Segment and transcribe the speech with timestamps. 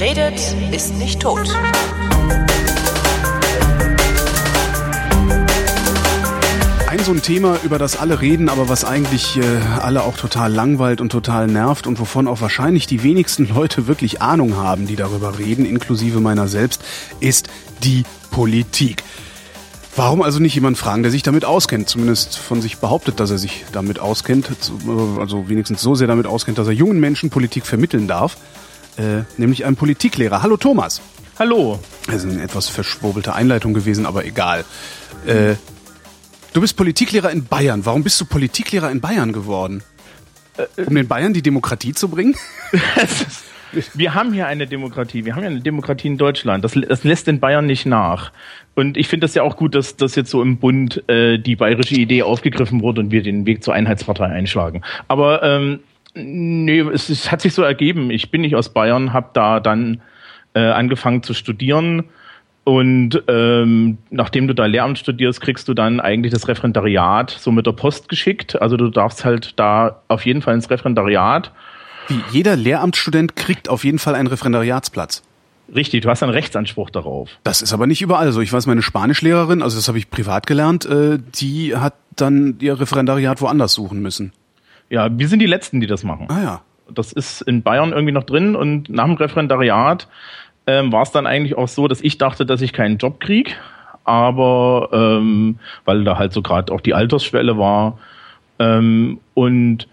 [0.00, 1.48] Redet, ist nicht tot.
[6.86, 9.42] Ein so ein Thema, über das alle reden, aber was eigentlich äh,
[9.80, 14.22] alle auch total langweilt und total nervt und wovon auch wahrscheinlich die wenigsten Leute wirklich
[14.22, 16.80] Ahnung haben, die darüber reden, inklusive meiner selbst,
[17.18, 17.48] ist
[17.82, 19.02] die Politik.
[19.96, 23.38] Warum also nicht jemand fragen, der sich damit auskennt, zumindest von sich behauptet, dass er
[23.38, 24.48] sich damit auskennt,
[25.18, 28.36] also wenigstens so sehr damit auskennt, dass er jungen Menschen Politik vermitteln darf,
[28.98, 30.42] äh, nämlich einem Politiklehrer.
[30.42, 31.00] Hallo Thomas.
[31.38, 31.78] Hallo.
[32.06, 34.64] Das ist eine etwas verschwurbelte Einleitung gewesen, aber egal.
[35.26, 35.54] Äh,
[36.52, 37.84] Du bist Politiklehrer in Bayern.
[37.84, 39.82] Warum bist du Politiklehrer in Bayern geworden?
[40.76, 42.34] Um den Bayern die Demokratie zu bringen?
[43.94, 45.24] wir haben hier eine Demokratie.
[45.24, 46.64] Wir haben ja eine Demokratie in Deutschland.
[46.64, 48.32] Das, das lässt in Bayern nicht nach.
[48.74, 51.54] Und ich finde das ja auch gut, dass das jetzt so im Bund äh, die
[51.54, 54.82] bayerische Idee aufgegriffen wurde und wir den Weg zur Einheitspartei einschlagen.
[55.06, 55.80] Aber ähm,
[56.14, 58.10] nee, es, es hat sich so ergeben.
[58.10, 60.00] Ich bin nicht aus Bayern, habe da dann
[60.54, 62.04] äh, angefangen zu studieren
[62.68, 67.66] und ähm, nachdem du da Lehramt studierst, kriegst du dann eigentlich das Referendariat so mit
[67.66, 68.60] der Post geschickt.
[68.60, 71.50] Also du darfst halt da auf jeden Fall ins Referendariat.
[72.08, 75.22] Wie, jeder Lehramtsstudent kriegt auf jeden Fall einen Referendariatsplatz.
[75.74, 77.30] Richtig, du hast einen Rechtsanspruch darauf.
[77.42, 78.42] Das ist aber nicht überall so.
[78.42, 82.78] Ich weiß, meine Spanischlehrerin, also das habe ich privat gelernt, äh, die hat dann ihr
[82.78, 84.34] Referendariat woanders suchen müssen.
[84.90, 86.26] Ja, wir sind die Letzten, die das machen.
[86.28, 86.60] Ah ja.
[86.92, 90.08] Das ist in Bayern irgendwie noch drin und nach dem Referendariat
[90.66, 93.56] ähm, war es dann eigentlich auch so, dass ich dachte, dass ich keinen Job krieg,
[94.04, 97.98] aber ähm, weil da halt so gerade auch die Altersschwelle war
[98.58, 99.86] ähm, und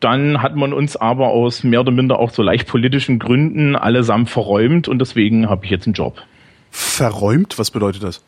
[0.00, 4.30] dann hat man uns aber aus mehr oder minder auch so leicht politischen Gründen allesamt
[4.30, 6.22] verräumt und deswegen habe ich jetzt einen Job.
[6.70, 7.58] Verräumt?
[7.58, 8.24] Was bedeutet das?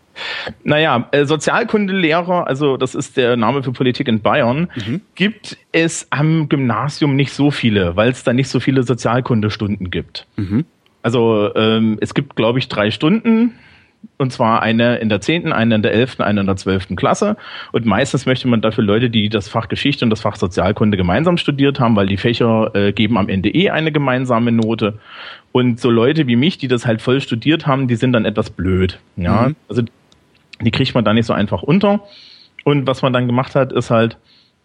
[0.64, 5.00] Naja, äh, Sozialkundelehrer, also das ist der Name für Politik in Bayern, mhm.
[5.14, 10.26] gibt es am Gymnasium nicht so viele, weil es da nicht so viele Sozialkundestunden gibt.
[10.36, 10.64] Mhm.
[11.02, 13.54] Also ähm, es gibt, glaube ich, drei Stunden.
[14.16, 17.36] Und zwar eine in der zehnten, eine in der elften, eine in der zwölften Klasse.
[17.72, 21.36] Und meistens möchte man dafür Leute, die das Fach Geschichte und das Fach Sozialkunde gemeinsam
[21.36, 24.98] studiert haben, weil die Fächer äh, geben am Ende eh eine gemeinsame Note.
[25.50, 28.50] Und so Leute wie mich, die das halt voll studiert haben, die sind dann etwas
[28.50, 28.98] blöd.
[29.16, 29.56] Ja, mhm.
[29.68, 29.82] also
[30.60, 32.00] die kriegt man da nicht so einfach unter.
[32.64, 34.18] Und was man dann gemacht hat, ist halt,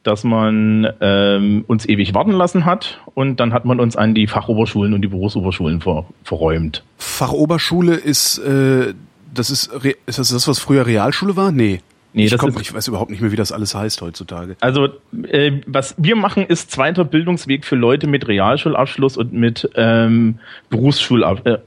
[0.04, 4.28] dass man ähm, uns ewig warten lassen hat und dann hat man uns an die
[4.28, 6.84] Fachoberschulen und die Berufsoberschulen ver verräumt.
[6.98, 8.94] Fachoberschule ist, äh,
[9.34, 9.72] das ist,
[10.06, 11.52] ist das das, was früher Realschule war?
[11.52, 11.80] Nee.
[12.16, 14.56] Nee, ich, das komm, ist, ich weiß überhaupt nicht mehr, wie das alles heißt heutzutage.
[14.60, 14.90] Also,
[15.30, 20.38] äh, was wir machen, ist zweiter Bildungsweg für Leute mit Realschulabschluss und mit ähm,
[20.70, 21.60] Berufsschulabschluss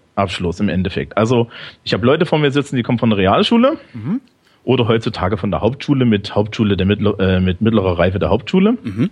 [0.60, 1.16] im Endeffekt.
[1.16, 1.49] Also,
[1.84, 3.78] ich habe Leute vor mir sitzen, die kommen von der Realschule.
[3.93, 4.21] Mhm
[4.66, 8.77] oder heutzutage von der Hauptschule mit Hauptschule der mittler, äh, mit mittlerer Reife der Hauptschule.
[8.82, 9.10] Mhm.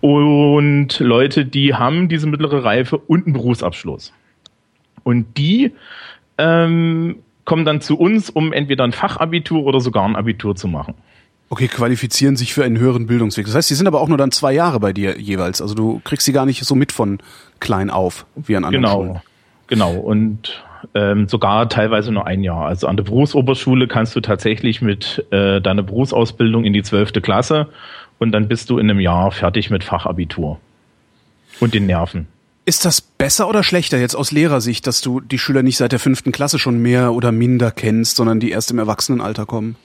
[0.00, 4.12] Und Leute, die haben diese mittlere Reife und einen Berufsabschluss.
[5.02, 5.72] Und die
[6.38, 10.94] ähm, kommen dann zu uns, um entweder ein Fachabitur oder sogar ein Abitur zu machen.
[11.48, 13.46] Okay, qualifizieren sich für einen höheren Bildungsweg.
[13.46, 15.60] Das heißt, die sind aber auch nur dann zwei Jahre bei dir jeweils.
[15.60, 17.18] Also du kriegst sie gar nicht so mit von
[17.58, 19.08] klein auf wie an anderen genau, Schulen.
[19.08, 19.22] Genau.
[19.98, 20.64] Und
[20.94, 22.66] ähm, sogar teilweise nur ein Jahr.
[22.66, 27.68] Also an der Berufsoberschule kannst du tatsächlich mit äh, deiner Berufsausbildung in die zwölfte Klasse
[28.18, 30.60] und dann bist du in einem Jahr fertig mit Fachabitur
[31.60, 32.26] und den Nerven.
[32.66, 35.98] Ist das besser oder schlechter jetzt aus Lehrersicht, dass du die Schüler nicht seit der
[35.98, 39.76] fünften Klasse schon mehr oder minder kennst, sondern die erst im Erwachsenenalter kommen?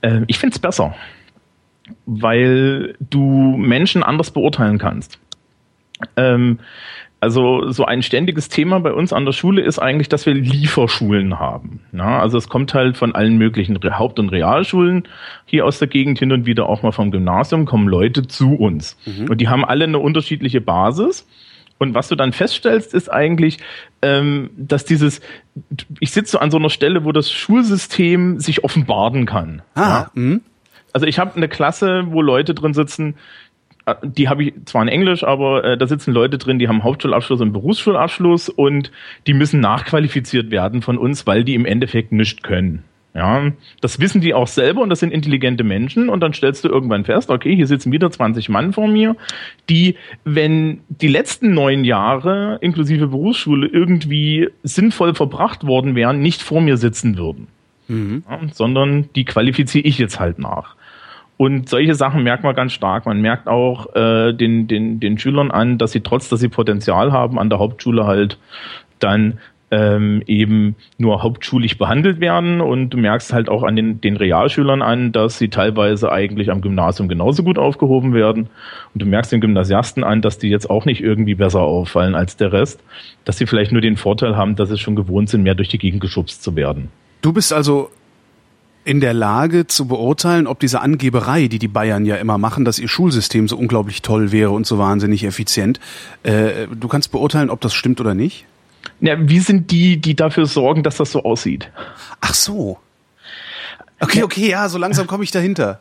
[0.00, 0.94] Äh, ich finde es besser,
[2.06, 5.18] weil du Menschen anders beurteilen kannst.
[6.16, 6.60] Ähm,
[7.24, 11.38] also so ein ständiges Thema bei uns an der Schule ist eigentlich, dass wir Lieferschulen
[11.38, 11.80] haben.
[11.92, 15.08] Ja, also es kommt halt von allen möglichen Haupt- und Realschulen
[15.46, 18.98] hier aus der Gegend hin und wieder auch mal vom Gymnasium kommen Leute zu uns.
[19.06, 19.30] Mhm.
[19.30, 21.26] Und die haben alle eine unterschiedliche Basis.
[21.78, 23.56] Und was du dann feststellst, ist eigentlich,
[24.02, 25.22] ähm, dass dieses,
[26.00, 29.62] ich sitze an so einer Stelle, wo das Schulsystem sich offenbaren kann.
[29.74, 30.10] Ah, ja?
[30.12, 30.42] Mhm.
[30.92, 33.14] Also ich habe eine Klasse, wo Leute drin sitzen,
[34.02, 37.40] die habe ich zwar in Englisch, aber äh, da sitzen Leute drin, die haben Hauptschulabschluss
[37.40, 38.90] und Berufsschulabschluss und
[39.26, 42.84] die müssen nachqualifiziert werden von uns, weil die im Endeffekt nichts können.
[43.14, 46.68] Ja, das wissen die auch selber und das sind intelligente Menschen und dann stellst du
[46.68, 49.14] irgendwann fest, okay, hier sitzen wieder 20 Mann vor mir,
[49.68, 49.94] die,
[50.24, 56.76] wenn die letzten neun Jahre inklusive Berufsschule irgendwie sinnvoll verbracht worden wären, nicht vor mir
[56.76, 57.46] sitzen würden.
[57.86, 58.24] Mhm.
[58.28, 60.74] Ja, sondern die qualifiziere ich jetzt halt nach.
[61.36, 63.06] Und solche Sachen merkt man ganz stark.
[63.06, 67.12] Man merkt auch äh, den, den, den Schülern an, dass sie trotz, dass sie Potenzial
[67.12, 68.38] haben, an der Hauptschule halt
[69.00, 69.38] dann
[69.74, 74.82] ähm, eben nur hauptschulisch behandelt werden und du merkst halt auch an den, den Realschülern
[74.82, 78.48] an, dass sie teilweise eigentlich am Gymnasium genauso gut aufgehoben werden
[78.92, 82.36] und du merkst den Gymnasiasten an, dass die jetzt auch nicht irgendwie besser auffallen als
[82.36, 82.80] der Rest,
[83.24, 85.78] dass sie vielleicht nur den Vorteil haben, dass sie schon gewohnt sind, mehr durch die
[85.78, 86.90] Gegend geschubst zu werden.
[87.22, 87.90] Du bist also
[88.84, 92.78] in der Lage zu beurteilen, ob diese Angeberei, die die Bayern ja immer machen, dass
[92.78, 95.80] ihr Schulsystem so unglaublich toll wäre und so wahnsinnig effizient,
[96.22, 98.44] äh, du kannst beurteilen, ob das stimmt oder nicht?
[99.00, 101.70] Ja, wie sind die, die dafür sorgen, dass das so aussieht?
[102.20, 102.78] Ach so.
[104.00, 105.80] Okay, okay, ja, so langsam komme ich dahinter.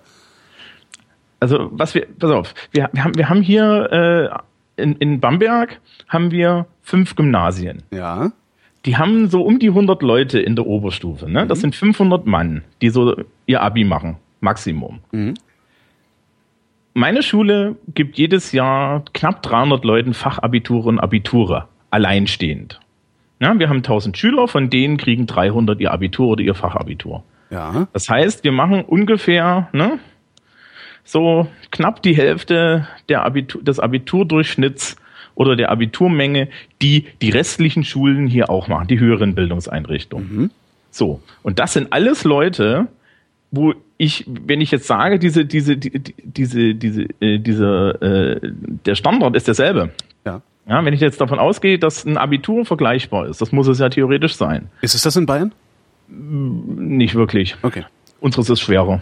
[1.39, 4.41] Also, was wir, pass auf, wir, wir haben, wir haben hier
[4.77, 7.83] äh, in, in Bamberg haben wir fünf Gymnasien.
[7.91, 8.31] Ja.
[8.85, 11.29] Die haben so um die 100 Leute in der Oberstufe.
[11.29, 11.47] Ne?
[11.47, 13.15] Das sind 500 Mann, die so
[13.45, 14.99] ihr Abi machen, Maximum.
[15.11, 15.35] Mhm.
[16.93, 22.79] Meine Schule gibt jedes Jahr knapp 300 Leuten Fachabiture und Abiture, alleinstehend.
[23.39, 27.23] Ja, wir haben 1000 Schüler, von denen kriegen 300 ihr Abitur oder ihr Fachabitur.
[27.49, 27.87] Ja.
[27.93, 29.99] Das heißt, wir machen ungefähr ne,
[31.03, 34.95] so knapp die Hälfte der Abitur, des Abiturdurchschnitts
[35.35, 36.47] oder der Abiturmenge,
[36.81, 40.35] die die restlichen Schulen hier auch machen, die höheren Bildungseinrichtungen.
[40.35, 40.51] Mhm.
[40.91, 42.87] So, und das sind alles Leute,
[43.51, 48.49] wo ich, wenn ich jetzt sage, diese, diese, die, die- diese, diese, äh, diese, äh,
[48.85, 49.91] der Standard ist derselbe.
[50.25, 50.41] Ja.
[50.67, 53.89] Ja, wenn ich jetzt davon ausgehe, dass ein Abitur vergleichbar ist, das muss es ja
[53.89, 54.69] theoretisch sein.
[54.81, 55.51] Ist es das in Bayern?
[56.07, 57.55] Nicht wirklich.
[57.61, 57.83] Okay.
[58.19, 59.01] Unseres ist schwerer.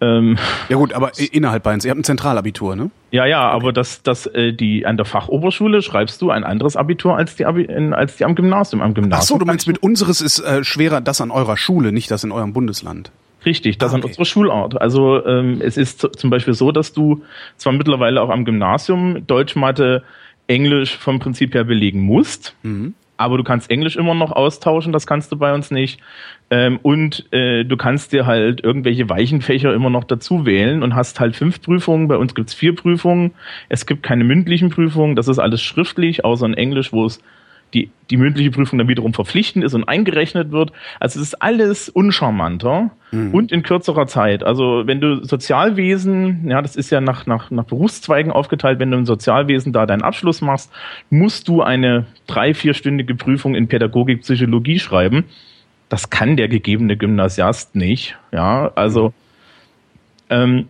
[0.00, 0.36] Ähm,
[0.68, 1.84] Ja gut, aber innerhalb Bayerns.
[1.84, 2.90] Ihr habt ein Zentralabitur, ne?
[3.10, 7.16] ja, ja, aber das, das, äh, die an der Fachoberschule schreibst du ein anderes Abitur
[7.16, 8.82] als die, Abi, als die am Gymnasium.
[8.82, 9.18] Am Gymnasium.
[9.20, 12.24] Ach so, du meinst mit unseres ist äh, schwerer das an eurer Schule, nicht das
[12.24, 13.10] in eurem Bundesland.
[13.46, 14.08] Richtig, das Ah, an okay.
[14.08, 14.80] unserer Schulart.
[14.80, 17.22] Also ähm, es ist zum Beispiel so, dass du
[17.56, 20.02] zwar mittlerweile auch am Gymnasium Deutsch, Mathe,
[20.46, 22.54] Englisch vom Prinzip her belegen musst,
[23.16, 26.00] aber du kannst Englisch immer noch austauschen, das kannst du bei uns nicht.
[26.50, 30.94] Ähm, und äh, du kannst dir halt irgendwelche weichen Fächer immer noch dazu wählen und
[30.94, 32.08] hast halt fünf Prüfungen.
[32.08, 33.32] Bei uns gibt's vier Prüfungen.
[33.68, 37.20] Es gibt keine mündlichen Prüfungen, das ist alles schriftlich, außer in Englisch, wo es
[37.74, 40.72] die, die mündliche Prüfung dann wiederum verpflichtend ist und eingerechnet wird.
[41.00, 42.90] Also es ist alles uncharmanter
[43.32, 44.42] und in kürzerer Zeit.
[44.42, 48.96] Also wenn du Sozialwesen, ja, das ist ja nach, nach, nach Berufszweigen aufgeteilt, wenn du
[48.96, 50.72] im Sozialwesen da deinen Abschluss machst,
[51.10, 55.24] musst du eine drei-, vierstündige Prüfung in Pädagogik, Psychologie schreiben.
[55.88, 58.16] Das kann der gegebene Gymnasiast nicht.
[58.32, 59.12] Ja, also
[60.30, 60.68] ähm,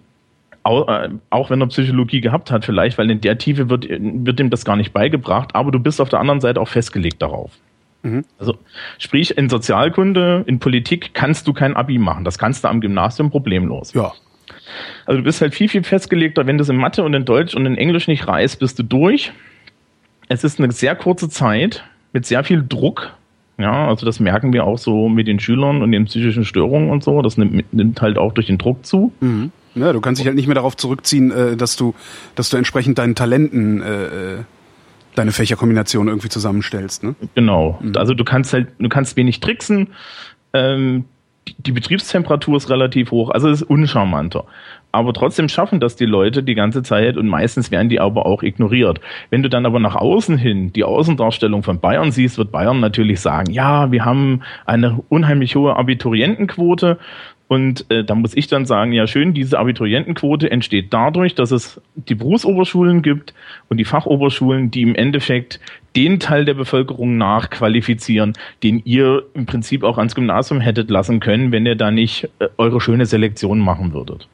[0.64, 4.40] auch, äh, auch wenn er Psychologie gehabt hat, vielleicht, weil in der Tiefe wird, wird
[4.40, 7.52] ihm das gar nicht beigebracht, aber du bist auf der anderen Seite auch festgelegt darauf.
[8.38, 8.56] Also
[8.98, 12.24] sprich, in Sozialkunde, in Politik kannst du kein Abi machen.
[12.24, 13.94] Das kannst du am Gymnasium problemlos.
[13.94, 14.12] Ja.
[15.06, 16.46] Also du bist halt viel, viel festgelegter.
[16.46, 18.82] Wenn du es in Mathe und in Deutsch und in Englisch nicht reißt, bist du
[18.82, 19.32] durch.
[20.28, 23.14] Es ist eine sehr kurze Zeit mit sehr viel Druck.
[23.56, 27.04] Ja, also das merken wir auch so mit den Schülern und den psychischen Störungen und
[27.04, 27.22] so.
[27.22, 29.12] Das nimmt, nimmt halt auch durch den Druck zu.
[29.20, 29.52] Mhm.
[29.74, 31.94] Ja, du kannst dich halt nicht mehr darauf zurückziehen, äh, dass du,
[32.34, 34.38] dass du entsprechend deinen Talenten äh, äh,
[35.14, 37.14] deine Fächerkombination irgendwie zusammenstellst, ne?
[37.34, 37.80] Genau.
[37.96, 39.88] Also du kannst halt, du kannst wenig tricksen.
[40.52, 41.04] Ähm,
[41.48, 44.44] die, die Betriebstemperatur ist relativ hoch, also es ist uncharmanter.
[44.92, 48.42] Aber trotzdem schaffen das die Leute die ganze Zeit und meistens werden die aber auch
[48.42, 49.00] ignoriert.
[49.28, 53.20] Wenn du dann aber nach außen hin die Außendarstellung von Bayern siehst, wird Bayern natürlich
[53.20, 56.98] sagen, ja, wir haben eine unheimlich hohe Abiturientenquote.
[57.46, 61.80] Und äh, da muss ich dann sagen, ja schön, diese Abiturientenquote entsteht dadurch, dass es
[61.94, 63.34] die Berufsoberschulen gibt
[63.68, 65.60] und die Fachoberschulen, die im Endeffekt
[65.94, 68.32] den Teil der Bevölkerung nachqualifizieren,
[68.62, 72.48] den ihr im Prinzip auch ans Gymnasium hättet lassen können, wenn ihr da nicht äh,
[72.56, 74.26] eure schöne Selektion machen würdet.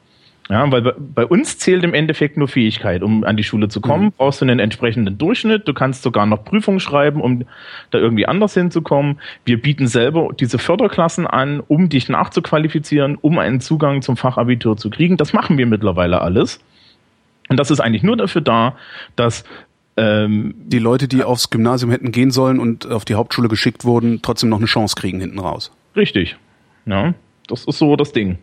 [0.51, 3.03] Ja, weil bei, uns zählt im Endeffekt nur Fähigkeit.
[3.03, 5.65] Um an die Schule zu kommen, brauchst du einen entsprechenden Durchschnitt.
[5.65, 7.45] Du kannst sogar noch Prüfungen schreiben, um
[7.89, 9.21] da irgendwie anders hinzukommen.
[9.45, 14.89] Wir bieten selber diese Förderklassen an, um dich nachzuqualifizieren, um einen Zugang zum Fachabitur zu
[14.89, 15.15] kriegen.
[15.15, 16.59] Das machen wir mittlerweile alles.
[17.47, 18.75] Und das ist eigentlich nur dafür da,
[19.15, 19.45] dass
[19.95, 24.21] ähm, Die Leute, die aufs Gymnasium hätten gehen sollen und auf die Hauptschule geschickt wurden,
[24.21, 25.71] trotzdem noch eine Chance kriegen hinten raus.
[25.95, 26.35] richtig.
[26.85, 27.13] Ja,
[27.47, 28.37] das ist so das Ding.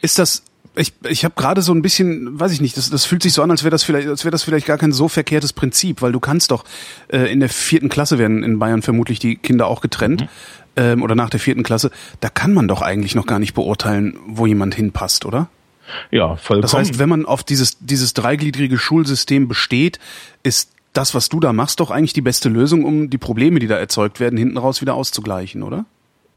[0.00, 0.44] Ist das
[0.74, 3.42] ich, ich habe gerade so ein bisschen, weiß ich nicht, das, das fühlt sich so
[3.42, 6.12] an, als wäre das vielleicht, als wäre das vielleicht gar kein so verkehrtes Prinzip, weil
[6.12, 6.64] du kannst doch
[7.08, 10.26] äh, in der vierten Klasse werden in Bayern vermutlich die Kinder auch getrennt
[10.76, 11.90] ähm, oder nach der vierten Klasse.
[12.20, 15.48] Da kann man doch eigentlich noch gar nicht beurteilen, wo jemand hinpasst, oder?
[16.10, 16.62] Ja, vollkommen.
[16.62, 19.98] Das heißt, wenn man auf dieses dieses dreigliedrige Schulsystem besteht,
[20.42, 23.66] ist das, was du da machst, doch eigentlich die beste Lösung, um die Probleme, die
[23.66, 25.84] da erzeugt werden, hinten raus wieder auszugleichen, oder?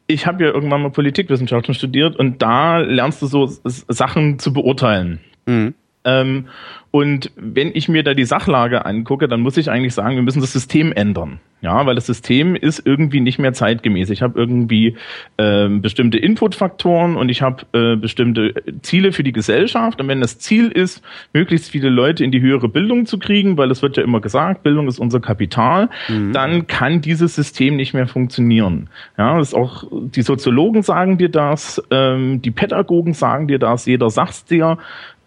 [0.08, 5.20] Ich habe ja irgendwann mal Politikwissenschaften studiert und da lernst du so Sachen zu beurteilen.
[5.46, 5.74] Mhm.
[6.06, 6.46] Ähm,
[6.92, 10.40] und wenn ich mir da die Sachlage angucke, dann muss ich eigentlich sagen, wir müssen
[10.40, 11.42] das System ändern.
[11.62, 14.12] Ja, weil das System ist irgendwie nicht mehr zeitgemäß.
[14.12, 14.98] Ich habe irgendwie
[15.38, 20.00] äh, bestimmte Inputfaktoren und ich habe äh, bestimmte Ziele für die Gesellschaft.
[20.00, 21.02] Und wenn das Ziel ist,
[21.34, 24.62] möglichst viele Leute in die höhere Bildung zu kriegen, weil es wird ja immer gesagt,
[24.62, 26.34] Bildung ist unser Kapital, mhm.
[26.34, 28.90] dann kann dieses System nicht mehr funktionieren.
[29.18, 33.86] Ja, das ist auch die Soziologen sagen dir das, ähm, die Pädagogen sagen dir das,
[33.88, 34.78] jeder sagt's dir.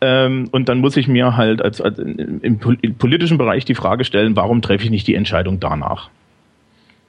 [0.01, 2.59] Ähm, und dann muss ich mir halt als, als im, im,
[2.99, 6.11] politischen Bereich die Frage stellen, warum treffe ich nicht die Entscheidung danach?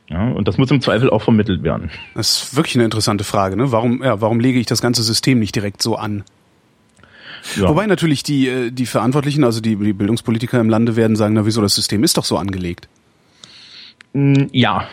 [0.09, 1.91] Ja, und das muss im Zweifel auch vermittelt werden.
[2.15, 3.55] Das ist wirklich eine interessante Frage.
[3.55, 3.71] Ne?
[3.71, 6.23] Warum, ja, warum lege ich das ganze System nicht direkt so an?
[7.55, 7.69] Ja.
[7.69, 11.45] Wobei natürlich die, äh, die Verantwortlichen, also die, die Bildungspolitiker im Lande werden sagen, na
[11.45, 12.89] wieso, das System ist doch so angelegt.
[14.19, 14.87] Mm, ja.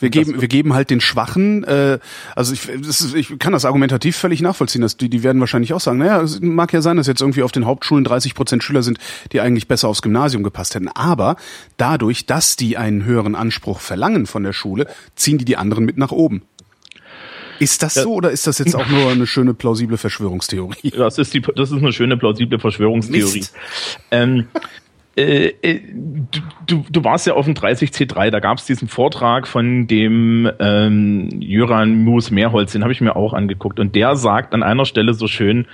[0.00, 1.98] Wir geben, wir geben halt den Schwachen, äh,
[2.34, 4.82] also ich, das ist, ich kann das argumentativ völlig nachvollziehen.
[4.82, 7.42] Dass die, die werden wahrscheinlich auch sagen, naja, es mag ja sein, dass jetzt irgendwie
[7.42, 8.98] auf den Hauptschulen 30 Prozent Schüler sind,
[9.32, 10.88] die eigentlich besser aufs Gymnasium gepasst hätten.
[10.88, 11.36] Aber
[11.76, 15.98] dadurch, dass die einen höheren Anspruch verlangen von der Schule, ziehen die die anderen mit
[15.98, 16.42] nach oben.
[17.58, 20.90] Ist das so oder ist das jetzt auch nur eine schöne plausible Verschwörungstheorie?
[20.90, 23.44] Das ist die, das ist eine schöne plausible Verschwörungstheorie.
[24.10, 24.46] Ähm,
[25.18, 25.80] äh, äh,
[26.66, 31.28] du, du, warst ja auf dem 30C3, da gab es diesen Vortrag von dem ähm,
[31.40, 33.80] Jöran Moos Mehrholz, den habe ich mir auch angeguckt.
[33.80, 35.66] Und der sagt an einer Stelle so schön,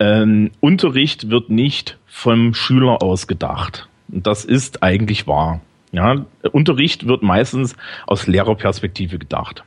[0.00, 3.88] ähm, Unterricht wird nicht vom Schüler ausgedacht.
[4.08, 5.60] Und das ist eigentlich wahr.
[5.92, 7.76] Ja, Unterricht wird meistens
[8.06, 9.62] aus Lehrerperspektive gedacht.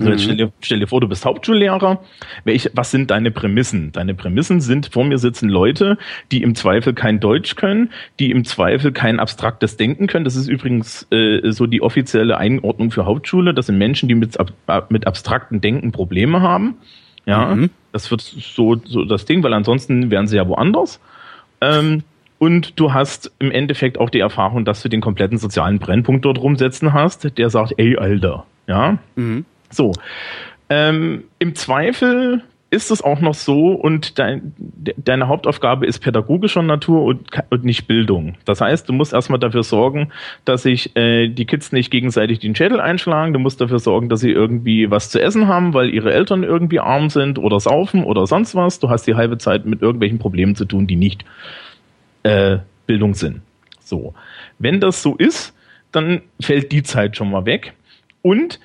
[0.00, 0.24] So, jetzt mhm.
[0.24, 2.02] stell dir, stell dir vor, du bist Hauptschullehrer.
[2.44, 3.92] Welch, was sind deine Prämissen?
[3.92, 5.98] Deine Prämissen sind, vor mir sitzen Leute,
[6.32, 10.24] die im Zweifel kein Deutsch können, die im Zweifel kein abstraktes Denken können.
[10.24, 13.52] Das ist übrigens äh, so die offizielle Einordnung für Hauptschule.
[13.52, 14.38] Das sind Menschen, die mit,
[14.88, 16.76] mit abstrakten Denken Probleme haben.
[17.26, 17.70] Ja, mhm.
[17.92, 20.98] das wird so, so das Ding, weil ansonsten wären sie ja woanders.
[21.60, 22.02] Ähm,
[22.38, 26.38] und du hast im Endeffekt auch die Erfahrung, dass du den kompletten sozialen Brennpunkt dort
[26.38, 28.96] rumsetzen hast, der sagt, ey, Alter, ja.
[29.14, 29.44] Mhm.
[29.70, 29.92] So.
[30.68, 36.62] Ähm, Im Zweifel ist es auch noch so und dein, de, deine Hauptaufgabe ist pädagogischer
[36.62, 38.36] Natur und, und, nicht Bildung.
[38.44, 40.12] Das heißt, du musst erstmal dafür sorgen,
[40.44, 43.32] dass sich äh, die Kids nicht gegenseitig den Schädel einschlagen.
[43.32, 46.78] Du musst dafür sorgen, dass sie irgendwie was zu essen haben, weil ihre Eltern irgendwie
[46.78, 48.78] arm sind oder saufen oder sonst was.
[48.78, 51.24] Du hast die halbe Zeit mit irgendwelchen Problemen zu tun, die nicht
[52.22, 53.40] äh, Bildung sind.
[53.80, 54.14] So.
[54.60, 55.56] Wenn das so ist,
[55.90, 57.72] dann fällt die Zeit schon mal weg.
[58.22, 58.60] Und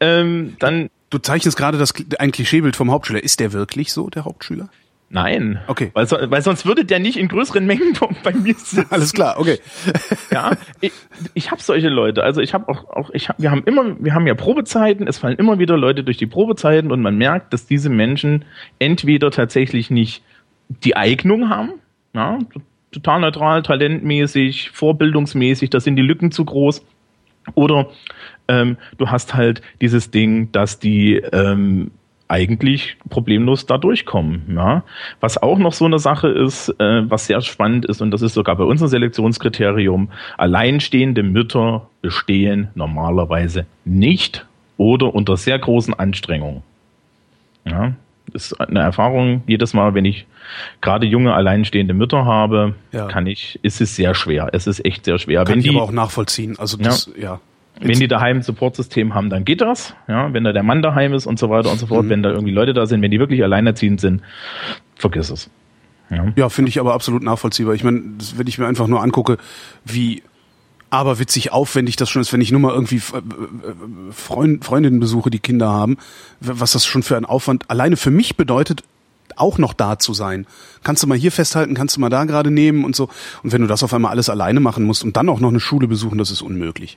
[0.00, 0.90] ähm, dann.
[1.10, 3.22] Du zeichnest gerade das, ein Klischeebild vom Hauptschüler.
[3.22, 4.68] Ist der wirklich so, der Hauptschüler?
[5.10, 5.58] Nein.
[5.68, 5.90] Okay.
[5.94, 8.84] Weil, weil sonst würde der nicht in größeren Mengen bei mir sitzen.
[8.90, 9.58] Alles klar, okay.
[10.30, 10.92] ja, ich,
[11.34, 12.22] ich habe solche Leute.
[12.22, 15.06] Also ich habe auch, auch ich hab, wir haben immer, wir haben ja Probezeiten.
[15.06, 18.44] Es fallen immer wieder Leute durch die Probezeiten und man merkt, dass diese Menschen
[18.78, 20.22] entweder tatsächlich nicht
[20.68, 21.72] die Eignung haben,
[22.12, 22.38] ja,
[22.92, 26.84] total neutral, talentmäßig, vorbildungsmäßig, da sind die Lücken zu groß,
[27.54, 27.88] oder
[28.48, 31.90] ähm, du hast halt dieses Ding, dass die ähm,
[32.28, 34.42] eigentlich problemlos da durchkommen.
[34.54, 34.84] Ja?
[35.20, 38.34] Was auch noch so eine Sache ist, äh, was sehr spannend ist, und das ist
[38.34, 46.62] sogar bei uns ein Selektionskriterium, alleinstehende Mütter bestehen normalerweise nicht oder unter sehr großen Anstrengungen.
[47.64, 47.94] Ja?
[48.32, 50.26] Das ist eine Erfahrung, jedes Mal, wenn ich
[50.82, 53.06] gerade junge alleinstehende Mütter habe, ja.
[53.06, 54.50] kann ich, ist es sehr schwer.
[54.52, 55.44] Es ist echt sehr schwer.
[55.44, 56.58] Kann wenn ich die, aber auch nachvollziehen.
[56.58, 57.22] Also das, ja.
[57.22, 57.40] ja.
[57.80, 59.94] Wenn die daheim ein Supportsystem haben, dann geht das.
[60.08, 62.10] Ja, wenn da der Mann daheim ist und so weiter und so fort, mhm.
[62.10, 64.22] wenn da irgendwie Leute da sind, wenn die wirklich alleinerziehend sind,
[64.96, 65.50] vergiss es.
[66.10, 67.74] Ja, ja finde ich aber absolut nachvollziehbar.
[67.74, 68.02] Ich meine,
[68.36, 69.38] wenn ich mir einfach nur angucke,
[69.84, 70.22] wie
[70.90, 75.00] aber witzig aufwendig das schon ist, wenn ich nur mal irgendwie äh, äh, Freund, Freundinnen
[75.00, 75.98] besuche, die Kinder haben,
[76.40, 78.82] was das schon für ein Aufwand alleine für mich bedeutet,
[79.36, 80.46] auch noch da zu sein.
[80.82, 83.08] Kannst du mal hier festhalten, kannst du mal da gerade nehmen und so.
[83.42, 85.60] Und wenn du das auf einmal alles alleine machen musst und dann auch noch eine
[85.60, 86.96] Schule besuchen, das ist unmöglich.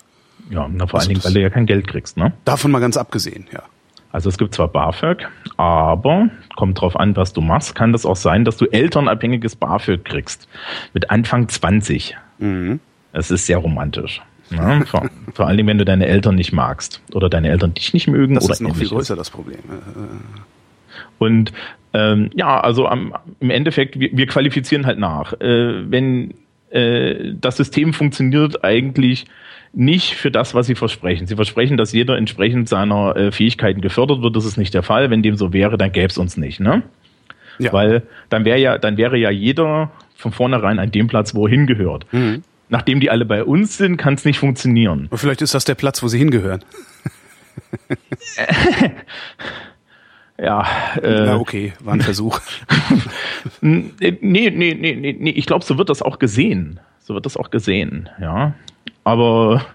[0.51, 2.33] Ja, na, vor also allen Dingen, weil du ja kein Geld kriegst, ne?
[2.45, 3.63] Davon mal ganz abgesehen, ja.
[4.11, 8.17] Also es gibt zwar BAföG, aber kommt drauf an, was du machst, kann das auch
[8.17, 10.49] sein, dass du elternabhängiges BAföG kriegst.
[10.93, 12.17] Mit Anfang 20.
[12.39, 12.81] Mhm.
[13.13, 14.21] Das ist sehr romantisch.
[14.49, 14.83] Ne?
[14.85, 18.07] vor, vor allen Dingen, wenn du deine Eltern nicht magst oder deine Eltern dich nicht
[18.07, 18.35] mögen.
[18.35, 19.59] Das oder ist noch viel größer das Problem.
[21.17, 21.53] Und
[21.93, 25.33] ähm, ja, also am, im Endeffekt, wir, wir qualifizieren halt nach.
[25.39, 26.33] Äh, wenn
[26.69, 29.25] äh, das System funktioniert eigentlich
[29.73, 31.27] nicht für das, was sie versprechen.
[31.27, 34.35] Sie versprechen, dass jeder entsprechend seiner äh, Fähigkeiten gefördert wird.
[34.35, 35.09] Das ist nicht der Fall.
[35.09, 36.83] Wenn dem so wäre, dann gäbe es uns nicht, ne?
[37.57, 37.71] Ja.
[37.73, 41.51] Weil dann wäre ja, dann wäre ja jeder von vornherein an dem Platz, wo er
[41.51, 42.05] hingehört.
[42.11, 42.43] Mhm.
[42.69, 45.07] Nachdem die alle bei uns sind, kann es nicht funktionieren.
[45.09, 46.63] Und vielleicht ist das der Platz, wo sie hingehören.
[50.41, 50.65] Ja,
[51.03, 52.39] äh, Na okay, war ein Versuch.
[53.61, 56.79] nee, nee, nee, nee, nee, ich glaube, so wird das auch gesehen.
[56.99, 58.55] So wird das auch gesehen, ja.
[59.03, 59.65] Aber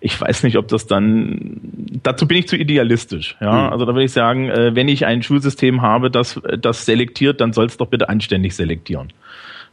[0.00, 1.60] ich weiß nicht, ob das dann,
[2.02, 3.36] dazu bin ich zu idealistisch.
[3.40, 3.72] Ja, mhm.
[3.72, 7.52] also da würde ich sagen, äh, wenn ich ein Schulsystem habe, das, das selektiert, dann
[7.52, 9.12] soll es doch bitte anständig selektieren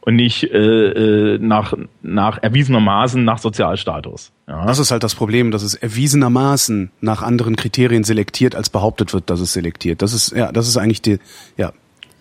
[0.05, 4.31] und nicht äh, äh, nach, nach erwiesenermaßen nach Sozialstatus.
[4.47, 4.65] Ja.
[4.65, 9.29] Das ist halt das Problem, dass es erwiesenermaßen nach anderen Kriterien selektiert, als behauptet wird,
[9.31, 10.03] dass es selektiert.
[10.03, 11.17] Das ist ja, das ist eigentlich die,
[11.57, 11.73] ja,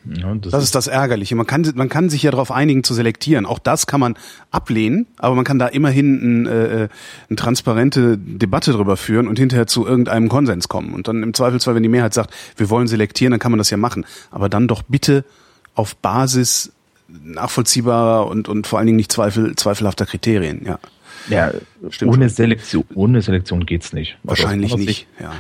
[0.04, 1.34] ja, das, das ist, das Ärgerliche.
[1.34, 3.46] Man kann, man kann sich ja darauf einigen zu selektieren.
[3.46, 4.16] Auch das kann man
[4.50, 6.88] ablehnen, aber man kann da immerhin ein, äh,
[7.28, 10.94] eine transparente Debatte drüber führen und hinterher zu irgendeinem Konsens kommen.
[10.94, 13.70] Und dann im Zweifelsfall, wenn die Mehrheit sagt, wir wollen selektieren, dann kann man das
[13.70, 14.04] ja machen.
[14.30, 15.24] Aber dann doch bitte
[15.74, 16.72] auf Basis
[17.08, 20.78] nachvollziehbarer und, und vor allen Dingen nicht zweifel, zweifelhafter Kriterien, ja.
[21.28, 21.52] Ja,
[21.90, 22.36] Stimmt ohne schon.
[22.36, 24.16] Selektion, ohne Selektion geht's nicht.
[24.22, 25.06] Wahrscheinlich also, nicht.
[25.20, 25.32] Ja.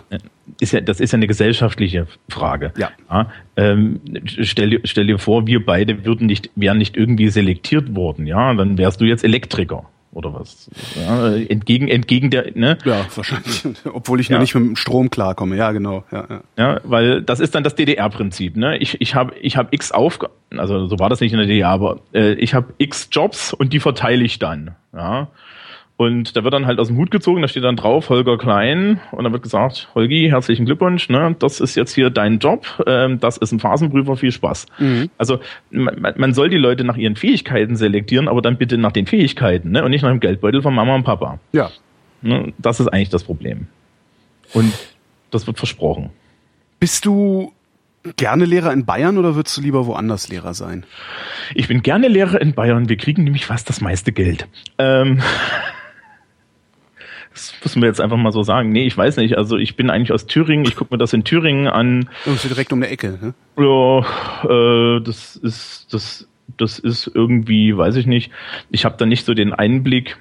[0.60, 2.72] Ist ja, das ist ja eine gesellschaftliche Frage.
[2.76, 2.90] Ja.
[3.10, 8.26] ja ähm, stell, stell dir vor, wir beide würden nicht, wären nicht irgendwie selektiert worden,
[8.26, 10.70] ja, dann wärst du jetzt Elektriker oder was?
[10.94, 12.78] Ja, entgegen, entgegen der, ne?
[12.84, 13.64] Ja, wahrscheinlich.
[13.84, 14.36] Obwohl ich ja.
[14.36, 15.56] noch nicht mit dem Strom klarkomme.
[15.56, 16.04] Ja, genau.
[16.10, 16.40] Ja, ja.
[16.56, 18.56] ja weil das ist dann das DDR-Prinzip.
[18.56, 18.78] Ne?
[18.78, 21.68] Ich, ich habe ich hab x Aufgaben, also so war das nicht in der DDR,
[21.68, 24.76] aber äh, ich habe x Jobs und die verteile ich dann.
[24.92, 25.28] Ja.
[25.96, 29.00] Und da wird dann halt aus dem Hut gezogen, da steht dann drauf Holger Klein
[29.12, 33.20] und dann wird gesagt, Holgi, herzlichen Glückwunsch, ne, das ist jetzt hier dein Job, ähm,
[33.20, 34.66] das ist ein Phasenprüfer, viel Spaß.
[34.80, 35.10] Mhm.
[35.18, 35.38] Also
[35.70, 39.70] man, man, soll die Leute nach ihren Fähigkeiten selektieren, aber dann bitte nach den Fähigkeiten
[39.70, 41.38] ne, und nicht nach dem Geldbeutel von Mama und Papa.
[41.52, 41.70] Ja.
[42.22, 43.68] Ne, das ist eigentlich das Problem.
[44.52, 44.72] Und
[45.30, 46.10] das wird versprochen.
[46.80, 47.52] Bist du
[48.16, 50.84] gerne Lehrer in Bayern oder würdest du lieber woanders Lehrer sein?
[51.54, 52.88] Ich bin gerne Lehrer in Bayern.
[52.88, 54.48] Wir kriegen nämlich fast das meiste Geld.
[54.78, 55.22] Ähm
[57.34, 58.70] Das müssen wir jetzt einfach mal so sagen.
[58.70, 59.36] Nee, ich weiß nicht.
[59.36, 60.64] Also ich bin eigentlich aus Thüringen.
[60.66, 62.08] Ich gucke mir das in Thüringen an.
[62.24, 63.34] Das ist direkt um der Ecke, ne?
[63.58, 63.98] Ja,
[64.48, 68.30] äh, das ist, das, das ist irgendwie, weiß ich nicht.
[68.70, 70.16] Ich habe da nicht so den Einblick.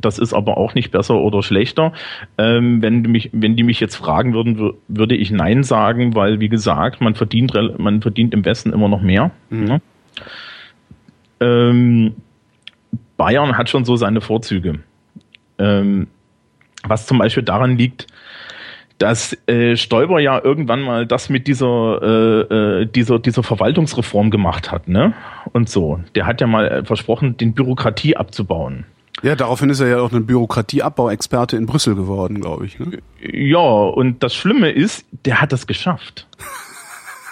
[0.00, 1.92] Das ist aber auch nicht besser oder schlechter.
[2.38, 6.40] Ähm, wenn, die mich, wenn die mich jetzt fragen würden, würde ich Nein sagen, weil,
[6.40, 9.30] wie gesagt, man verdient, man verdient im Westen immer noch mehr.
[9.48, 9.64] Mhm.
[9.64, 9.80] Ne?
[11.38, 12.14] Ähm,
[13.16, 14.80] Bayern hat schon so seine Vorzüge.
[15.58, 16.08] Ähm,
[16.88, 18.06] was zum Beispiel daran liegt,
[18.98, 24.72] dass äh, Stoiber ja irgendwann mal das mit dieser, äh, äh, dieser, dieser Verwaltungsreform gemacht
[24.72, 25.12] hat, ne?
[25.52, 26.00] Und so.
[26.14, 28.86] Der hat ja mal äh, versprochen, den Bürokratie abzubauen.
[29.22, 32.78] Ja, daraufhin ist er ja auch ein Bürokratieabbauexperte in Brüssel geworden, glaube ich.
[32.78, 32.98] Ne?
[33.20, 36.26] Ja, und das Schlimme ist, der hat das geschafft.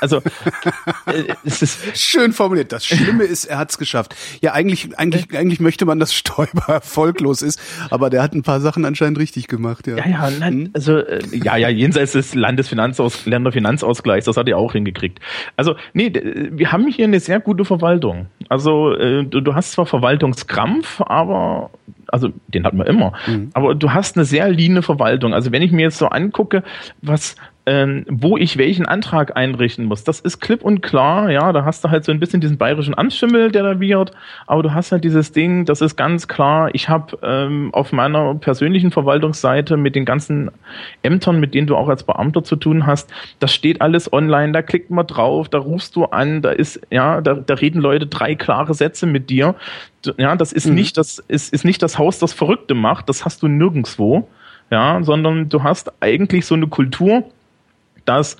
[0.00, 0.18] Also
[1.06, 2.72] äh, es ist schön formuliert.
[2.72, 4.14] Das Schlimme ist, er hat es geschafft.
[4.40, 8.60] Ja, eigentlich, eigentlich, eigentlich möchte man, dass Stoiber erfolglos ist, aber der hat ein paar
[8.60, 9.86] Sachen anscheinend richtig gemacht.
[9.86, 10.70] Ja, ja, ja nein, hm?
[10.74, 15.20] also äh, ja, ja, jenseits des Landesfinanzaus Länderfinanzausgleichs, das hat er auch hingekriegt.
[15.56, 18.26] Also nee, wir haben hier eine sehr gute Verwaltung.
[18.48, 21.70] Also äh, du, du hast zwar Verwaltungskrampf, aber
[22.08, 23.50] also den hat man immer, mhm.
[23.54, 25.34] aber du hast eine sehr line Verwaltung.
[25.34, 26.62] Also wenn ich mir jetzt so angucke,
[27.02, 30.04] was ähm, wo ich welchen Antrag einrichten muss.
[30.04, 32.96] Das ist klipp und klar, ja, da hast du halt so ein bisschen diesen bayerischen
[32.96, 34.12] Amtsschimmel, der da wird,
[34.46, 38.34] aber du hast halt dieses Ding, das ist ganz klar, ich habe ähm, auf meiner
[38.34, 40.50] persönlichen Verwaltungsseite mit den ganzen
[41.02, 44.60] Ämtern, mit denen du auch als Beamter zu tun hast, das steht alles online, da
[44.60, 48.34] klickt man drauf, da rufst du an, da ist, ja, da, da reden Leute drei
[48.34, 49.54] klare Sätze mit dir.
[50.18, 50.74] Ja, das ist mhm.
[50.74, 54.28] nicht das, ist, ist nicht das Haus, das Verrückte macht, das hast du nirgendwo.
[54.70, 57.24] Ja, sondern du hast eigentlich so eine Kultur,
[58.04, 58.36] dass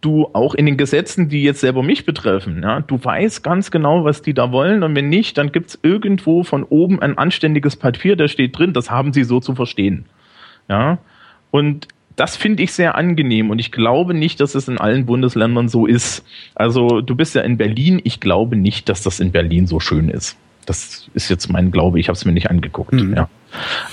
[0.00, 4.04] du auch in den Gesetzen, die jetzt selber mich betreffen, ja, du weißt ganz genau,
[4.04, 8.14] was die da wollen und wenn nicht, dann gibt's irgendwo von oben ein anständiges Papier,
[8.14, 10.06] da steht drin, das haben sie so zu verstehen.
[10.68, 10.98] Ja,
[11.50, 15.68] und das finde ich sehr angenehm und ich glaube nicht, dass es in allen Bundesländern
[15.68, 16.24] so ist.
[16.54, 20.08] Also du bist ja in Berlin, ich glaube nicht, dass das in Berlin so schön
[20.08, 20.36] ist.
[20.66, 22.92] Das ist jetzt mein Glaube, ich habe es mir nicht angeguckt.
[22.92, 23.14] Mhm.
[23.14, 23.28] Ja.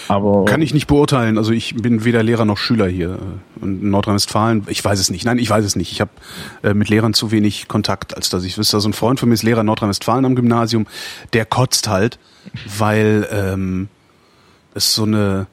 [0.07, 1.37] Aber kann ich nicht beurteilen.
[1.37, 3.17] Also ich bin weder Lehrer noch Schüler hier
[3.59, 4.65] und in Nordrhein-Westfalen.
[4.67, 5.25] Ich weiß es nicht.
[5.25, 5.91] Nein, ich weiß es nicht.
[5.91, 6.11] Ich habe
[6.63, 8.77] äh, mit Lehrern zu wenig Kontakt, als dass ich wüsste.
[8.77, 10.87] Also ein Freund von mir ist Lehrer in Nordrhein-Westfalen am Gymnasium.
[11.33, 12.19] Der kotzt halt,
[12.77, 13.87] weil ähm,
[14.73, 15.47] es so eine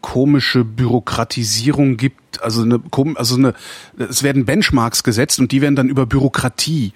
[0.00, 2.42] komische Bürokratisierung gibt.
[2.42, 2.80] Also eine,
[3.16, 3.54] also eine,
[3.98, 6.92] es werden Benchmarks gesetzt und die werden dann über Bürokratie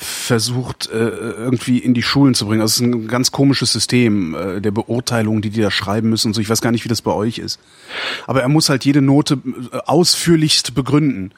[0.00, 2.62] versucht, äh, irgendwie in die Schulen zu bringen.
[2.62, 6.28] Also es ist ein ganz komisches System äh, der Beurteilung, die die da schreiben müssen
[6.28, 6.40] und so.
[6.40, 7.58] Ich weiß gar nicht, wie das bei euch ist.
[8.28, 9.40] Aber er muss halt jede Note
[9.72, 11.32] äh, ausführlichst begründen.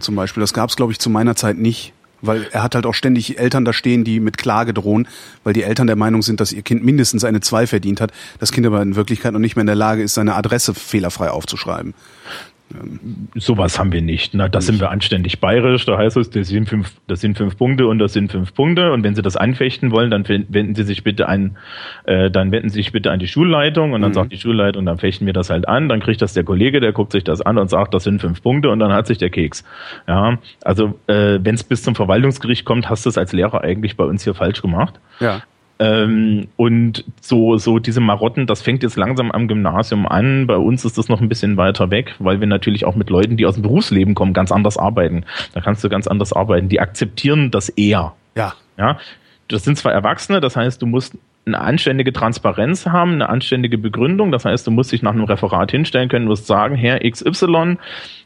[0.00, 0.40] Zum Beispiel.
[0.40, 1.92] Das gab es, glaube ich, zu meiner Zeit nicht.
[2.20, 5.08] Weil er hat halt auch ständig Eltern da stehen, die mit Klage drohen,
[5.42, 8.52] weil die Eltern der Meinung sind, dass ihr Kind mindestens eine 2 verdient hat, das
[8.52, 11.94] Kind aber in Wirklichkeit noch nicht mehr in der Lage ist, seine Adresse fehlerfrei aufzuschreiben.
[13.34, 14.34] Sowas haben wir nicht.
[14.34, 14.78] Na, das nicht.
[14.78, 15.86] sind wir anständig bayerisch.
[15.86, 18.92] Da heißt es, das sind fünf, das sind fünf Punkte und das sind fünf Punkte.
[18.92, 21.56] Und wenn Sie das anfechten wollen, dann wenden Sie sich bitte an,
[22.04, 24.14] äh, dann wenden Sie sich bitte an die Schulleitung und dann mhm.
[24.14, 25.88] sagt die Schulleitung, dann fechten wir das halt an.
[25.88, 28.42] Dann kriegt das der Kollege, der guckt sich das an und sagt, das sind fünf
[28.42, 29.64] Punkte und dann hat sich der Keks.
[30.06, 33.96] Ja, also äh, wenn es bis zum Verwaltungsgericht kommt, hast du es als Lehrer eigentlich
[33.96, 35.00] bei uns hier falsch gemacht.
[35.18, 35.42] Ja.
[35.80, 40.46] Ähm, und so, so diese Marotten, das fängt jetzt langsam am Gymnasium an.
[40.46, 43.38] Bei uns ist das noch ein bisschen weiter weg, weil wir natürlich auch mit Leuten,
[43.38, 45.24] die aus dem Berufsleben kommen, ganz anders arbeiten.
[45.54, 46.68] Da kannst du ganz anders arbeiten.
[46.68, 48.12] Die akzeptieren das eher.
[48.36, 48.52] Ja.
[48.76, 48.98] Ja.
[49.48, 51.16] Das sind zwar Erwachsene, das heißt, du musst
[51.54, 54.32] eine anständige Transparenz haben, eine anständige Begründung.
[54.32, 57.76] Das heißt, du musst dich nach einem Referat hinstellen können, musst sagen, Herr XY,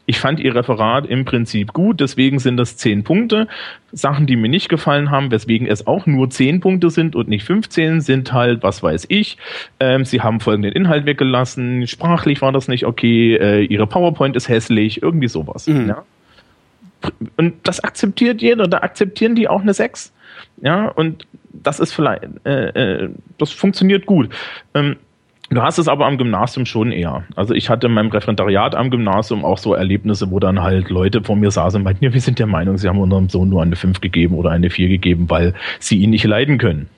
[0.05, 3.47] ich fand Ihr Referat im Prinzip gut, deswegen sind das zehn Punkte.
[3.91, 7.43] Sachen, die mir nicht gefallen haben, weswegen es auch nur zehn Punkte sind und nicht
[7.43, 9.37] 15, sind halt, was weiß ich,
[9.79, 14.47] ähm, Sie haben folgenden Inhalt weggelassen, sprachlich war das nicht okay, äh, Ihre PowerPoint ist
[14.47, 15.67] hässlich, irgendwie sowas.
[15.67, 15.87] Mhm.
[15.89, 16.03] Ja?
[17.37, 20.13] Und das akzeptiert jeder, da akzeptieren die auch eine 6.
[20.61, 24.29] Ja, und das ist vielleicht, äh, äh, das funktioniert gut.
[24.73, 24.97] Ähm,
[25.51, 27.23] Du hast es aber am Gymnasium schon eher.
[27.35, 31.21] Also ich hatte in meinem Referendariat am Gymnasium auch so Erlebnisse, wo dann halt Leute
[31.21, 33.61] vor mir saßen und meinten, ja, wir sind der Meinung, sie haben unserem Sohn nur
[33.61, 36.89] eine 5 gegeben oder eine 4 gegeben, weil sie ihn nicht leiden können.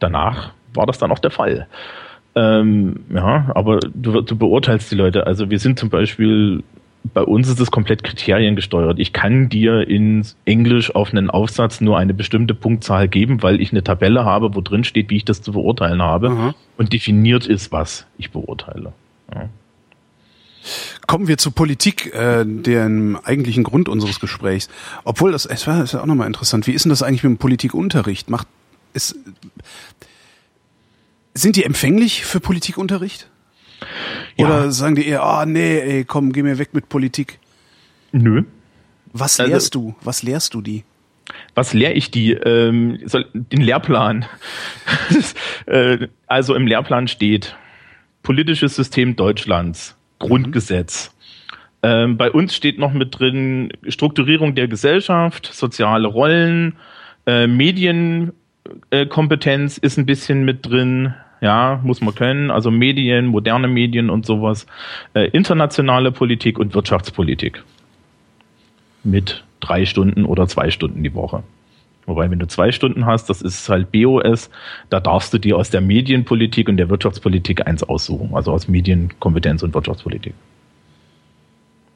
[0.00, 1.68] Danach war das dann auch der Fall.
[2.34, 5.28] Ähm, ja, aber du, du beurteilst die Leute.
[5.28, 6.64] Also wir sind zum Beispiel
[7.04, 8.98] bei uns ist es komplett kriteriengesteuert.
[8.98, 13.72] Ich kann dir in Englisch auf einen Aufsatz nur eine bestimmte Punktzahl geben, weil ich
[13.72, 16.54] eine Tabelle habe, wo drin steht, wie ich das zu beurteilen habe mhm.
[16.76, 18.92] und definiert ist, was ich beurteile.
[19.34, 19.48] Ja.
[21.06, 24.68] Kommen wir zur Politik, äh, dem eigentlichen Grund unseres Gesprächs.
[25.04, 26.66] Obwohl das, es war, ist ja auch nochmal interessant.
[26.66, 28.28] Wie ist denn das eigentlich mit dem Politikunterricht?
[28.28, 28.48] Macht
[28.92, 29.16] ist
[31.34, 33.28] sind die empfänglich für Politikunterricht?
[34.36, 34.70] Oder ja.
[34.70, 37.38] sagen die eher, ah oh, nee, ey, komm, geh mir weg mit Politik?
[38.12, 38.44] Nö.
[39.12, 39.94] Was also lehrst du?
[40.02, 40.84] Was lehrst du die?
[41.54, 42.32] Was lehre ich die?
[42.32, 44.26] Ähm, soll, den Lehrplan.
[45.66, 47.56] äh, also im Lehrplan steht
[48.22, 51.10] politisches System Deutschlands, Grundgesetz.
[51.10, 51.18] Mhm.
[51.80, 56.76] Ähm, bei uns steht noch mit drin Strukturierung der Gesellschaft, soziale Rollen,
[57.26, 62.50] äh, Medienkompetenz ist ein bisschen mit drin, ja, muss man können.
[62.50, 64.66] Also Medien, moderne Medien und sowas.
[65.14, 67.62] Äh, internationale Politik und Wirtschaftspolitik.
[69.04, 71.42] Mit drei Stunden oder zwei Stunden die Woche.
[72.06, 74.50] Wobei, wenn du zwei Stunden hast, das ist halt BOS,
[74.88, 78.30] da darfst du dir aus der Medienpolitik und der Wirtschaftspolitik eins aussuchen.
[78.32, 80.32] Also aus Medienkompetenz und Wirtschaftspolitik.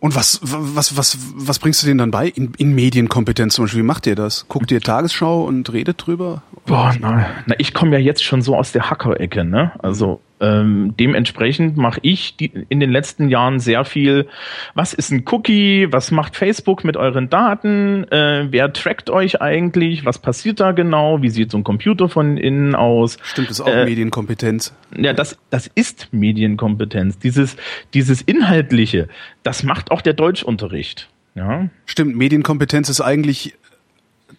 [0.03, 2.27] Und was, was, was, was bringst du denen dann bei?
[2.27, 4.49] In, in Medienkompetenz zum Beispiel, wie macht ihr das?
[4.49, 6.43] Guckt ihr Tagesschau und redet drüber?
[6.67, 9.71] Boah, na, na ich komme ja jetzt schon so aus der Hacker-Ecke, ne?
[9.79, 14.27] Also ähm, dementsprechend mache ich die, in den letzten Jahren sehr viel,
[14.75, 20.05] was ist ein Cookie, was macht Facebook mit euren Daten, äh, wer trackt euch eigentlich,
[20.05, 23.19] was passiert da genau, wie sieht so ein Computer von innen aus.
[23.23, 24.75] Stimmt, das ist auch äh, Medienkompetenz.
[24.97, 27.21] Ja, das, das ist Medienkompetenz.
[27.21, 27.57] Dieses,
[27.95, 29.09] dieses Inhaltliche,
[29.45, 31.09] das macht auch der Deutschunterricht.
[31.37, 31.69] Ja.
[31.87, 33.55] Stimmt, Medienkompetenz ist eigentlich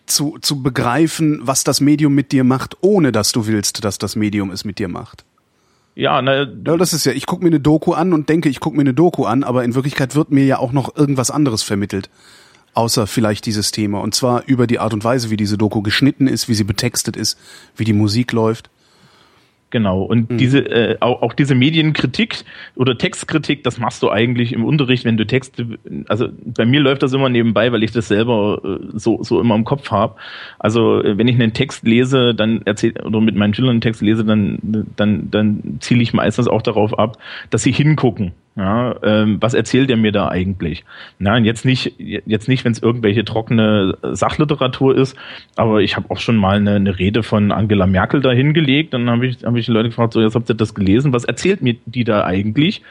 [0.06, 4.18] zu, zu begreifen, was das Medium mit dir macht, ohne dass du willst, dass das
[4.18, 5.24] Medium es mit dir macht.
[5.96, 8.60] Ja, na, ja, das ist ja, ich gucke mir eine Doku an und denke, ich
[8.60, 11.62] gucke mir eine Doku an, aber in Wirklichkeit wird mir ja auch noch irgendwas anderes
[11.62, 12.10] vermittelt.
[12.74, 14.02] Außer vielleicht dieses Thema.
[14.02, 17.16] Und zwar über die Art und Weise, wie diese Doku geschnitten ist, wie sie betextet
[17.16, 17.38] ist,
[17.76, 18.72] wie die Musik läuft.
[19.74, 20.04] Genau.
[20.04, 20.38] Und mhm.
[20.38, 22.44] diese, äh, auch, auch diese Medienkritik
[22.76, 25.66] oder Textkritik, das machst du eigentlich im Unterricht, wenn du Texte,
[26.08, 29.56] also bei mir läuft das immer nebenbei, weil ich das selber äh, so, so immer
[29.56, 30.14] im Kopf habe.
[30.60, 34.04] Also äh, wenn ich einen Text lese, dann erzähl oder mit meinen Schülern einen Text
[34.04, 34.60] lese, dann,
[34.96, 37.18] dann, dann ziele ich meistens auch darauf ab,
[37.50, 38.34] dass sie hingucken.
[38.56, 40.86] Ja, ähm, was erzählt er mir da eigentlich?
[41.18, 45.18] Na, jetzt nicht, jetzt nicht, wenn es irgendwelche trockene Sachliteratur ist,
[45.56, 48.94] aber ich habe auch schon mal eine, eine Rede von Angela Merkel da hingelegt.
[48.94, 51.26] Dann habe ich, hab ich die Leute gefragt, so, jetzt habt ihr das gelesen, was
[51.26, 52.84] erzählt mir die da eigentlich?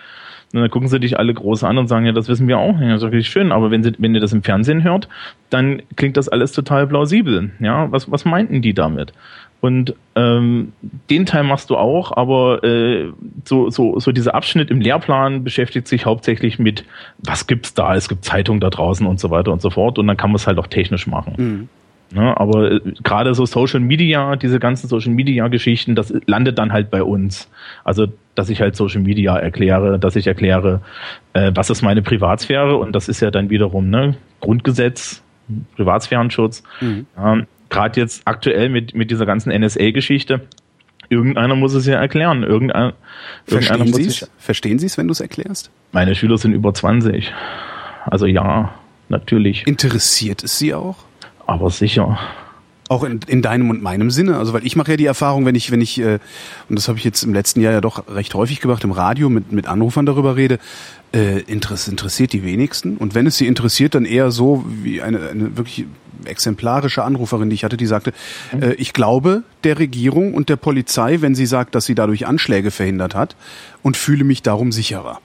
[0.52, 2.78] Und dann gucken sie dich alle groß an und sagen, ja, das wissen wir auch.
[2.78, 5.08] Ja, das ist wirklich schön, aber wenn, sie, wenn ihr das im Fernsehen hört,
[5.48, 7.52] dann klingt das alles total plausibel.
[7.60, 9.12] Ja, was, was meinten die damit?
[9.62, 10.72] Und ähm,
[11.08, 13.12] den Teil machst du auch, aber äh,
[13.44, 16.84] so, so, so dieser Abschnitt im Lehrplan beschäftigt sich hauptsächlich mit,
[17.18, 17.94] was gibt's da?
[17.94, 20.00] Es gibt Zeitungen da draußen und so weiter und so fort.
[20.00, 21.34] Und dann kann man es halt auch technisch machen.
[21.36, 21.68] Mhm.
[22.12, 26.72] Ja, aber äh, gerade so Social Media, diese ganzen Social Media Geschichten, das landet dann
[26.72, 27.48] halt bei uns.
[27.84, 30.80] Also, dass ich halt Social Media erkläre, dass ich erkläre,
[31.34, 35.22] äh, was ist meine Privatsphäre und das ist ja dann wiederum ne, Grundgesetz,
[35.76, 36.64] Privatsphärenschutz.
[36.80, 37.06] Mhm.
[37.16, 40.42] Ja, gerade jetzt aktuell mit, mit dieser ganzen NSA-Geschichte
[41.12, 42.42] irgendeiner muss es ja erklären.
[42.42, 42.92] Irgendein,
[43.46, 43.84] irgendeiner
[44.38, 45.70] Verstehen Sie es, wenn du es erklärst?
[45.92, 47.32] Meine Schüler sind über 20.
[48.06, 48.74] Also ja,
[49.08, 49.66] natürlich.
[49.66, 50.96] Interessiert es Sie auch?
[51.46, 52.18] Aber sicher.
[52.88, 54.36] Auch in, in deinem und meinem Sinne.
[54.36, 56.18] Also weil ich mache ja die Erfahrung, wenn ich, wenn ich, äh,
[56.68, 59.28] und das habe ich jetzt im letzten Jahr ja doch recht häufig gemacht, im Radio
[59.28, 60.58] mit, mit Anrufern darüber rede,
[61.12, 62.96] äh, interessiert die wenigsten.
[62.96, 65.86] Und wenn es sie interessiert, dann eher so wie eine, eine wirklich
[66.24, 68.12] exemplarische Anruferin, die ich hatte, die sagte,
[68.52, 68.62] mhm.
[68.62, 72.70] äh, ich glaube der Regierung und der Polizei, wenn sie sagt, dass sie dadurch Anschläge
[72.70, 73.36] verhindert hat
[73.82, 75.20] und fühle mich darum sicherer.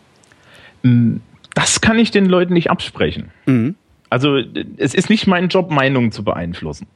[0.83, 1.17] Mm,
[1.53, 3.31] das kann ich den Leuten nicht absprechen.
[3.45, 3.75] Mhm.
[4.09, 4.37] Also
[4.77, 6.87] es ist nicht mein Job, Meinungen zu beeinflussen.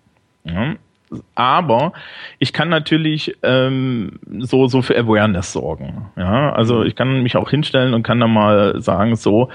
[0.43, 0.75] Ja?
[1.35, 1.91] Aber
[2.39, 6.09] ich kann natürlich ähm, so, so für Awareness sorgen.
[6.15, 6.53] Ja?
[6.53, 6.85] Also mhm.
[6.85, 9.49] ich kann mich auch hinstellen und kann dann mal sagen, so,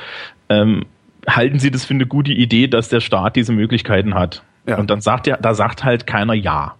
[0.48, 0.84] ähm,
[1.26, 4.42] halten Sie das für eine gute Idee, dass der Staat diese Möglichkeiten hat?
[4.66, 4.78] Ja.
[4.78, 6.74] Und dann sagt er, da sagt halt keiner Ja.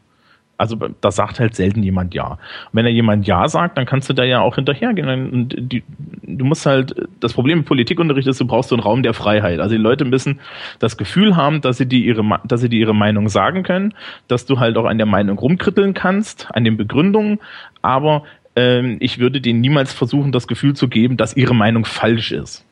[0.59, 2.33] Also da sagt halt selten jemand Ja.
[2.33, 2.39] Und
[2.73, 5.31] wenn er jemand Ja sagt, dann kannst du da ja auch hinterhergehen.
[5.31, 5.83] Und die,
[6.23, 9.61] du musst halt, das Problem im Politikunterricht ist, du brauchst so einen Raum der Freiheit.
[9.61, 10.41] Also die Leute müssen
[10.79, 13.95] das Gefühl haben, dass sie die ihre, dass sie die ihre Meinung sagen können,
[14.29, 17.39] dass du halt auch an der Meinung rumkritteln kannst, an den Begründungen,
[17.83, 18.25] aber
[18.57, 22.65] ähm, ich würde denen niemals versuchen, das Gefühl zu geben, dass ihre Meinung falsch ist.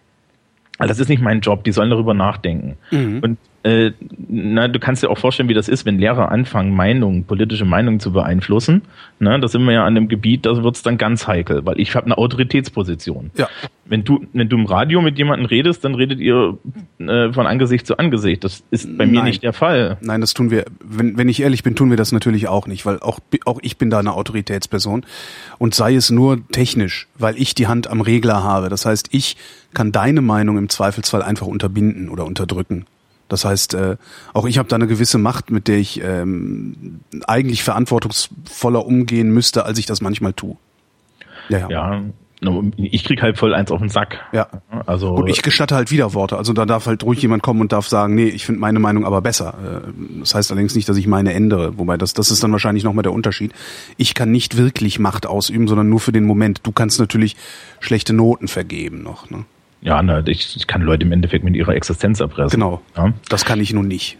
[0.78, 2.76] Also das ist nicht mein Job, die sollen darüber nachdenken.
[2.90, 3.20] Mhm.
[3.22, 3.92] Und äh,
[4.28, 7.98] na, du kannst dir auch vorstellen, wie das ist, wenn Lehrer anfangen, Meinungen, politische Meinungen
[7.98, 8.82] zu beeinflussen.
[9.18, 11.96] Na, da sind wir ja an einem Gebiet, da wird's dann ganz heikel, weil ich
[11.96, 13.30] habe eine Autoritätsposition.
[13.38, 13.48] Ja.
[13.86, 16.58] Wenn du, wenn du im Radio mit jemandem redest, dann redet ihr
[16.98, 18.44] äh, von Angesicht zu Angesicht.
[18.44, 19.96] Das ist bei mir nicht der Fall.
[20.02, 22.84] Nein, das tun wir, wenn, wenn ich ehrlich bin, tun wir das natürlich auch nicht,
[22.84, 25.06] weil auch, auch ich bin da eine Autoritätsperson.
[25.56, 28.68] Und sei es nur technisch, weil ich die Hand am Regler habe.
[28.68, 29.36] Das heißt, ich
[29.72, 32.84] kann deine Meinung im Zweifelsfall einfach unterbinden oder unterdrücken.
[33.28, 33.96] Das heißt, äh,
[34.32, 39.64] auch ich habe da eine gewisse Macht, mit der ich ähm, eigentlich verantwortungsvoller umgehen müsste,
[39.64, 40.56] als ich das manchmal tue.
[41.48, 41.68] Ja, ja.
[41.68, 42.02] ja
[42.76, 44.18] ich krieg halt voll eins auf den Sack.
[44.32, 44.48] Ja.
[44.86, 46.36] Also und ich gestatte halt Widerworte.
[46.36, 49.04] Also da darf halt ruhig jemand kommen und darf sagen, nee, ich finde meine Meinung
[49.04, 49.54] aber besser.
[49.86, 51.78] Äh, das heißt allerdings nicht, dass ich meine ändere.
[51.78, 53.52] Wobei das, das ist dann wahrscheinlich nochmal der Unterschied.
[53.96, 56.60] Ich kann nicht wirklich Macht ausüben, sondern nur für den Moment.
[56.64, 57.36] Du kannst natürlich
[57.80, 59.30] schlechte Noten vergeben noch.
[59.30, 59.44] Ne?
[59.84, 62.58] Ja, na, ich, ich kann Leute im Endeffekt mit ihrer Existenz erpressen.
[62.58, 62.80] Genau.
[62.96, 63.12] Ja?
[63.28, 64.16] Das kann ich nun nicht.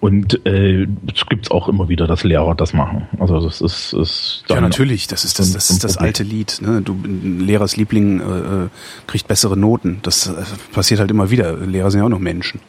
[0.00, 3.08] Und äh, es gibt auch immer wieder, dass Lehrer das machen.
[3.18, 5.06] Also das ist, ist ja natürlich.
[5.06, 6.60] Das ist das, das ist das alte Lied.
[6.60, 6.80] Ne?
[6.82, 8.68] Du ein Lehrers Liebling äh,
[9.06, 9.98] kriegt bessere Noten.
[10.02, 10.34] Das äh,
[10.72, 11.56] passiert halt immer wieder.
[11.56, 12.60] Lehrer sind ja auch noch Menschen.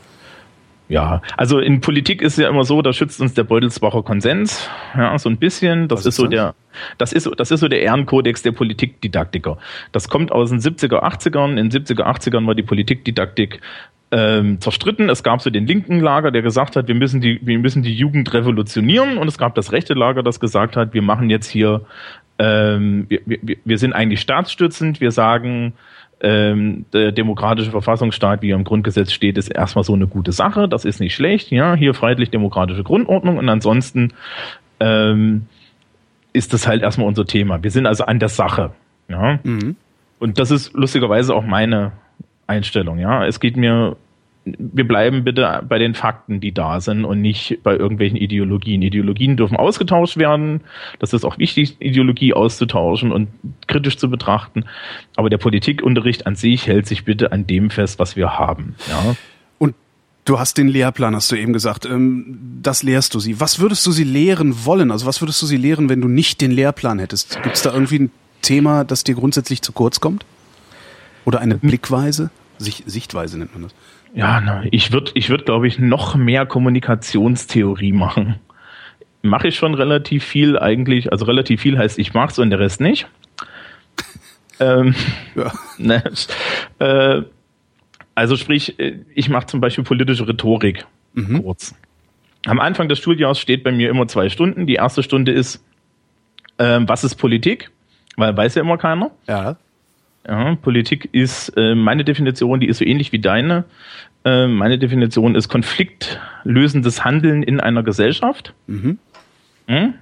[0.92, 5.18] Ja, also in Politik ist ja immer so, da schützt uns der Beutelsbacher Konsens, ja,
[5.18, 5.88] so ein bisschen.
[5.88, 6.32] Das ist, ist, so das?
[6.32, 6.56] der,
[6.98, 9.58] das ist, das ist so der Ehrenkodex der Politikdidaktiker.
[9.94, 11.58] Das kommt aus den 70er, 80ern.
[11.58, 13.62] In den 70er, 80ern war die Politikdidaktik
[14.12, 15.10] ähm, zerstritten.
[15.10, 17.96] Es gab so den linken Lager, der gesagt hat, wir müssen die, wir müssen die
[17.96, 21.86] Jugend revolutionieren, und es gab das rechte Lager, das gesagt hat, wir machen jetzt hier,
[22.38, 25.72] ähm, wir, wir, wir sind eigentlich staatsstützend, wir sagen,
[26.22, 30.68] ähm, der demokratische Verfassungsstaat, wie er im Grundgesetz steht, ist erstmal so eine gute Sache.
[30.68, 31.52] Das ist nicht schlecht.
[31.52, 34.14] Ja, hier freiheitlich-demokratische Grundordnung und ansonsten
[34.80, 35.48] ähm,
[36.34, 37.64] ist das halt erstmal unser Thema.
[37.64, 38.72] Wir sind also an der Sache.
[39.10, 39.40] Ja.
[39.44, 39.76] Mhm.
[40.20, 41.92] Und das ist lustigerweise auch meine
[42.46, 43.00] Einstellung.
[43.00, 43.98] Ja, es geht mir
[44.44, 48.82] wir bleiben bitte bei den Fakten, die da sind und nicht bei irgendwelchen Ideologien.
[48.82, 50.62] Ideologien dürfen ausgetauscht werden.
[50.98, 53.28] Das ist auch wichtig, Ideologie auszutauschen und
[53.68, 54.66] kritisch zu betrachten.
[55.16, 58.76] Aber der Politikunterricht an sich hält sich bitte an dem fest, was wir haben.
[58.90, 59.16] Ja.
[59.60, 59.76] Und
[60.26, 61.86] du hast den Lehrplan, hast du eben gesagt.
[61.86, 63.40] Ähm, das lehrst du sie.
[63.40, 64.90] Was würdest du sie lehren wollen?
[64.90, 67.44] Also was würdest du sie lehren, wenn du nicht den Lehrplan hättest?
[67.44, 70.26] Gibt es da irgendwie ein Thema, das dir grundsätzlich zu kurz kommt?
[71.26, 71.58] Oder eine.
[71.58, 72.32] Blickweise?
[72.58, 73.74] Sicht, Sichtweise nennt man das.
[74.14, 78.36] Ja, na, ich würde, ich würde, glaube ich, noch mehr Kommunikationstheorie machen.
[79.22, 81.12] Mache ich schon relativ viel eigentlich.
[81.12, 83.08] Also relativ viel heißt, ich mach's und der Rest nicht.
[84.60, 84.96] ähm,
[85.36, 85.52] ja.
[85.78, 86.04] ne,
[86.80, 87.22] äh,
[88.16, 88.78] also sprich,
[89.16, 91.44] ich mache zum Beispiel politische Rhetorik mhm.
[91.44, 91.76] kurz.
[92.46, 94.66] Am Anfang des Studiums steht bei mir immer zwei Stunden.
[94.66, 95.64] Die erste Stunde ist,
[96.58, 97.72] äh, was ist Politik?
[98.18, 99.12] Weil weiß ja immer keiner.
[99.28, 99.58] Ja.
[100.28, 103.66] Ja, Politik ist äh, meine Definition, die ist so ähnlich wie deine.
[104.24, 108.54] Äh, meine Definition ist konfliktlösendes Handeln in einer Gesellschaft.
[108.68, 109.00] Mhm.
[109.68, 109.94] Hm?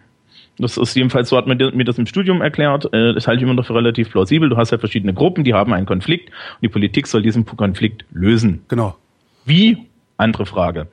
[0.57, 2.93] Das ist jedenfalls so, hat man mir das im Studium erklärt.
[2.93, 4.49] Äh, das halte ich immer noch für relativ plausibel.
[4.49, 8.03] Du hast ja verschiedene Gruppen, die haben einen Konflikt und die Politik soll diesen Konflikt
[8.11, 8.63] lösen.
[8.67, 8.97] Genau.
[9.45, 9.87] Wie?
[10.17, 10.87] Andere Frage.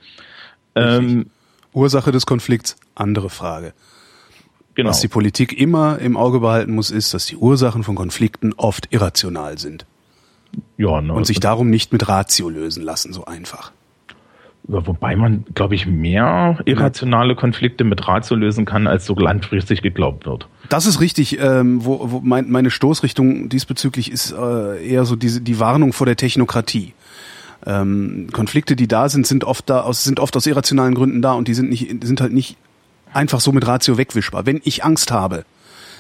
[0.77, 1.27] Ähm,
[1.73, 2.77] Ursache des Konflikts?
[2.95, 3.73] Andere Frage.
[4.77, 4.91] Genau.
[4.91, 8.93] Was die Politik immer im Auge behalten muss, ist, dass die Ursachen von Konflikten oft
[8.93, 9.87] irrational sind.
[10.77, 13.73] Ja, ne, und sich darum nicht mit Ratio lösen lassen, so einfach.
[14.69, 20.27] Wobei man, glaube ich, mehr irrationale Konflikte mit Ratio lösen kann, als so langfristig geglaubt
[20.27, 20.49] wird.
[20.69, 21.39] Das ist richtig.
[21.41, 26.05] Ähm, wo, wo mein, meine Stoßrichtung diesbezüglich ist äh, eher so diese die Warnung vor
[26.05, 26.95] der Technokratie.
[27.65, 31.33] Ähm, Konflikte, die da sind, sind oft da aus, sind oft aus irrationalen Gründen da
[31.33, 32.57] und die sind nicht sind halt nicht
[33.12, 34.47] einfach so mit Ratio wegwischbar.
[34.47, 35.45] Wenn ich Angst habe,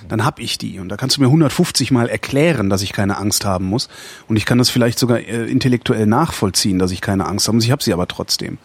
[0.08, 0.78] dann hab ich die.
[0.78, 3.88] Und da kannst du mir 150 Mal erklären, dass ich keine Angst haben muss.
[4.28, 7.64] Und ich kann das vielleicht sogar äh, intellektuell nachvollziehen, dass ich keine Angst habe muss.
[7.64, 8.58] Ich habe sie aber trotzdem.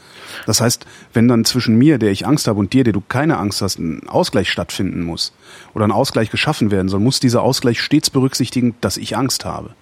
[0.45, 3.37] Das heißt, wenn dann zwischen mir, der ich Angst habe, und dir, der du keine
[3.37, 5.33] Angst hast, ein Ausgleich stattfinden muss
[5.73, 9.73] oder ein Ausgleich geschaffen werden soll, muss dieser Ausgleich stets berücksichtigen, dass ich Angst habe.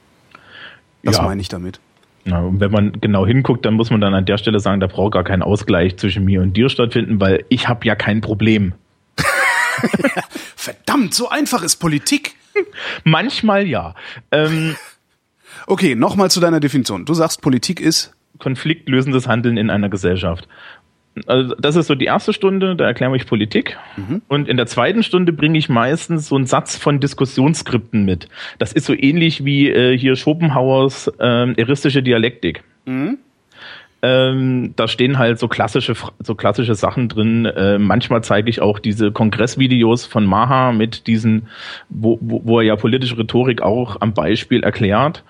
[1.04, 1.24] Das ja.
[1.24, 1.80] meine ich damit.
[2.30, 4.88] Ja, und wenn man genau hinguckt, dann muss man dann an der Stelle sagen, da
[4.88, 8.74] braucht gar kein Ausgleich zwischen mir und dir stattfinden, weil ich habe ja kein Problem.
[10.56, 12.36] Verdammt, so einfach ist Politik.
[13.04, 13.96] Manchmal ja.
[14.32, 14.76] Ähm,
[15.68, 17.06] okay, nochmal zu deiner Definition.
[17.06, 20.48] Du sagst, Politik ist konfliktlösendes Handeln in einer Gesellschaft.
[21.26, 23.78] Also das ist so die erste Stunde, da erkläre ich Politik.
[23.98, 24.22] Mhm.
[24.28, 28.30] Und in der zweiten Stunde bringe ich meistens so einen Satz von Diskussionsskripten mit.
[28.58, 32.63] Das ist so ähnlich wie äh, hier Schopenhauers äh, eristische Dialektik.
[32.86, 33.17] Mhm.
[34.02, 37.45] Ähm, da stehen halt so klassische, so klassische Sachen drin.
[37.45, 41.48] Äh, manchmal zeige ich auch diese Kongressvideos von Maha mit diesen,
[41.89, 45.24] wo, wo, wo er ja politische Rhetorik auch am Beispiel erklärt.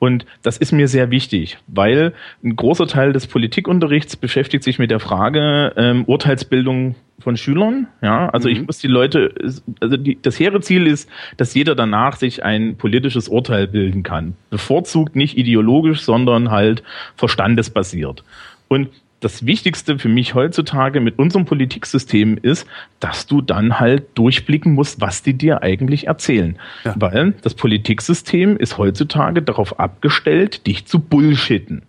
[0.00, 4.90] Und das ist mir sehr wichtig, weil ein großer Teil des Politikunterrichts beschäftigt sich mit
[4.90, 7.86] der Frage ähm, Urteilsbildung von Schülern.
[8.00, 8.54] Ja, also mhm.
[8.56, 9.34] ich muss die Leute,
[9.78, 14.36] also die, das hehre Ziel ist, dass jeder danach sich ein politisches Urteil bilden kann.
[14.48, 16.82] Bevorzugt nicht ideologisch, sondern halt
[17.16, 18.24] verstandesbasiert.
[18.68, 18.88] Und
[19.20, 22.66] das Wichtigste für mich heutzutage mit unserem Politiksystem ist,
[23.00, 26.58] dass du dann halt durchblicken musst, was die dir eigentlich erzählen.
[26.84, 26.94] Ja.
[26.96, 31.82] Weil das Politiksystem ist heutzutage darauf abgestellt, dich zu bullshitten.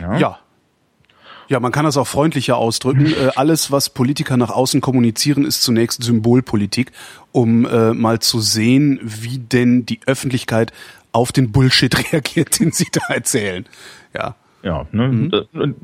[0.00, 0.18] Ja.
[0.18, 0.38] ja.
[1.48, 3.06] Ja, man kann das auch freundlicher ausdrücken.
[3.12, 6.92] äh, alles, was Politiker nach außen kommunizieren, ist zunächst Symbolpolitik,
[7.32, 10.72] um äh, mal zu sehen, wie denn die Öffentlichkeit
[11.12, 13.66] auf den Bullshit reagiert, den sie da erzählen.
[14.14, 14.36] Ja.
[14.62, 15.08] Ja, ne?
[15.08, 15.74] Mhm.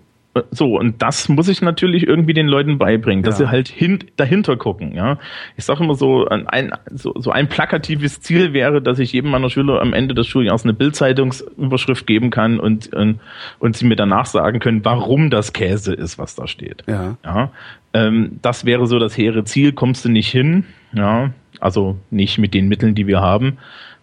[0.52, 3.46] So, und das muss ich natürlich irgendwie den Leuten beibringen, dass ja.
[3.46, 4.94] sie halt hin, dahinter gucken.
[4.94, 5.18] Ja,
[5.56, 9.50] Ich sage immer so ein, so, so ein plakatives Ziel wäre, dass ich jedem meiner
[9.50, 13.18] Schüler am Ende des Schuljahres eine Bildzeitungsüberschrift geben kann und, und,
[13.58, 16.84] und sie mir danach sagen können, warum das Käse ist, was da steht.
[16.86, 17.16] Ja.
[17.24, 17.50] ja
[17.92, 20.64] ähm, das wäre so das hehre Ziel, kommst du nicht hin.
[20.92, 23.58] Ja, also nicht mit den Mitteln, die wir haben.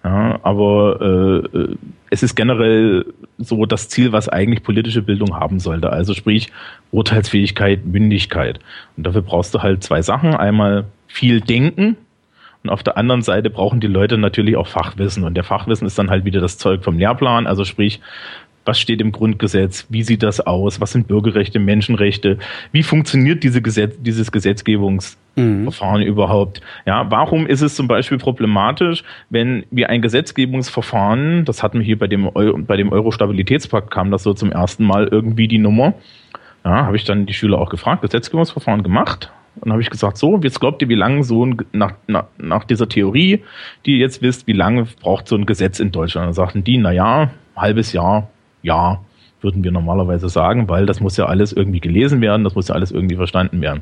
[0.08, 1.76] Ja, aber äh, äh,
[2.10, 3.06] es ist generell
[3.38, 5.92] so das Ziel, was eigentlich politische Bildung haben sollte.
[5.92, 6.50] Also sprich
[6.92, 8.60] Urteilsfähigkeit, Mündigkeit.
[8.96, 10.34] Und dafür brauchst du halt zwei Sachen.
[10.34, 11.98] Einmal viel Denken
[12.64, 15.26] und auf der anderen Seite brauchen die Leute natürlich auch Fachwissen.
[15.26, 17.48] Und der Fachwissen ist dann halt wieder das Zeug vom Lehrplan.
[17.48, 18.00] Also sprich,
[18.68, 19.88] was steht im Grundgesetz?
[19.90, 20.82] Wie sieht das aus?
[20.82, 22.38] Was sind Bürgerrechte, Menschenrechte?
[22.72, 26.08] Wie funktioniert diese Gesetz, dieses Gesetzgebungsverfahren mhm.
[26.08, 26.62] überhaupt?
[26.86, 31.98] Ja, warum ist es zum Beispiel problematisch, wenn wir ein Gesetzgebungsverfahren, das hatten wir hier
[31.98, 35.94] bei dem, Euro, bei dem Euro-Stabilitätspakt, kam das so zum ersten Mal irgendwie die Nummer.
[36.66, 39.32] Ja, habe ich dann die Schüler auch gefragt, Gesetzgebungsverfahren gemacht.
[39.62, 42.64] Und habe ich gesagt, so, jetzt glaubt ihr, wie lange so ein, nach, nach, nach
[42.64, 43.44] dieser Theorie,
[43.86, 46.28] die ihr jetzt wisst, wie lange braucht so ein Gesetz in Deutschland?
[46.28, 48.30] Und dann sagten die, na ja, halbes Jahr,
[48.68, 49.02] ja,
[49.42, 52.76] würden wir normalerweise sagen, weil das muss ja alles irgendwie gelesen werden, das muss ja
[52.76, 53.82] alles irgendwie verstanden werden.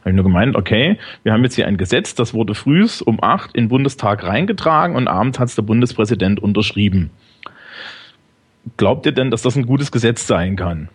[0.00, 3.18] Habe ich nur gemeint, okay, wir haben jetzt hier ein Gesetz, das wurde frühs um
[3.22, 7.10] acht in den Bundestag reingetragen und abends hat es der Bundespräsident unterschrieben.
[8.76, 10.88] Glaubt ihr denn, dass das ein gutes Gesetz sein kann?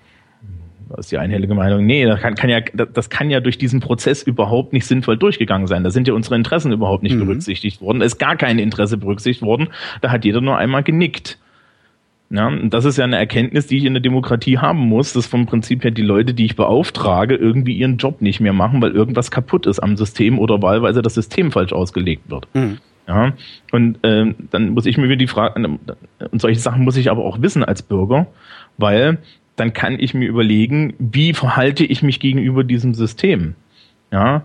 [0.90, 1.86] Das ist die einhellige Meinung.
[1.86, 5.66] Nee, das kann, kann, ja, das kann ja durch diesen Prozess überhaupt nicht sinnvoll durchgegangen
[5.66, 5.84] sein.
[5.84, 7.26] Da sind ja unsere Interessen überhaupt nicht mhm.
[7.26, 8.00] berücksichtigt worden.
[8.00, 9.70] Da ist gar kein Interesse berücksichtigt worden.
[10.02, 11.40] Da hat jeder nur einmal genickt.
[12.36, 15.28] Ja, und das ist ja eine Erkenntnis, die ich in der Demokratie haben muss, dass
[15.28, 18.90] vom Prinzip her die Leute, die ich beauftrage, irgendwie ihren Job nicht mehr machen, weil
[18.90, 22.48] irgendwas kaputt ist am System oder wahlweise das System falsch ausgelegt wird.
[22.56, 22.80] Mhm.
[23.08, 23.34] Ja,
[23.72, 27.24] und ähm, dann muss ich mir wieder die Frage, und solche Sachen muss ich aber
[27.24, 28.26] auch wissen als Bürger,
[28.80, 29.20] weil
[29.56, 33.54] dann kann ich mir überlegen, wie verhalte ich mich gegenüber diesem System.
[34.12, 34.44] Ja,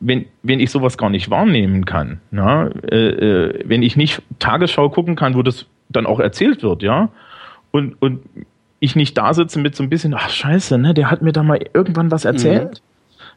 [0.00, 4.88] wenn, wenn ich sowas gar nicht wahrnehmen kann, ja, äh, äh, wenn ich nicht Tagesschau
[4.88, 7.10] gucken kann, wo das dann auch erzählt wird, ja,
[7.76, 8.22] und, und
[8.80, 11.42] ich nicht da sitze mit so ein bisschen, ach scheiße, ne, der hat mir da
[11.42, 12.82] mal irgendwann was erzählt.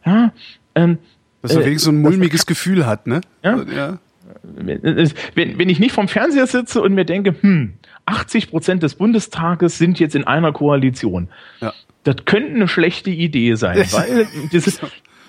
[0.05, 0.11] Mhm.
[0.11, 0.33] Ja.
[0.75, 0.97] Ähm,
[1.41, 3.19] Dass er äh, wirklich so ein mulmiges Gefühl hat, ne?
[3.43, 3.51] Ja.
[3.51, 3.99] Also, ja.
[4.43, 7.73] Wenn, wenn ich nicht vom Fernseher sitze und mir denke, hm,
[8.05, 11.27] 80 Prozent des Bundestages sind jetzt in einer Koalition.
[11.59, 11.73] Ja.
[12.03, 14.79] Das könnte eine schlechte Idee sein, weil, dieses,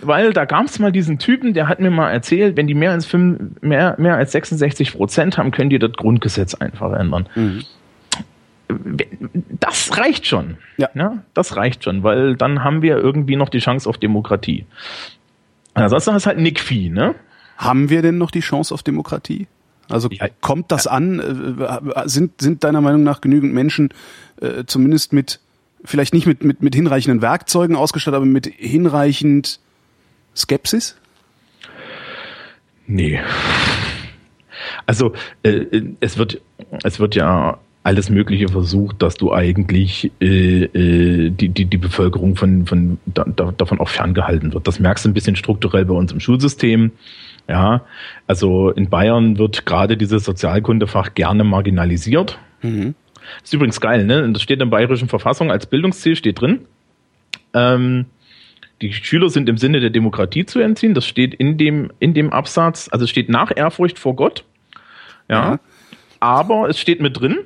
[0.03, 2.93] weil da gab es mal diesen Typen, der hat mir mal erzählt, wenn die mehr
[2.93, 7.29] als, 5, mehr, mehr als 66 Prozent haben, können die das Grundgesetz einfach ändern.
[7.35, 7.65] Mhm
[9.59, 10.59] das reicht schon.
[10.77, 10.89] Ja.
[10.95, 11.23] ja.
[11.35, 14.67] Das reicht schon, weil dann haben wir irgendwie noch die Chance auf Demokratie.
[15.75, 17.15] Ansonsten du halt Nick Vieh, ne?
[17.57, 19.47] Haben wir denn noch die Chance auf Demokratie?
[19.89, 20.27] Also Ja.
[20.41, 21.19] kommt das an?
[21.21, 23.91] Äh, Sind, sind deiner Meinung nach genügend Menschen
[24.41, 25.41] äh, zumindest mit,
[25.85, 29.61] vielleicht nicht mit, mit, mit hinreichenden Werkzeugen ausgestattet, aber mit hinreichend
[30.35, 30.97] Skepsis?
[32.87, 33.21] Nee.
[34.87, 35.13] Also
[35.43, 36.41] äh, es wird
[36.83, 42.37] es wird ja alles Mögliche versucht, dass du eigentlich äh, äh, die, die, die Bevölkerung
[42.37, 44.67] von, von da, da, davon auch ferngehalten wird.
[44.67, 46.93] Das merkst du ein bisschen strukturell bei uns im Schulsystem.
[47.49, 47.83] Ja,
[48.27, 52.39] also in Bayern wird gerade dieses Sozialkundefach gerne marginalisiert.
[52.63, 52.95] Mhm.
[53.43, 54.31] ist übrigens geil, ne?
[54.31, 56.61] Das steht in der bayerischen Verfassung als Bildungsziel, steht drin.
[57.55, 58.07] Ähm,
[58.83, 60.95] die Schüler sind im Sinne der Demokratie zu entziehen.
[60.95, 64.45] Das steht in dem, in dem Absatz, also es steht nach Ehrfurcht vor Gott.
[65.29, 65.53] Ja.
[65.53, 65.61] Ja.
[66.21, 67.39] Aber es steht mit drin.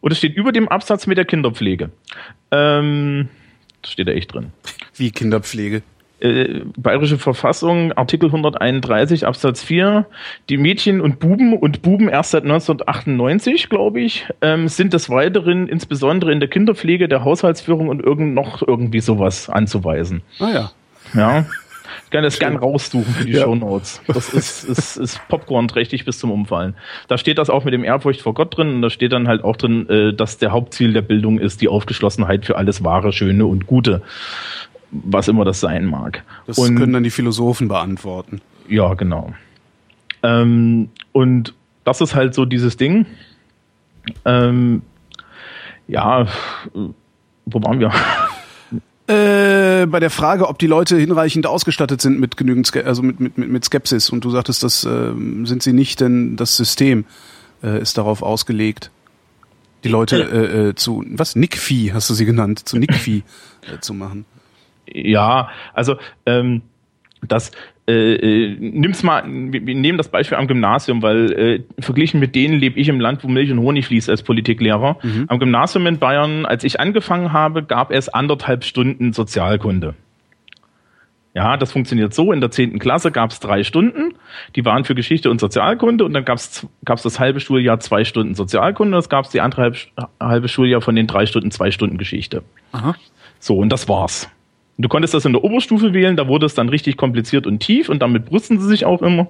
[0.00, 1.90] Und es steht über dem Absatz mit der Kinderpflege.
[2.50, 3.28] Ähm,
[3.82, 4.52] das steht da echt drin.
[4.94, 5.82] Wie Kinderpflege.
[6.20, 10.06] Äh, Bayerische Verfassung, Artikel 131 Absatz 4,
[10.48, 15.68] die Mädchen und Buben und Buben erst seit 1998, glaube ich, ähm, sind des Weiteren
[15.68, 20.22] insbesondere in der Kinderpflege, der Haushaltsführung und irgend noch irgendwie sowas anzuweisen.
[20.40, 20.72] Ah ja.
[21.14, 21.46] Ja.
[22.08, 23.42] Ich kann das gern raussuchen für die Ja.
[23.42, 24.00] Shownotes.
[24.06, 26.74] Das ist, ist, ist Popcorn-trächtig bis zum Umfallen.
[27.06, 29.44] Da steht das auch mit dem Ehrfurcht vor Gott drin und da steht dann halt
[29.44, 33.44] auch drin, äh, dass der Hauptziel der Bildung ist die Aufgeschlossenheit für alles Wahre, Schöne
[33.44, 34.00] und Gute.
[34.90, 36.24] Was immer das sein mag.
[36.46, 38.40] Das und können dann die Philosophen beantworten.
[38.70, 39.34] ja, genau.
[40.22, 41.52] Ähm, und
[41.84, 43.04] das ist halt so dieses Ding.
[44.24, 44.80] Ähm,
[45.88, 46.26] ja,
[46.72, 47.92] wo waren wir?
[49.08, 53.20] Äh, bei der Frage, ob die Leute hinreichend ausgestattet sind mit genügend, Ske also mit,
[53.20, 54.10] mit, mit, mit Skepsis.
[54.10, 57.06] Und du sagtest, das ähm, sind sie nicht, denn das System
[57.62, 58.90] äh, ist darauf ausgelegt,
[59.82, 63.22] die Leute äh, äh, zu, was, Nickvieh hast du sie genannt, zu Nickvieh
[63.62, 64.26] äh, zu machen.
[64.86, 65.96] Ja, also
[66.26, 66.62] ähm,
[67.26, 67.50] das
[67.88, 72.34] äh, äh, nimm's mal, wir, wir nehmen das Beispiel am Gymnasium, weil äh, verglichen mit
[72.34, 74.98] denen lebe ich im Land, wo Milch und Honig fließt als Politiklehrer.
[75.28, 79.94] Am Gymnasium in Bayern, als ich angefangen habe, gab es anderthalb Stunden Sozialkunde.
[81.34, 82.32] Ja, das funktioniert so.
[82.32, 84.14] In der zehnten Klasse gab es drei Stunden,
[84.56, 88.34] die waren für Geschichte und Sozialkunde und dann gab es das halbe Schuljahr zwei Stunden
[88.34, 89.76] Sozialkunde, das gab es die andere halb,
[90.20, 92.42] halbe Schuljahr von den drei Stunden zwei Stunden Geschichte.
[92.72, 92.96] Aha.
[93.38, 94.28] So, und das war's.
[94.78, 97.58] Und Du konntest das in der Oberstufe wählen, da wurde es dann richtig kompliziert und
[97.58, 99.26] tief und damit brüsten sie sich auch immer.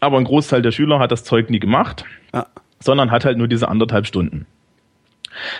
[0.00, 2.46] Aber ein Großteil der Schüler hat das Zeug nie gemacht, Ja.
[2.78, 4.46] sondern hat halt nur diese anderthalb Stunden.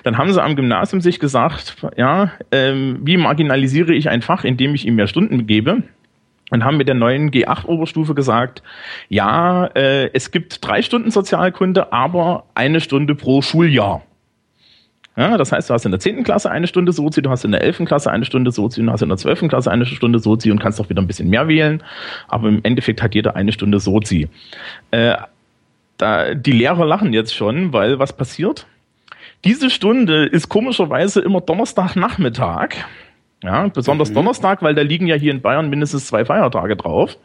[0.02, 4.74] Dann haben sie am Gymnasium sich gesagt, ja, ähm, wie marginalisiere ich ein Fach, indem
[4.74, 5.82] ich ihm mehr Stunden gebe?
[6.50, 8.62] Und haben mit der neuen G8-Oberstufe gesagt,
[9.08, 14.02] ja, äh, es gibt drei Stunden Sozialkunde, aber eine Stunde pro Schuljahr.
[15.16, 16.24] Ja, das heißt, du hast in der 10.
[16.24, 17.84] Klasse eine Stunde Sozi, du hast in der 11.
[17.84, 19.48] Klasse eine Stunde Sozi und du hast in der 12.
[19.48, 21.82] Klasse eine Stunde Sozi und kannst auch wieder ein bisschen mehr wählen.
[22.26, 24.28] Aber im Endeffekt hat jeder eine Stunde Sozi.
[24.90, 25.16] Äh,
[25.98, 28.66] da, die Lehrer lachen jetzt schon, weil was passiert?
[29.44, 32.70] Diese Stunde ist komischerweise immer Donnerstagnachmittag.
[33.42, 37.18] Ja, besonders Donnerstag, weil da liegen ja hier in Bayern mindestens zwei Feiertage drauf.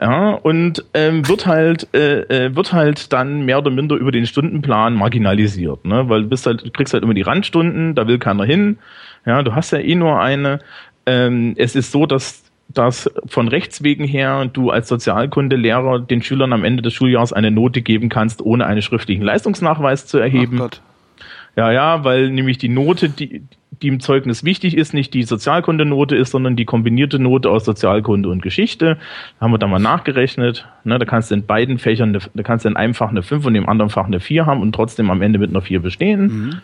[0.00, 4.26] Ja, und ähm, wird halt äh, äh, wird halt dann mehr oder minder über den
[4.26, 6.08] Stundenplan marginalisiert, ne?
[6.08, 8.78] Weil du bist halt, du kriegst halt immer die Randstunden, da will keiner hin.
[9.24, 10.58] Ja, du hast ja eh nur eine.
[11.06, 16.52] Ähm, es ist so, dass dass von Rechts wegen her du als Sozialkundelehrer den Schülern
[16.52, 20.60] am Ende des Schuljahres eine Note geben kannst, ohne einen schriftlichen Leistungsnachweis zu erheben.
[21.56, 23.42] Ja, ja, weil nämlich die Note, die,
[23.82, 28.28] die im Zeugnis wichtig ist, nicht die Sozialkundenote ist, sondern die kombinierte Note aus Sozialkunde
[28.28, 28.98] und Geschichte.
[29.38, 30.66] Da haben wir da mal nachgerechnet.
[30.84, 33.22] Ne, da kannst du in beiden Fächern, eine, da kannst du in einem Fach eine
[33.22, 35.80] 5 und im anderen Fach eine 4 haben und trotzdem am Ende mit einer 4
[35.80, 36.60] bestehen.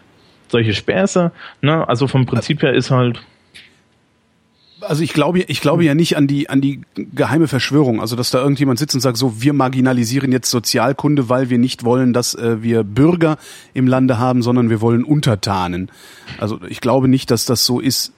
[0.48, 1.32] Solche Späße.
[1.62, 3.22] Ne, also vom Prinzip her ist halt,
[4.82, 8.30] Also ich glaube, ich glaube ja nicht an die an die geheime Verschwörung, also dass
[8.30, 12.34] da irgendjemand sitzt und sagt, so wir marginalisieren jetzt Sozialkunde, weil wir nicht wollen, dass
[12.34, 13.36] äh, wir Bürger
[13.74, 15.90] im Lande haben, sondern wir wollen Untertanen.
[16.38, 18.12] Also ich glaube nicht, dass das so ist.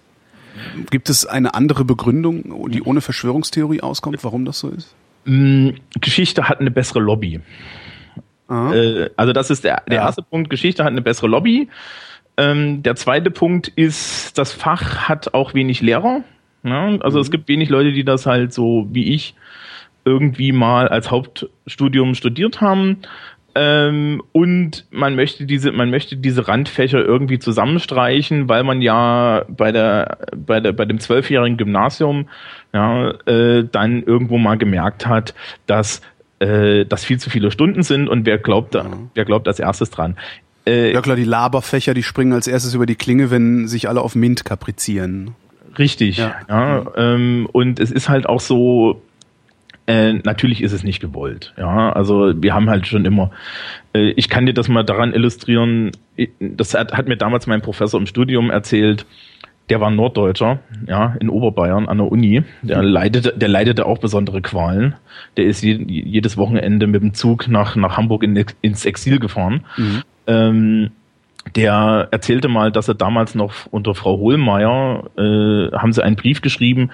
[0.91, 4.95] Gibt es eine andere Begründung, die ohne Verschwörungstheorie auskommt, warum das so ist?
[5.25, 7.41] mh, Geschichte hat eine bessere Lobby.
[8.49, 8.75] Aha.
[8.75, 10.07] Äh, also das ist der, der Ja.
[10.07, 10.51] erste Punkt.
[10.51, 11.69] Geschichte hat eine bessere Lobby.
[12.37, 16.23] Ähm, der zweite Punkt ist, das Fach hat auch wenig Lehrer.
[16.63, 16.97] Ja?
[17.01, 19.35] Also es gibt wenig Leute, die das halt so wie ich
[20.05, 22.99] irgendwie mal als Hauptstudium studiert haben.
[23.55, 29.73] Ähm, und man möchte diese, man möchte diese Randfächer irgendwie zusammenstreichen, weil man ja bei
[29.73, 32.29] der, bei der, bei dem zwölfjährigen Gymnasium
[32.73, 35.35] ja, äh, dann irgendwo mal gemerkt hat,
[35.67, 36.01] dass
[36.39, 39.91] äh, das viel zu viele Stunden sind und wer glaubt, da, wer glaubt als erstes
[39.91, 40.17] dran.
[40.67, 44.01] Äh, ja klar, die Laberfächer, die springen als erstes über die Klinge, wenn sich alle
[44.01, 45.35] auf Mint kaprizieren.
[45.79, 46.35] Richtig, ja.
[46.49, 49.03] ja ähm, und es ist halt auch so,
[49.87, 51.53] äh, natürlich ist es nicht gewollt.
[51.57, 53.31] Ja, also wir haben halt schon immer.
[53.93, 55.91] Äh, ich kann dir das mal daran illustrieren.
[56.39, 59.07] Das hat, hat mir damals mein Professor im Studium erzählt.
[59.71, 62.43] Der war Norddeutscher, ja, in Oberbayern an der Uni.
[62.63, 64.95] Der leidete, der leidete auch besondere Qualen.
[65.37, 69.65] Der ist je, jedes Wochenende mit dem Zug nach, nach Hamburg in, ins Exil gefahren.
[69.77, 70.03] Mhm.
[70.27, 70.91] Ähm,
[71.57, 76.41] der erzählte mal, dass er damals noch unter Frau Hohlmeier äh, haben sie einen Brief
[76.41, 76.91] geschrieben,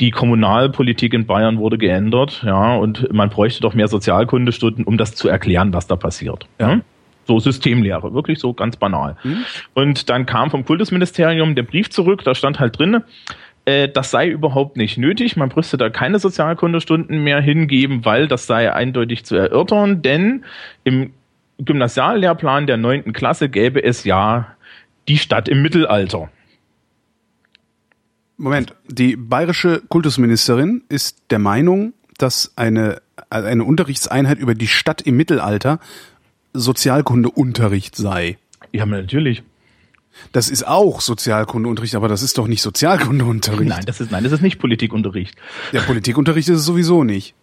[0.00, 5.14] die Kommunalpolitik in Bayern wurde geändert, ja, und man bräuchte doch mehr Sozialkundestunden, um das
[5.14, 6.46] zu erklären, was da passiert.
[6.60, 6.74] Ja.
[6.74, 6.80] ja?
[7.26, 9.16] So Systemlehre, wirklich so ganz banal.
[9.22, 9.44] Mhm.
[9.74, 13.02] Und dann kam vom Kultusministerium der Brief zurück, da stand halt drin,
[13.64, 18.46] äh, das sei überhaupt nicht nötig, man müsste da keine Sozialkundestunden mehr hingeben, weil das
[18.46, 20.44] sei eindeutig zu erörtern, denn
[20.84, 21.12] im
[21.58, 24.56] Gymnasiallehrplan der neunten Klasse gäbe es ja
[25.08, 26.30] die Stadt im Mittelalter.
[28.36, 35.16] Moment, die bayerische Kultusministerin ist der Meinung, dass eine, eine Unterrichtseinheit über die Stadt im
[35.16, 35.80] Mittelalter
[36.52, 38.38] Sozialkundeunterricht sei.
[38.72, 39.42] Ja, natürlich.
[40.32, 43.68] Das ist auch Sozialkundeunterricht, aber das ist doch nicht Sozialkundeunterricht.
[43.68, 45.36] Nein, das ist, nein, das ist nicht Politikunterricht.
[45.72, 47.34] Ja, Politikunterricht ist es sowieso nicht.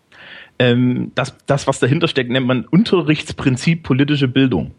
[0.58, 4.72] Ähm, das, das, was dahinter steckt, nennt man Unterrichtsprinzip politische Bildung.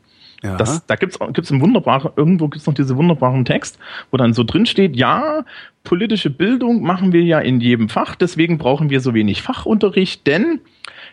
[0.43, 0.57] Ja.
[0.57, 3.79] Das, da gibt's gibt's ein wunderbarer, irgendwo gibt's noch diese wunderbaren Text,
[4.11, 5.45] wo dann so drin steht, ja,
[5.83, 10.61] politische Bildung machen wir ja in jedem Fach, deswegen brauchen wir so wenig Fachunterricht, denn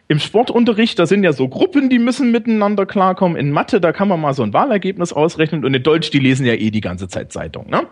[0.09, 3.37] im Sportunterricht, da sind ja so Gruppen, die müssen miteinander klarkommen.
[3.37, 6.45] In Mathe, da kann man mal so ein Wahlergebnis ausrechnen und in Deutsch, die lesen
[6.45, 7.87] ja eh die ganze Zeit Zeitung, ne?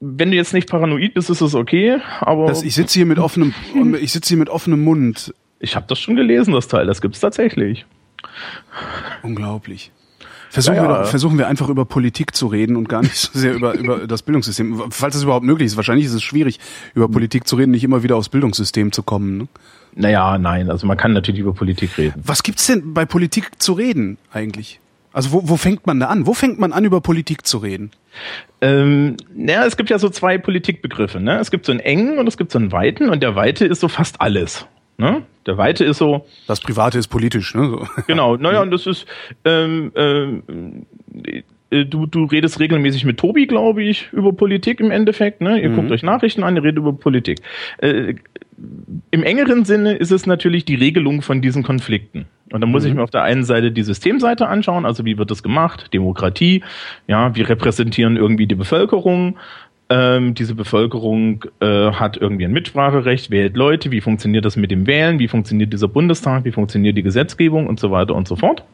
[0.00, 2.46] Wenn du jetzt nicht paranoid bist, ist es okay, aber.
[2.46, 3.54] Das, ich sitze hier mit offenem,
[4.00, 5.34] ich sitze hier mit offenem Mund.
[5.60, 7.84] Ich habe das schon gelesen, das Teil, das gibt's tatsächlich.
[9.22, 9.90] Unglaublich.
[10.50, 10.98] Versuchen, ja, ja.
[11.00, 14.06] Wir versuchen wir einfach über Politik zu reden und gar nicht so sehr über, über
[14.06, 14.82] das Bildungssystem.
[14.90, 15.76] Falls das überhaupt möglich ist.
[15.76, 16.58] Wahrscheinlich ist es schwierig,
[16.94, 19.36] über Politik zu reden, nicht immer wieder aufs Bildungssystem zu kommen.
[19.36, 19.48] Ne?
[19.94, 22.22] Naja, nein, also man kann natürlich über Politik reden.
[22.24, 24.80] Was gibt's denn bei Politik zu reden eigentlich?
[25.12, 26.26] Also wo, wo fängt man da an?
[26.26, 27.90] Wo fängt man an, über Politik zu reden?
[28.60, 31.20] Ähm, naja, es gibt ja so zwei Politikbegriffe.
[31.20, 31.38] Ne?
[31.38, 33.80] Es gibt so einen engen und es gibt so einen weiten und der weite ist
[33.80, 34.66] so fast alles.
[34.98, 35.22] Ne?
[35.46, 36.26] Der Weite ist so.
[36.48, 37.68] Das Private ist politisch, ne?
[37.68, 37.86] So.
[38.08, 39.06] Genau, naja, und das ist,
[39.44, 40.86] ähm, ähm,
[41.70, 45.40] äh, du, du redest regelmäßig mit Tobi, glaube ich, über Politik im Endeffekt.
[45.40, 45.60] Ne?
[45.60, 45.76] Ihr mhm.
[45.76, 47.38] guckt euch Nachrichten an, ihr redet über Politik.
[47.78, 48.14] Äh,
[49.10, 52.26] Im engeren Sinne ist es natürlich die Regelung von diesen Konflikten.
[52.52, 52.88] Und dann muss mhm.
[52.88, 56.62] ich mir auf der einen Seite die Systemseite anschauen, also wie wird das gemacht, Demokratie,
[57.06, 59.36] ja, wie repräsentieren irgendwie die Bevölkerung,
[59.90, 64.86] ähm, diese Bevölkerung äh, hat irgendwie ein Mitspracherecht, wählt Leute, wie funktioniert das mit dem
[64.86, 68.64] Wählen, wie funktioniert dieser Bundestag, wie funktioniert die Gesetzgebung und so weiter und so fort.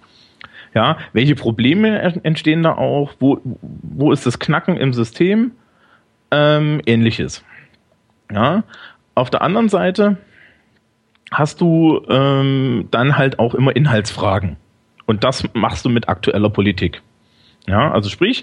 [0.74, 3.12] Ja, welche Probleme entstehen da auch?
[3.20, 5.52] Wo, wo ist das Knacken im System?
[6.32, 7.44] Ähm, ähnliches.
[8.32, 8.64] Ja,
[9.14, 10.18] auf der anderen Seite
[11.30, 14.56] hast du ähm, dann halt auch immer Inhaltsfragen.
[15.06, 17.02] Und das machst du mit aktueller Politik.
[17.66, 18.42] Ja, also sprich,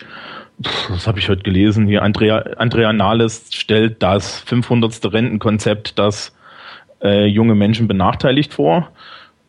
[0.58, 5.14] das habe ich heute gelesen, hier Andrea, Andrea Nahles stellt das 500.
[5.14, 6.36] Rentenkonzept, das
[7.02, 8.92] äh, junge Menschen benachteiligt vor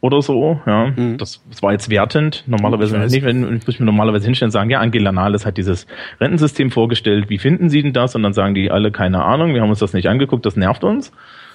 [0.03, 0.61] oder so.
[0.67, 1.17] Ja, mhm.
[1.17, 2.43] das, das war jetzt wertend.
[2.49, 5.87] Normalerweise nicht, wenn ich muss mir normalerweise hinstellen und sagen, ja, Angela Nahles hat dieses
[6.21, 7.31] Rentensystem vorgestellt.
[7.31, 8.15] Wie finden Sie denn das?
[8.17, 9.55] Und dann sagen die alle keine Ahnung.
[9.55, 10.45] Wir haben uns das nicht angeguckt.
[10.45, 11.13] Das nervt uns.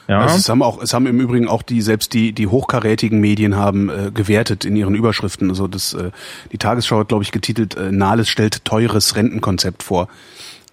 [0.08, 0.20] Ja.
[0.20, 3.58] Also es haben auch, es haben im Übrigen auch die selbst die die hochkarätigen Medien
[3.58, 5.50] haben äh, gewertet in ihren Überschriften.
[5.50, 6.12] Also das äh,
[6.54, 10.08] die Tagesschau hat glaube ich getitelt äh, Nahles stellt teures Rentenkonzept vor.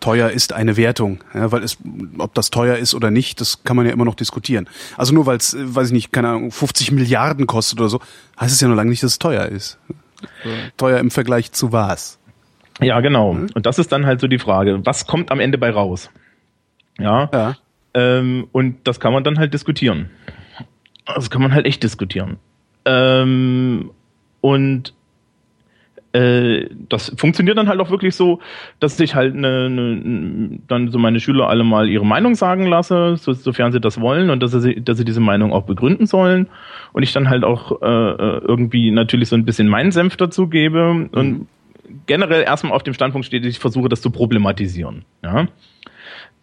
[0.05, 1.79] Teuer ist eine Wertung, ja, weil es,
[2.19, 4.69] ob das teuer ist oder nicht, das kann man ja immer noch diskutieren.
[4.99, 8.01] Also nur weil es, äh, weiß ich nicht, keine Ahnung, 50 Milliarden kostet oder so,
[8.39, 9.79] heißt es ja noch lange nicht, dass es teuer ist.
[10.77, 12.19] teuer im Vergleich zu was?
[12.83, 13.33] Ja, genau.
[13.33, 13.49] Mhm.
[13.55, 16.11] Und das ist dann halt so die Frage, was kommt am Ende bei raus?
[16.99, 17.31] Ja.
[17.33, 17.57] ja.
[17.95, 20.11] Ähm, und das kann man dann halt diskutieren.
[21.07, 22.37] Das kann man halt echt diskutieren.
[22.85, 23.91] Ähm,
[24.43, 24.93] und
[26.15, 28.39] äh, das funktioniert dann halt auch wirklich so,
[28.79, 33.17] dass ich halt ne, ne, dann so meine Schüler alle mal ihre Meinung sagen lasse,
[33.17, 36.47] so, sofern sie das wollen und dass sie, dass sie diese Meinung auch begründen sollen.
[36.93, 40.47] Und ich dann halt auch äh, äh irgendwie natürlich so ein bisschen meinen Senf dazu
[40.47, 41.47] gebe und mhm.
[42.07, 45.05] generell erstmal auf dem Standpunkt steht, ich versuche das zu problematisieren.
[45.25, 45.49] Ja.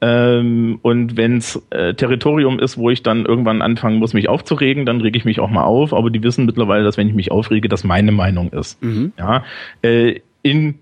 [0.02, 4.86] Ähm, und wenn es äh, Territorium ist, wo ich dann irgendwann anfangen muss, mich aufzuregen,
[4.86, 5.94] dann rege ich mich auch mal auf.
[5.94, 8.82] Aber die wissen mittlerweile, dass wenn ich mich aufrege, das meine Meinung ist.
[8.84, 9.14] Mhm.
[9.18, 9.44] Ja,
[9.84, 10.80] äh, in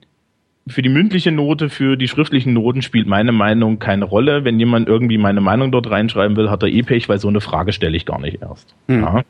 [0.68, 4.46] für die mündliche Note, für die schriftlichen Noten spielt meine Meinung keine Rolle.
[4.46, 7.42] Wenn jemand irgendwie meine Meinung dort reinschreiben will, hat er eh Pech, weil so eine
[7.42, 8.76] Frage stelle ich gar nicht erst.
[8.88, 9.02] Mhm.
[9.02, 9.24] Ja.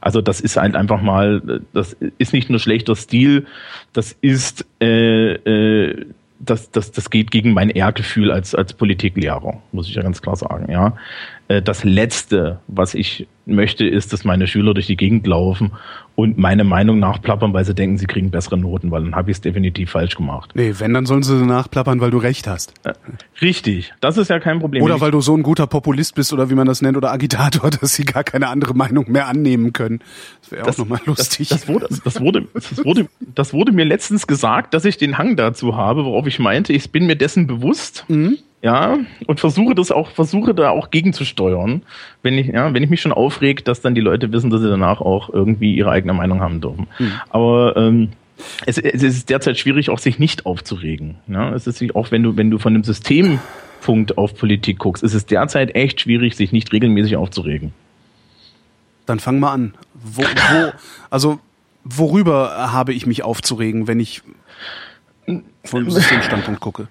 [0.00, 3.46] Also das ist halt einfach mal, das ist nicht nur schlechter Stil,
[3.92, 6.06] das ist, äh, äh,
[6.38, 10.36] das, das, das geht gegen mein Ehrgefühl als, als Politiklehrer, muss ich ja ganz klar
[10.36, 10.96] sagen, ja.
[11.48, 15.72] Äh, das Letzte, was ich möchte, ist, dass meine Schüler durch die Gegend laufen
[16.16, 19.36] und meine Meinung nachplappern, weil sie denken, sie kriegen bessere Noten, weil dann habe ich
[19.36, 20.50] es definitiv falsch gemacht.
[20.54, 22.72] Nee, wenn, dann sollen sie nachplappern, weil du recht hast.
[22.84, 22.94] Äh,
[23.42, 24.82] richtig, das ist ja kein Problem.
[24.82, 27.70] Oder weil du so ein guter Populist bist oder wie man das nennt, oder Agitator,
[27.80, 30.00] dass sie gar keine andere Meinung mehr annehmen können.
[30.40, 31.48] Das wäre auch nochmal lustig.
[31.50, 35.18] Das, das, wurde, das, wurde, das, wurde, das wurde mir letztens gesagt, dass ich den
[35.18, 38.06] Hang dazu habe, worauf ich meinte, ich bin mir dessen bewusst.
[38.08, 38.98] Mhm ja,
[39.28, 41.82] und versuche das auch, versuche da auch gegenzusteuern,
[42.24, 44.68] wenn ich, ja, wenn ich mich schon aufreg, dass dann die Leute wissen, dass sie
[44.68, 46.88] danach auch irgendwie ihre eigene Meinung haben dürfen.
[46.98, 47.12] Mhm.
[47.30, 48.08] Aber ähm,
[48.66, 51.14] es, es ist derzeit schwierig, auch sich nicht aufzuregen.
[51.28, 51.54] Ja?
[51.54, 55.26] Es ist auch, wenn du, wenn du von dem Systempunkt auf Politik guckst, ist es
[55.26, 57.72] derzeit echt schwierig, sich nicht regelmäßig aufzuregen.
[59.06, 59.74] Dann fang mal an.
[59.94, 60.72] Wo, wo,
[61.08, 61.38] also
[61.84, 64.22] worüber habe ich mich aufzuregen, wenn ich
[65.62, 66.88] vom Systemstandpunkt gucke?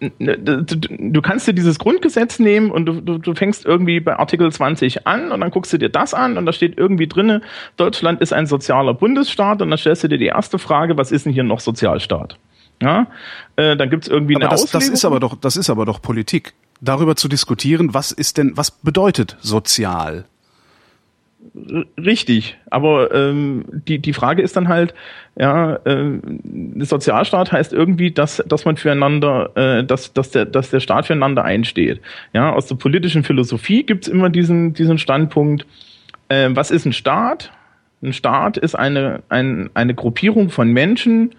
[0.00, 5.06] Du kannst dir dieses Grundgesetz nehmen und du, du, du fängst irgendwie bei Artikel 20
[5.06, 7.42] an und dann guckst du dir das an und da steht irgendwie drinne,
[7.76, 11.26] Deutschland ist ein sozialer Bundesstaat und dann stellst du dir die erste Frage, was ist
[11.26, 12.38] denn hier noch Sozialstaat?
[12.80, 13.08] Ja,
[13.56, 16.00] äh, dann gibt's irgendwie aber eine das, das ist aber doch, das ist aber doch
[16.00, 16.54] Politik.
[16.80, 20.26] Darüber zu diskutieren, was ist denn, was bedeutet sozial?
[21.96, 24.94] Richtig, aber ähm, die die Frage ist dann halt,
[25.38, 26.20] ja, äh,
[26.80, 31.44] Sozialstaat heißt irgendwie, dass dass man füreinander, äh, dass dass der dass der Staat füreinander
[31.44, 32.00] einsteht.
[32.32, 35.64] Ja, aus der politischen Philosophie gibt's immer diesen diesen Standpunkt.
[36.28, 37.52] Äh, was ist ein Staat?
[38.02, 41.34] Ein Staat ist eine ein, eine Gruppierung von Menschen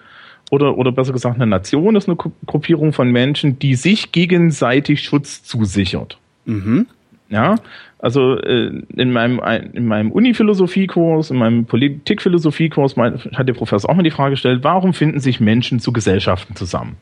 [0.50, 5.44] oder oder besser gesagt eine Nation ist eine Gruppierung von Menschen, die sich gegenseitig Schutz
[5.44, 6.18] zusichert.
[6.46, 6.88] Mhm.
[7.30, 7.56] Ja,
[8.00, 9.40] also äh, in meinem
[9.74, 14.94] in meinem Uni-Philosophiekurs, in meinem Politik-Philosophiekurs hat der Professor auch mal die Frage gestellt, warum
[14.94, 16.96] finden sich Menschen zu Gesellschaften zusammen?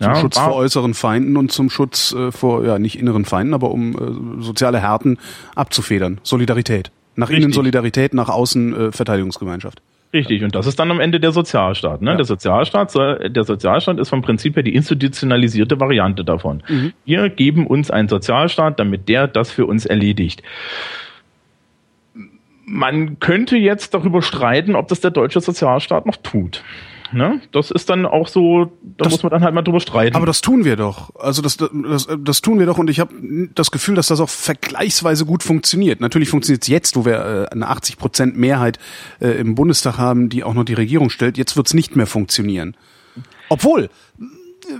[0.00, 3.54] Zum ja, Schutz vor äußeren Feinden und zum Schutz äh, vor, ja, nicht inneren Feinden,
[3.54, 5.18] aber um äh, soziale Härten
[5.54, 6.18] abzufedern.
[6.24, 6.90] Solidarität.
[7.14, 7.44] Nach Richtig.
[7.44, 9.80] innen Solidarität, nach außen äh, Verteidigungsgemeinschaft.
[10.14, 12.00] Richtig, und das ist dann am Ende der Sozialstaat.
[12.00, 12.12] Ne?
[12.12, 12.16] Ja.
[12.16, 16.62] Der Sozialstaat soll, der Sozialstaat ist vom Prinzip her die institutionalisierte Variante davon.
[16.68, 16.92] Mhm.
[17.04, 20.44] Wir geben uns einen Sozialstaat, damit der das für uns erledigt.
[22.64, 26.62] Man könnte jetzt darüber streiten, ob das der deutsche Sozialstaat noch tut.
[27.12, 27.40] Ne?
[27.52, 30.16] Das ist dann auch so, da das, muss man dann halt mal drüber streiten.
[30.16, 31.14] Aber das tun wir doch.
[31.16, 33.14] Also das, das, das tun wir doch und ich habe
[33.54, 36.00] das Gefühl, dass das auch vergleichsweise gut funktioniert.
[36.00, 38.78] Natürlich funktioniert es jetzt, wo wir äh, eine 80 Prozent Mehrheit
[39.20, 41.36] äh, im Bundestag haben, die auch noch die Regierung stellt.
[41.36, 42.76] Jetzt wird es nicht mehr funktionieren.
[43.48, 43.90] Obwohl,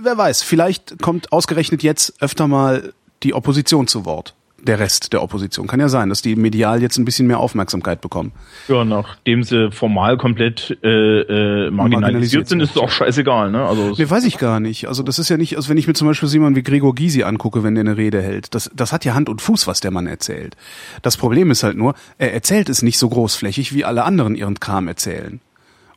[0.01, 4.35] wer weiß, vielleicht kommt ausgerechnet jetzt öfter mal die Opposition zu Wort
[4.67, 5.67] der Rest der Opposition.
[5.67, 8.31] Kann ja sein, dass die medial jetzt ein bisschen mehr Aufmerksamkeit bekommen.
[8.67, 13.51] Ja, nachdem sie formal komplett äh, äh, marginalisiert, sind, ist es auch scheißegal.
[13.51, 13.65] Ne?
[13.65, 14.87] Also nee, weiß ich gar nicht.
[14.87, 17.23] Also das ist ja nicht, also wenn ich mir zum Beispiel jemanden wie Gregor Gysi
[17.23, 19.91] angucke, wenn der eine Rede hält, das, das hat ja Hand und Fuß, was der
[19.91, 20.55] Mann erzählt.
[21.01, 24.59] Das Problem ist halt nur, er erzählt es nicht so großflächig, wie alle anderen ihren
[24.59, 25.39] Kram erzählen.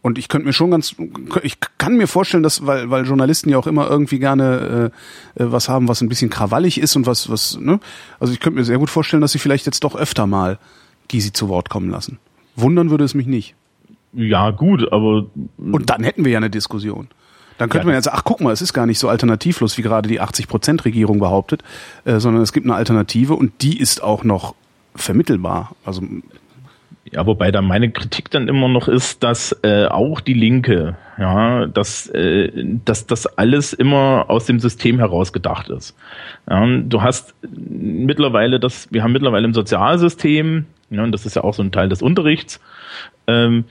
[0.08, 0.96] Und ich könnte mir schon ganz,
[1.42, 4.90] ich kann mir vorstellen, dass, weil, weil Journalisten ja auch immer irgendwie gerne
[5.36, 7.78] äh, äh, was haben, was ein bisschen krawallig ist und was, was, ne?
[8.18, 10.58] Also ich könnte mir sehr gut vorstellen, dass sie vielleicht jetzt doch öfter mal
[11.08, 12.18] Gysi zu Wort kommen lassen.
[12.56, 13.54] Wundern würde es mich nicht.
[14.14, 15.26] Ja, gut, aber.
[15.58, 17.08] Und dann hätten wir ja eine Diskussion.
[17.58, 19.76] Dann könnte ja, man ja sagen, ach guck mal, es ist gar nicht so alternativlos,
[19.76, 21.62] wie gerade die 80-Prozent-Regierung behauptet,
[22.06, 24.54] äh, sondern es gibt eine Alternative und die ist auch noch
[24.94, 25.72] vermittelbar.
[25.84, 26.00] Also
[27.12, 31.66] ja, wobei da meine Kritik dann immer noch ist, dass äh, auch die Linke, ja,
[31.66, 32.50] dass, äh,
[32.84, 35.96] dass das alles immer aus dem System heraus gedacht ist.
[36.48, 41.44] Ja, du hast mittlerweile das, wir haben mittlerweile im Sozialsystem, ja, und das ist ja
[41.44, 42.60] auch so ein Teil des Unterrichts,
[43.26, 43.64] ähm,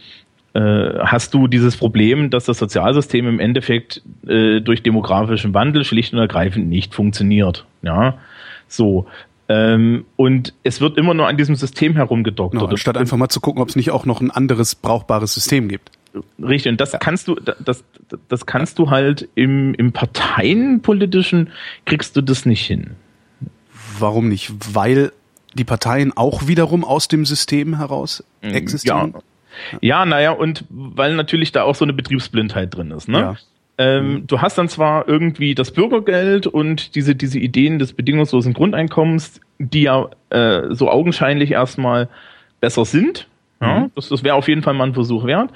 [0.54, 6.14] äh, hast du dieses Problem, dass das Sozialsystem im Endeffekt äh, durch demografischen Wandel schlicht
[6.14, 7.66] und ergreifend nicht funktioniert.
[7.82, 8.18] Ja,
[8.68, 9.08] so.
[9.50, 12.62] Ähm, und es wird immer nur an diesem System herumgedoktert.
[12.62, 15.70] No, anstatt einfach mal zu gucken, ob es nicht auch noch ein anderes brauchbares System
[15.70, 15.92] gibt.
[16.42, 17.00] Richtig, und das ja.
[17.00, 17.84] kannst du, das,
[18.28, 21.52] das kannst du halt im, im Parteienpolitischen
[21.86, 22.92] kriegst du das nicht hin.
[24.00, 24.52] Warum nicht?
[24.74, 25.12] Weil
[25.54, 29.14] die Parteien auch wiederum aus dem System heraus mm, existieren?
[29.14, 29.22] Ja.
[29.82, 33.08] Ja, naja, und weil natürlich da auch so eine Betriebsblindheit drin ist.
[33.08, 33.20] Ne?
[33.20, 33.38] Ja.
[33.80, 34.28] Ähm, mhm.
[34.28, 39.84] du hast dann zwar irgendwie das Bürgergeld und diese, diese Ideen des bedingungslosen Grundeinkommens, die
[39.84, 42.10] ja äh, so augenscheinlich erstmal
[42.60, 43.28] besser sind.
[43.62, 43.92] Ja, mhm.
[43.96, 45.52] Das, das wäre auf jeden Fall mal ein Versuch wert.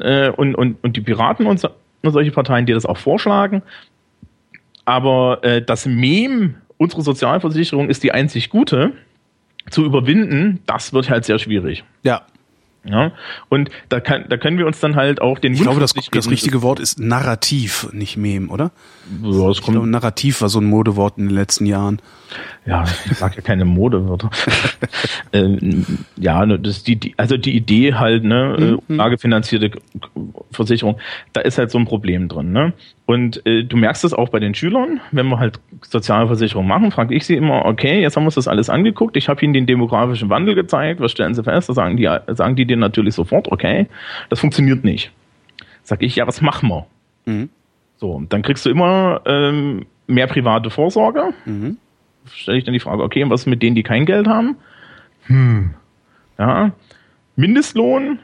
[0.00, 1.68] Äh, und, und, und die Piraten und, so,
[2.02, 3.62] und solche Parteien, die das auch vorschlagen.
[4.84, 8.92] Aber äh, das Mem, unsere Sozialversicherung ist die einzig gute,
[9.70, 11.84] zu überwinden, das wird halt sehr schwierig.
[12.02, 12.22] Ja,
[12.84, 13.12] Ja,
[13.48, 16.30] und da, kann, da können wir uns dann halt auch den Ich glaube, das, das
[16.30, 18.72] richtige Wort ist Narrativ, nicht Mem, oder?
[19.22, 22.00] Ja, das ich glaube, Narrativ war so ein Modewort in den letzten Jahren.
[22.64, 24.30] Ja, ich sag ja keine Modewörter.
[25.32, 25.84] ähm,
[26.16, 28.96] ja, ne, das die, die, also die Idee halt, ne, mhm.
[28.96, 29.72] lagefinanzierte
[30.50, 30.98] Versicherung,
[31.32, 32.72] da ist halt so ein Problem drin, ne?
[33.04, 37.14] Und äh, du merkst es auch bei den Schülern, wenn wir halt Sozialversicherung machen, frage
[37.14, 39.66] ich sie immer, okay, jetzt haben wir uns das alles angeguckt, ich habe ihnen den
[39.66, 41.68] demografischen Wandel gezeigt, was stellen sie fest?
[41.68, 43.86] Da sagen die, sagen die dir natürlich sofort, okay,
[44.28, 45.12] das funktioniert nicht.
[45.82, 46.86] Sag ich, ja, was machen wir?
[47.24, 47.48] Mhm.
[47.96, 51.32] So, dann kriegst du immer ähm, mehr private Vorsorge.
[51.44, 51.76] Mhm
[52.34, 54.56] stelle ich dann die Frage, okay, und was ist mit denen, die kein Geld haben?
[55.24, 55.74] Hm.
[56.38, 56.72] Ja.
[57.36, 58.18] Mindestlohn,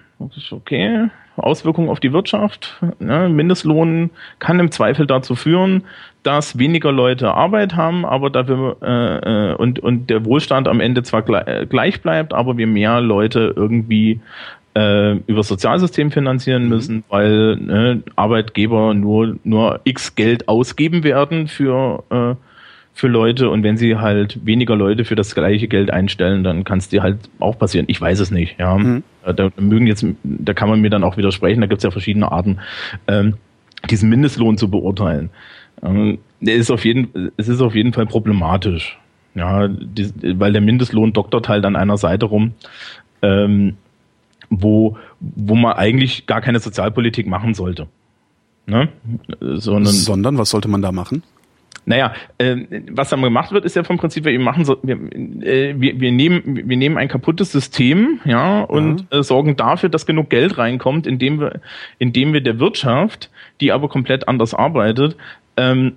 [0.50, 1.08] okay.
[1.40, 2.82] Auswirkungen auf die Wirtschaft.
[3.00, 5.84] Ja, Mindestlohn kann im Zweifel dazu führen,
[6.22, 11.02] dass weniger Leute Arbeit haben, aber dafür äh, äh und und der Wohlstand am Ende
[11.02, 14.20] zwar äh, gleich bleibt, aber wir mehr Leute irgendwie
[14.74, 16.68] äh, über das Sozialsystem finanzieren mhm.
[16.68, 22.47] müssen, weil äh, Arbeitgeber nur nur X Geld ausgeben werden für äh,
[22.98, 26.78] für Leute und wenn sie halt weniger Leute für das gleiche Geld einstellen, dann kann
[26.78, 27.86] es dir halt auch passieren.
[27.88, 28.58] Ich weiß es nicht.
[28.58, 29.04] Ja, mhm.
[29.22, 31.60] da mögen jetzt, da kann man mir dann auch widersprechen.
[31.60, 32.58] Da gibt es ja verschiedene Arten,
[33.06, 33.34] ähm,
[33.88, 35.30] diesen Mindestlohn zu beurteilen.
[35.80, 38.98] Ähm, ist auf jeden, es ist auf jeden Fall problematisch.
[39.36, 42.54] Ja, die, weil der Mindestlohn doktert halt an einer Seite rum,
[43.22, 43.76] ähm,
[44.50, 47.86] wo, wo man eigentlich gar keine Sozialpolitik machen sollte.
[48.66, 48.88] Ne?
[49.38, 51.22] Sondern, Sondern was sollte man da machen?
[51.88, 52.56] Naja, äh,
[52.90, 56.12] was dann gemacht wird, ist ja vom Prinzip, wir machen so, wir, äh, wir, wir
[56.12, 59.18] nehmen, wir nehmen ein kaputtes System, ja, und mhm.
[59.18, 61.60] äh, sorgen dafür, dass genug Geld reinkommt, indem wir,
[61.98, 63.30] indem wir der Wirtschaft,
[63.62, 65.16] die aber komplett anders arbeitet,
[65.56, 65.96] ähm,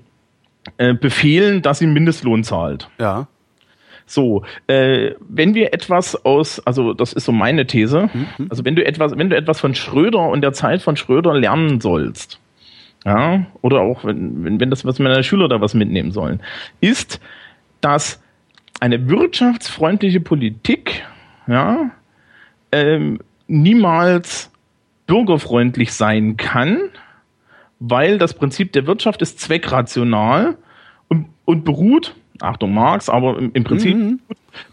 [0.78, 2.90] äh, befehlen, dass sie Mindestlohn zahlt.
[2.98, 3.28] Ja.
[4.06, 8.48] So, äh, wenn wir etwas aus, also das ist so meine These, mhm.
[8.50, 11.82] also wenn du etwas, wenn du etwas von Schröder und der Zeit von Schröder lernen
[11.82, 12.41] sollst,
[13.06, 16.42] ja, oder auch wenn, wenn, wenn das was meine Schüler da was mitnehmen sollen,
[16.82, 17.20] ist,
[17.82, 18.22] dass
[18.80, 21.04] eine wirtschaftsfreundliche Politik,
[21.48, 21.92] ja,
[22.72, 24.52] ähm, niemals
[25.08, 26.80] bürgerfreundlich sein kann,
[27.80, 30.58] weil das Prinzip der Wirtschaft ist zweckrational
[31.08, 34.20] und, und beruht, Achtung Marx, aber im, im Prinzip mhm.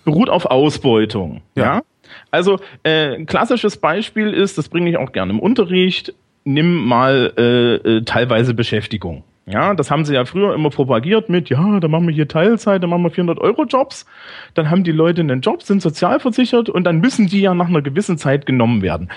[0.04, 1.42] beruht auf Ausbeutung.
[1.54, 1.64] Ja.
[1.64, 1.82] ja?
[2.30, 6.14] Also äh, ein klassisches Beispiel ist, das bringe ich auch gerne im Unterricht,
[6.48, 9.22] nimm mal äh, äh, teilweise Beschäftigung.
[9.46, 12.82] Ja, das haben sie ja früher immer propagiert mit, ja, da machen wir hier Teilzeit,
[12.82, 14.04] da machen wir 400 Euro Jobs,
[14.52, 17.80] dann haben die Leute einen Job, sind sozialversichert und dann müssen die ja nach einer
[17.80, 19.10] gewissen Zeit genommen werden.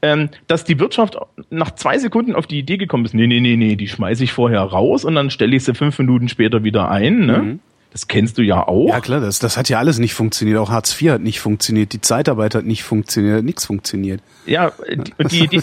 [0.00, 1.16] Ähm, dass die Wirtschaft
[1.50, 4.32] nach zwei Sekunden auf die Idee gekommen ist, nee, nee, nee, nee, die schmeiße ich
[4.32, 7.26] vorher raus und dann stelle ich sie fünf Minuten später wieder ein.
[7.26, 7.38] Ne?
[7.38, 7.60] Mhm.
[7.94, 8.88] Das kennst du ja auch.
[8.88, 10.58] Ja klar, das, das hat ja alles nicht funktioniert.
[10.58, 14.20] Auch Hartz IV hat nicht funktioniert, die Zeitarbeit hat nicht funktioniert, nichts funktioniert.
[14.46, 14.72] Ja,
[15.16, 15.62] und die, die,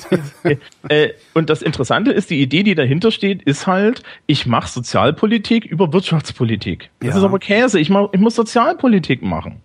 [0.87, 5.65] äh, und das Interessante ist, die Idee, die dahinter steht, ist halt, ich mache Sozialpolitik
[5.65, 6.89] über Wirtschaftspolitik.
[7.01, 7.17] Das ja.
[7.17, 7.81] ist aber Käse.
[7.81, 9.57] Ich, mach, ich muss Sozialpolitik machen.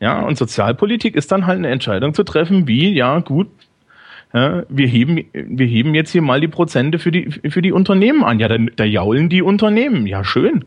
[0.00, 3.46] Ja, und Sozialpolitik ist dann halt eine Entscheidung zu treffen, wie, ja, gut,
[4.32, 8.24] ja, wir heben, wir heben jetzt hier mal die Prozente für die, für die Unternehmen
[8.24, 8.40] an.
[8.40, 10.08] Ja, da, da jaulen die Unternehmen.
[10.08, 10.64] Ja, schön.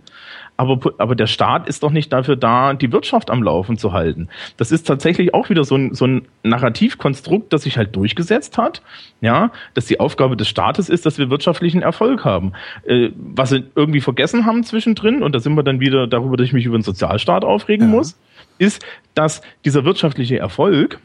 [0.63, 4.29] Aber, aber der Staat ist doch nicht dafür da, die Wirtschaft am Laufen zu halten.
[4.57, 8.81] Das ist tatsächlich auch wieder so ein, so ein Narrativkonstrukt, das sich halt durchgesetzt hat,
[9.21, 12.53] ja, dass die Aufgabe des Staates ist, dass wir wirtschaftlichen Erfolg haben.
[12.85, 16.47] Äh, was sie irgendwie vergessen haben zwischendrin, und da sind wir dann wieder darüber, dass
[16.47, 17.95] ich mich über den Sozialstaat aufregen ja.
[17.95, 18.17] muss,
[18.57, 18.85] ist,
[19.15, 20.99] dass dieser wirtschaftliche Erfolg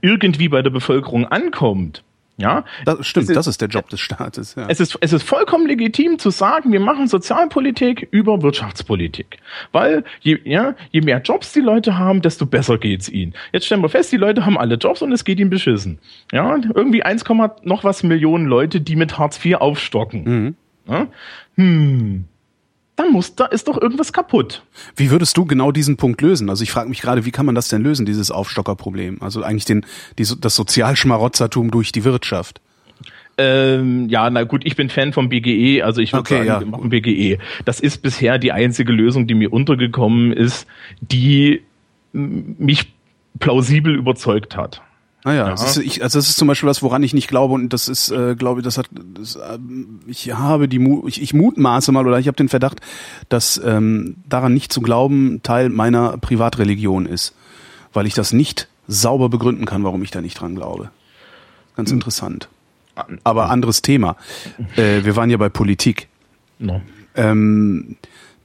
[0.00, 2.02] irgendwie bei der Bevölkerung ankommt
[2.40, 4.54] ja, das stimmt, ist, das ist der Job des Staates.
[4.54, 4.66] Ja.
[4.68, 9.38] Es, ist, es ist vollkommen legitim zu sagen, wir machen Sozialpolitik über Wirtschaftspolitik.
[9.72, 13.34] Weil je, ja, je mehr Jobs die Leute haben, desto besser geht's ihnen.
[13.52, 15.98] Jetzt stellen wir fest, die Leute haben alle Jobs und es geht ihnen beschissen.
[16.32, 17.24] Ja, irgendwie 1,
[17.62, 20.24] noch was Millionen Leute, die mit Hartz IV aufstocken.
[20.24, 20.54] Mhm.
[20.88, 21.06] Ja?
[21.56, 22.24] Hm,
[23.00, 24.62] dann muss, da ist doch irgendwas kaputt.
[24.94, 26.50] Wie würdest du genau diesen Punkt lösen?
[26.50, 29.22] Also ich frage mich gerade, wie kann man das denn lösen, dieses Aufstockerproblem?
[29.22, 29.86] Also eigentlich den,
[30.18, 32.60] die, das Sozialschmarotzertum durch die Wirtschaft.
[33.38, 36.60] Ähm, ja, na gut, ich bin Fan vom BGE, also ich würde okay, sagen, ja.
[36.60, 37.38] wir machen BGE.
[37.64, 40.66] Das ist bisher die einzige Lösung, die mir untergekommen ist,
[41.00, 41.62] die
[42.12, 42.92] mich
[43.38, 44.82] plausibel überzeugt hat.
[45.22, 47.52] Ah ja, das ist, ich, also das ist zum Beispiel was, woran ich nicht glaube
[47.52, 49.58] und das ist, äh, glaube ich, das hat, das, äh,
[50.06, 52.80] ich habe die, Mu ich, ich mutmaße mal oder ich habe den Verdacht,
[53.28, 57.34] dass ähm, daran nicht zu glauben Teil meiner Privatreligion ist,
[57.92, 60.90] weil ich das nicht sauber begründen kann, warum ich da nicht dran glaube.
[61.76, 61.98] Ganz hm.
[61.98, 62.48] interessant.
[63.24, 64.16] Aber anderes Thema.
[64.76, 66.08] Äh, wir waren ja bei Politik.
[66.58, 66.82] No.
[67.14, 67.96] Ähm,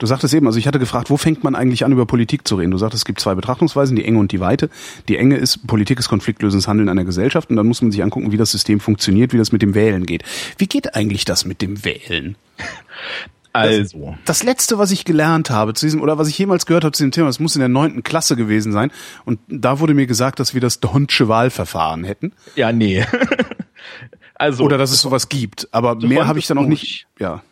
[0.05, 2.57] Du sagtest eben, also ich hatte gefragt, wo fängt man eigentlich an, über Politik zu
[2.57, 2.69] reden?
[2.69, 4.69] Du sagtest, es gibt zwei Betrachtungsweisen, die Enge und die Weite.
[5.07, 8.31] Die Enge ist, Politik ist konfliktlösendes Handeln einer Gesellschaft und dann muss man sich angucken,
[8.31, 10.23] wie das System funktioniert, wie das mit dem Wählen geht.
[10.59, 12.35] Wie geht eigentlich das mit dem Wählen?
[13.51, 14.17] Also.
[14.25, 16.91] Das, das letzte, was ich gelernt habe zu diesem, oder was ich jemals gehört habe
[16.91, 18.91] zu diesem Thema, das muss in der neunten Klasse gewesen sein.
[19.23, 22.33] Und da wurde mir gesagt, dass wir das Donsche Wahlverfahren hätten.
[22.57, 23.05] Ja, nee.
[24.35, 24.65] also.
[24.65, 25.69] Oder dass es sowas gibt.
[25.71, 27.43] Aber mehr habe ich dann auch nicht, ja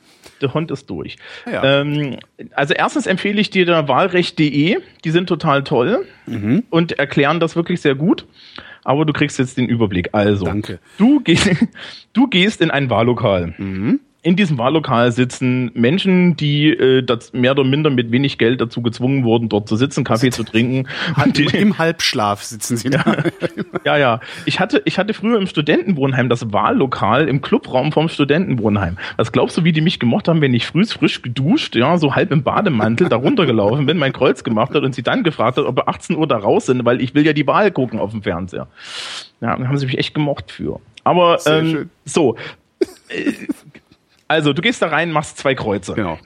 [0.43, 1.17] der Hund ist durch.
[1.51, 1.81] Ja.
[1.81, 2.17] Ähm,
[2.53, 6.63] also erstens empfehle ich dir da wahlrecht.de, die sind total toll mhm.
[6.69, 8.27] und erklären das wirklich sehr gut.
[8.83, 10.09] Aber du kriegst jetzt den Überblick.
[10.11, 10.79] Also, Danke.
[10.97, 11.49] Du, gehst,
[12.13, 13.53] du gehst in ein Wahllokal.
[13.57, 18.61] Mhm in diesem Wahllokal sitzen Menschen, die äh, das mehr oder minder mit wenig Geld
[18.61, 20.87] dazu gezwungen wurden, dort zu sitzen, Kaffee zu trinken.
[21.23, 23.03] Und die, Im Halbschlaf sitzen sie da.
[23.85, 24.21] ja, ja.
[24.45, 28.97] Ich hatte, ich hatte früher im Studentenwohnheim das Wahllokal im Clubraum vom Studentenwohnheim.
[29.17, 32.15] Was glaubst du, wie die mich gemocht haben, wenn ich früh frisch geduscht, ja, so
[32.15, 35.65] halb im Bademantel da runtergelaufen bin, mein Kreuz gemacht hat und sie dann gefragt hat,
[35.65, 38.11] ob wir 18 Uhr da raus sind, weil ich will ja die Wahl gucken auf
[38.11, 38.67] dem Fernseher.
[39.41, 40.79] Ja, da haben sie mich echt gemocht für.
[41.03, 42.37] Aber ähm, so.
[44.33, 45.93] Also, du gehst da rein, machst zwei Kreuze.
[45.93, 46.17] Genau.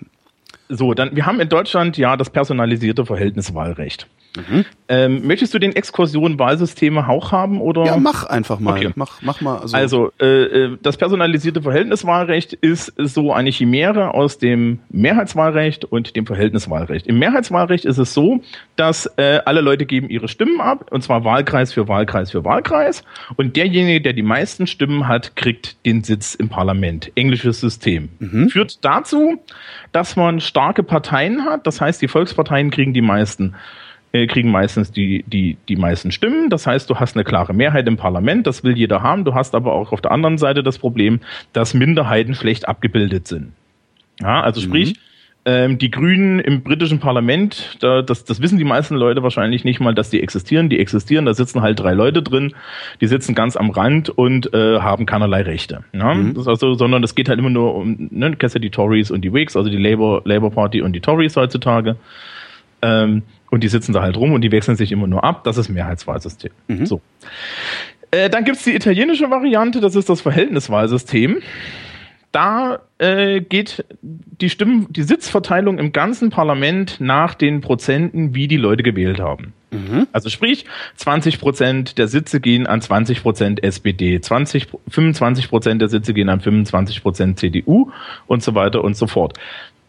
[0.70, 4.08] So, dann, wir haben in Deutschland ja das personalisierte Verhältniswahlrecht.
[4.38, 4.66] Mhm.
[4.90, 7.86] Ähm, möchtest du den Exkursion-Wahlsysteme auch haben oder?
[7.86, 8.78] Ja, mach einfach mal.
[8.78, 8.92] Okay.
[8.96, 9.58] Mach, mach mal.
[9.58, 16.16] Also, also äh, äh, das personalisierte Verhältniswahlrecht ist so eine Chimäre aus dem Mehrheitswahlrecht und
[16.16, 17.06] dem Verhältniswahlrecht.
[17.06, 18.42] Im Mehrheitswahlrecht ist es so,
[18.78, 23.04] dass äh, alle Leute geben ihre Stimmen ab und zwar Wahlkreis für Wahlkreis für Wahlkreis
[23.36, 27.12] und derjenige, der die meisten Stimmen hat, kriegt den Sitz im Parlament.
[27.16, 28.50] Englisches System mhm.
[28.50, 29.42] führt dazu,
[29.92, 31.68] dass man starke Parteien hat.
[31.68, 33.87] Das heißt, die Volksparteien kriegen die meisten äh,
[34.26, 36.49] kriegen meistens die, die, die meisten Stimmen.
[36.49, 39.26] Das heißt, du hast eine klare Mehrheit im Parlament, das will jeder haben.
[39.26, 41.20] Du hast aber auch auf der anderen Seite das Problem,
[41.53, 43.51] dass Minderheiten schlecht abgebildet sind.
[44.20, 44.99] Ja, also sprich, mhm.
[45.45, 49.80] ähm, die Grünen im britischen Parlament, da, das, das wissen die meisten Leute wahrscheinlich nicht
[49.80, 50.70] mal, dass die existieren.
[50.70, 52.53] Die existieren, da sitzen halt drei Leute drin,
[52.99, 55.84] die sitzen ganz am Rand und äh, haben keinerlei Rechte.
[55.93, 56.15] Ja?
[56.15, 56.34] Mhm.
[56.34, 59.22] Das also, sondern es geht halt immer nur um, ne, kennst ja die Tories und
[59.22, 61.97] die Whigs, also die Labour, Labour Party und die Tories heutzutage.
[62.82, 65.43] Ähm, und die sitzen da halt rum und die wechseln sich immer nur ab.
[65.43, 66.52] Das ist Mehrheitswahlsystem.
[66.68, 66.86] Mhm.
[66.86, 67.02] So.
[68.12, 71.39] Äh, dann gibt's die italienische Variante, das ist das Verhältniswahlsystem.
[72.32, 78.58] Da äh, geht die Stimmen, die Sitzverteilung im ganzen Parlament nach den Prozenten, wie die
[78.58, 79.54] Leute gewählt haben.
[79.72, 80.08] Mhm.
[80.12, 85.89] Also sprich, 20 Prozent der Sitze gehen an 20 Prozent SPD, 20, 25 Prozent der
[85.89, 87.91] Sitze gehen an 25 Prozent CDU
[88.28, 89.34] und so weiter und so fort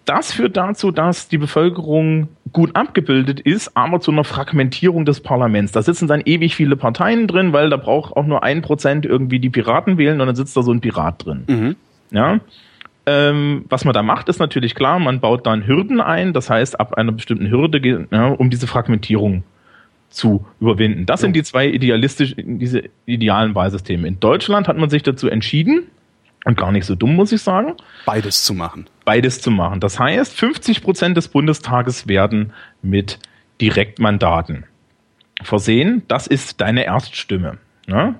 [0.08, 5.72] das führt dazu, dass die Bevölkerung gut abgebildet ist, aber zu einer Fragmentierung des Parlaments.
[5.72, 9.38] Da sitzen dann ewig viele Parteien drin, weil da braucht auch nur ein Prozent irgendwie
[9.38, 11.44] die Piraten wählen und dann sitzt da so ein Pirat drin.
[11.46, 11.76] Mhm.
[12.10, 12.40] Ja.
[13.04, 16.78] Ähm, was man da macht, ist natürlich klar, man baut dann Hürden ein, das heißt,
[16.78, 19.44] ab einer bestimmten Hürde, ja, um diese Fragmentierung
[20.10, 21.06] zu überwinden.
[21.06, 21.26] Das ja.
[21.26, 24.08] sind die zwei idealistisch, diese idealen Wahlsysteme.
[24.08, 25.84] In Deutschland hat man sich dazu entschieden,
[26.44, 27.74] und gar nicht so dumm, muss ich sagen.
[28.06, 28.86] Beides zu machen.
[29.04, 29.80] Beides zu machen.
[29.80, 33.18] Das heißt, 50 Prozent des Bundestages werden mit
[33.60, 34.64] Direktmandaten
[35.42, 36.02] versehen.
[36.08, 37.58] Das ist deine Erststimme.
[37.86, 38.14] Ne?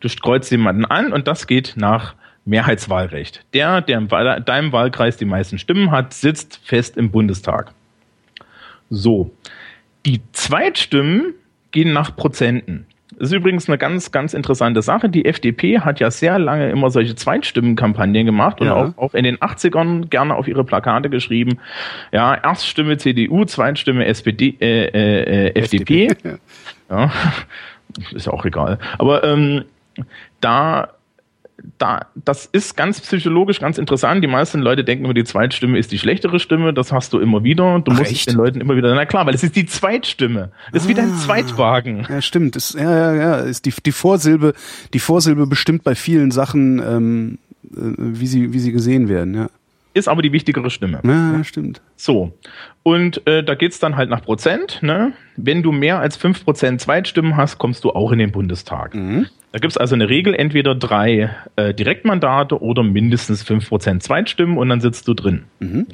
[0.00, 2.14] Du kreuzt jemanden an und das geht nach
[2.44, 3.44] Mehrheitswahlrecht.
[3.54, 7.72] Der, der in deinem Wahlkreis die meisten Stimmen hat, sitzt fest im Bundestag.
[8.88, 9.32] So.
[10.04, 11.34] Die Zweitstimmen
[11.72, 12.86] gehen nach Prozenten.
[13.12, 15.08] Das ist übrigens eine ganz, ganz interessante Sache.
[15.08, 18.74] Die FDP hat ja sehr lange immer solche Zweitstimmenkampagnen gemacht und ja.
[18.74, 21.58] auch, auch in den 80ern gerne auf ihre Plakate geschrieben.
[22.12, 26.08] Ja, Erststimme CDU, Zweitstimme SPD, äh, äh, FDP.
[26.08, 26.38] FDP.
[26.90, 27.12] Ja.
[28.12, 28.78] Ist ja auch egal.
[28.98, 29.64] Aber ähm,
[30.40, 30.95] da
[31.78, 34.22] da, das ist ganz psychologisch ganz interessant.
[34.22, 36.72] Die meisten Leute denken immer, die Zweitstimme ist die schlechtere Stimme.
[36.72, 37.80] Das hast du immer wieder.
[37.80, 38.30] Du Ach, musst echt?
[38.30, 40.50] den Leuten immer wieder, na klar, weil es ist die Zweitstimme.
[40.72, 41.16] Das ist ah, wie dein ah.
[41.16, 42.06] Zweitwagen.
[42.08, 42.56] Ja, stimmt.
[42.56, 43.36] Das, ja, ja, ja.
[43.36, 44.54] Ist die, die Vorsilbe,
[44.94, 49.48] die Vorsilbe bestimmt bei vielen Sachen, ähm, äh, wie sie, wie sie gesehen werden, ja
[49.96, 51.00] ist aber die wichtigere Stimme.
[51.02, 51.80] Ja, stimmt.
[51.96, 52.38] So.
[52.82, 54.82] Und äh, da geht's dann halt nach Prozent.
[54.82, 55.12] Ne?
[55.36, 58.94] Wenn du mehr als fünf Prozent Zweitstimmen hast, kommst du auch in den Bundestag.
[58.94, 59.26] Mhm.
[59.52, 64.68] Da gibt's also eine Regel, entweder drei äh, Direktmandate oder mindestens fünf Prozent Zweitstimmen und
[64.68, 65.44] dann sitzt du drin.
[65.60, 65.86] Mhm.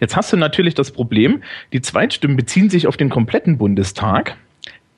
[0.00, 1.42] Jetzt hast du natürlich das Problem,
[1.72, 4.36] die Zweitstimmen beziehen sich auf den kompletten Bundestag.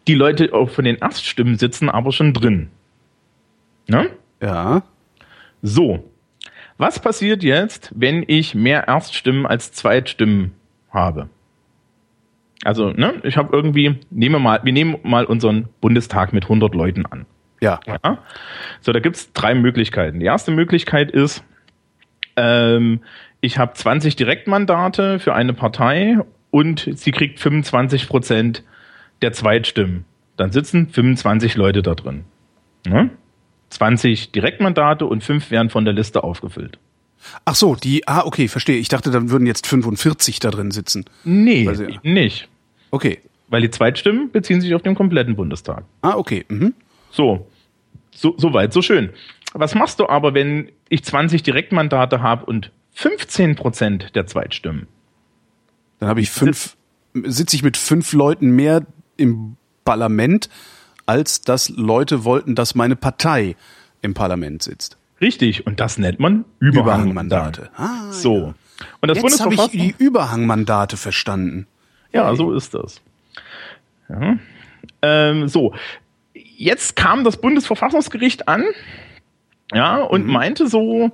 [0.07, 2.69] Die Leute von den Erststimmen sitzen aber schon drin.
[3.89, 4.11] Ne?
[4.41, 4.83] Ja.
[5.63, 6.05] So,
[6.79, 10.53] was passiert jetzt, wenn ich mehr Erststimmen als Zweitstimmen
[10.91, 11.29] habe?
[12.65, 16.75] Also, ne, ich habe irgendwie, nehmen wir mal, wir nehmen mal unseren Bundestag mit 100
[16.75, 17.27] Leuten an.
[17.61, 17.81] Ja.
[17.87, 18.19] ja?
[18.81, 20.21] So, da gibt's drei Möglichkeiten.
[20.21, 21.45] Die erste Möglichkeit ist,
[22.37, 23.01] ähm,
[23.41, 26.19] ich habe 20 Direktmandate für eine Partei
[26.51, 28.65] und sie kriegt 25 Prozent
[29.23, 30.05] der Zweitstimmen.
[30.37, 32.25] Dann sitzen 25 Leute da drin.
[32.87, 33.11] Ne?
[33.75, 36.79] 20 Direktmandate und 5 werden von der Liste aufgefüllt.
[37.45, 38.77] Ach so, die, ah, okay, verstehe.
[38.77, 41.05] Ich dachte, dann würden jetzt 45 da drin sitzen.
[41.25, 42.49] Nee, sie, nicht.
[42.91, 43.21] Okay.
[43.49, 45.85] Weil die Zweitstimmen beziehen sich auf den kompletten Bundestag.
[46.03, 46.45] Ah, okay.
[46.49, 46.75] Mhm.
[47.11, 47.47] So.
[48.15, 49.11] So, so weit, so schön.
[49.55, 54.87] Was machst du aber, wenn ich 20 Direktmandate habe und 15 Prozent der Zweitstimmen?
[55.99, 56.77] Dann habe ich fünf,
[57.15, 60.49] sitze ich mit fünf Leuten mehr im Parlament,
[61.07, 63.57] als dass Leute wollten, dass meine Partei
[64.03, 64.97] im Parlament sitzt.
[65.21, 67.71] Richtig, und das nennt man Überhangmandate.
[67.77, 68.37] Ah, so.
[68.37, 68.55] Ja.
[69.01, 71.67] Und das Jetzt habe ich die Überhangmandate verstanden.
[72.13, 73.01] Ja, so ist das.
[74.09, 74.37] Ja.
[75.03, 75.75] Ähm, so,
[76.35, 78.65] jetzt kam das Bundesverfassungsgericht an,
[79.73, 80.33] ja, und mhm.
[80.33, 81.11] meinte so,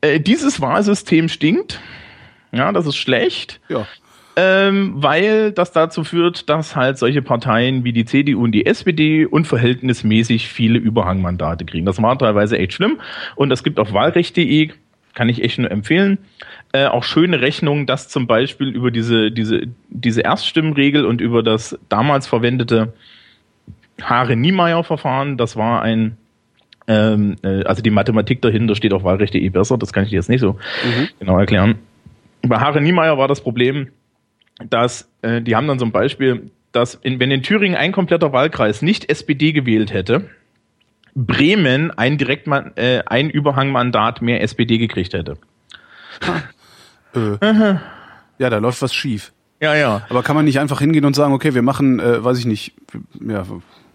[0.00, 1.80] äh, dieses Wahlsystem stinkt,
[2.52, 3.60] ja, das ist schlecht.
[3.68, 3.86] Ja.
[4.34, 9.26] Ähm, weil das dazu führt, dass halt solche Parteien wie die CDU und die SPD
[9.26, 11.84] unverhältnismäßig viele Überhangmandate kriegen.
[11.84, 12.98] Das war teilweise echt schlimm.
[13.36, 14.70] Und es gibt auf wahlrecht.de,
[15.14, 16.16] kann ich echt nur empfehlen,
[16.72, 21.78] äh, auch schöne Rechnungen, dass zum Beispiel über diese, diese, diese Erststimmregel und über das
[21.90, 22.94] damals verwendete
[24.00, 26.16] Haare-Niemeyer-Verfahren, das war ein
[26.88, 30.28] ähm, äh, also die Mathematik dahinter steht auf wahlrecht.de besser, das kann ich dir jetzt
[30.28, 31.08] nicht so mhm.
[31.20, 31.76] genau erklären.
[32.42, 33.88] Bei Haare Niemeyer war das Problem,
[34.68, 38.82] dass äh, die haben dann zum Beispiel, dass in, wenn in Thüringen ein kompletter Wahlkreis
[38.82, 40.28] nicht SPD gewählt hätte,
[41.14, 45.36] Bremen ein Direktman äh, ein Überhangmandat mehr SPD gekriegt hätte.
[47.14, 47.76] Äh.
[48.38, 49.34] Ja, da läuft was schief.
[49.60, 50.06] Ja, ja.
[50.08, 52.72] Aber kann man nicht einfach hingehen und sagen, okay, wir machen, äh, weiß ich nicht,
[53.20, 53.44] ja.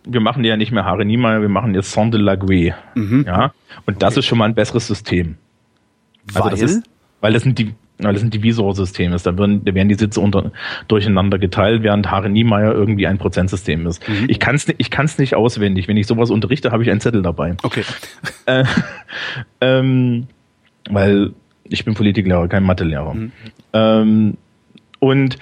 [0.05, 2.75] Wir machen ja nicht mehr Haare Niemeyer, wir machen jetzt Sonde Lague.
[2.95, 3.25] Mhm.
[3.27, 3.53] Ja.
[3.85, 4.19] Und das okay.
[4.19, 5.35] ist schon mal ein besseres System.
[6.31, 6.43] Weil?
[6.43, 6.89] Also das ist,
[7.19, 9.25] weil das sind die, weil das ein Divisorsystem ist.
[9.25, 10.51] Da werden, da werden die Sitze unter,
[10.87, 14.07] durcheinander geteilt, während Haare Niemeyer irgendwie ein Prozentsystem ist.
[14.07, 14.25] Mhm.
[14.27, 15.87] Ich kann es ich kann's nicht auswendig.
[15.87, 17.55] Wenn ich sowas unterrichte, habe ich einen Zettel dabei.
[17.63, 17.83] Okay.
[18.45, 18.63] Äh,
[19.59, 20.27] ähm,
[20.89, 21.33] weil
[21.65, 23.13] ich bin Politiklehrer, kein Mathelehrer.
[23.13, 23.31] Mhm.
[23.73, 24.37] Ähm,
[24.99, 25.37] und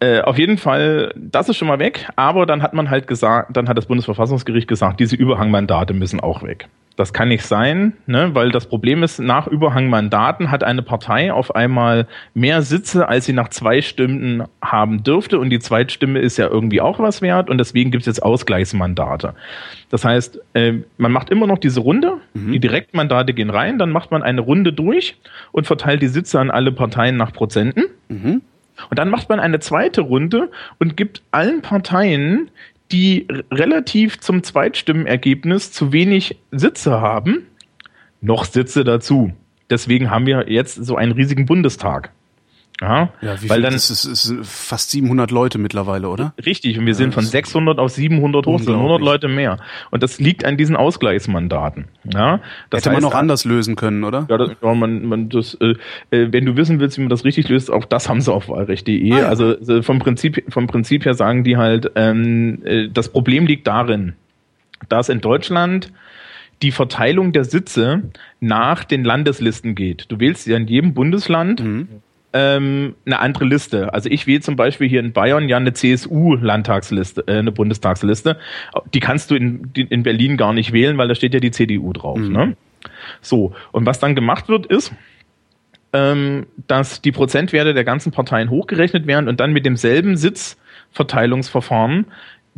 [0.00, 3.56] äh, auf jeden Fall, das ist schon mal weg, aber dann hat man halt gesagt,
[3.56, 6.68] dann hat das Bundesverfassungsgericht gesagt, diese Überhangmandate müssen auch weg.
[6.96, 8.34] Das kann nicht sein, ne?
[8.34, 13.32] weil das Problem ist, nach Überhangmandaten hat eine Partei auf einmal mehr Sitze, als sie
[13.32, 15.38] nach zwei Stimmen haben dürfte.
[15.38, 19.34] Und die Zweitstimme ist ja irgendwie auch was wert und deswegen gibt es jetzt Ausgleichsmandate.
[19.88, 22.52] Das heißt, äh, man macht immer noch diese Runde, mhm.
[22.52, 25.16] die Direktmandate gehen rein, dann macht man eine Runde durch
[25.52, 27.84] und verteilt die Sitze an alle Parteien nach Prozenten.
[28.08, 28.42] Mhm.
[28.88, 32.50] Und dann macht man eine zweite Runde und gibt allen Parteien
[32.92, 37.46] die relativ zum Zweitstimmenergebnis zu wenig Sitze haben,
[38.20, 39.32] noch Sitze dazu.
[39.70, 42.12] Deswegen haben wir jetzt so einen riesigen Bundestag.
[42.80, 46.32] Ja, ja wie weil dann ist es ist fast 700 Leute mittlerweile, oder?
[46.44, 49.58] Richtig, und wir sind von 600 auf 700 hoch, 100 Leute mehr.
[49.90, 51.86] Und das liegt an diesen Ausgleichsmandaten.
[52.04, 54.26] Ja, das Hätte heißt, man auch anders lösen können, oder?
[54.30, 55.74] Ja, das, ja man, man das, äh,
[56.10, 58.48] äh, wenn du wissen willst, wie man das richtig löst, auch das haben sie auf
[58.48, 59.12] wahlrecht.de.
[59.12, 59.28] Ah, ja.
[59.28, 63.66] Also äh, vom Prinzip vom Prinzip her sagen die halt, ähm, äh, das Problem liegt
[63.66, 64.14] darin,
[64.88, 65.92] dass in Deutschland
[66.62, 68.02] die Verteilung der Sitze
[68.40, 70.06] nach den Landeslisten geht.
[70.08, 71.88] Du wählst ja in jedem Bundesland mhm
[72.32, 73.92] ähm, eine andere Liste.
[73.92, 78.38] Also ich wähle zum Beispiel hier in Bayern ja eine CSU-Landtagsliste, äh, eine Bundestagsliste.
[78.94, 81.92] Die kannst du in, in Berlin gar nicht wählen, weil da steht ja die CDU
[81.92, 82.18] drauf.
[82.18, 82.32] Mhm.
[82.32, 82.56] Ne?
[83.20, 84.92] So, und was dann gemacht wird, ist,
[85.92, 92.06] ähm, dass die Prozentwerte der ganzen Parteien hochgerechnet werden und dann mit demselben Sitzverteilungsverfahren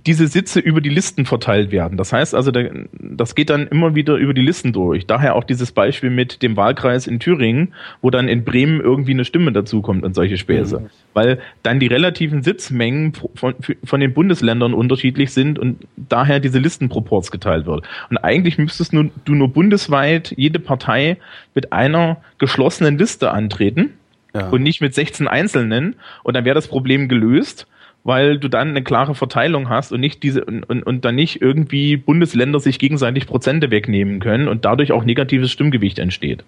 [0.07, 1.97] diese Sitze über die Listen verteilt werden.
[1.97, 2.51] Das heißt also,
[2.93, 5.07] das geht dann immer wieder über die Listen durch.
[5.07, 9.25] Daher auch dieses Beispiel mit dem Wahlkreis in Thüringen, wo dann in Bremen irgendwie eine
[9.25, 10.81] Stimme dazukommt und solche Späße.
[10.81, 10.87] Mhm.
[11.15, 17.31] Weil dann die relativen Sitzmengen von, von den Bundesländern unterschiedlich sind und daher diese Listenproports
[17.31, 17.85] geteilt wird.
[18.11, 21.17] Und eigentlich müsstest du, nur bundesweit jede Partei
[21.55, 23.95] mit einer geschlossenen Liste antreten.
[24.35, 24.49] Ja.
[24.49, 25.97] Und nicht mit 16 Einzelnen.
[26.23, 27.67] Und dann wäre das Problem gelöst
[28.05, 31.41] weil du dann eine klare Verteilung hast und nicht diese und, und, und dann nicht
[31.41, 36.45] irgendwie Bundesländer sich gegenseitig Prozente wegnehmen können und dadurch auch negatives Stimmgewicht entsteht.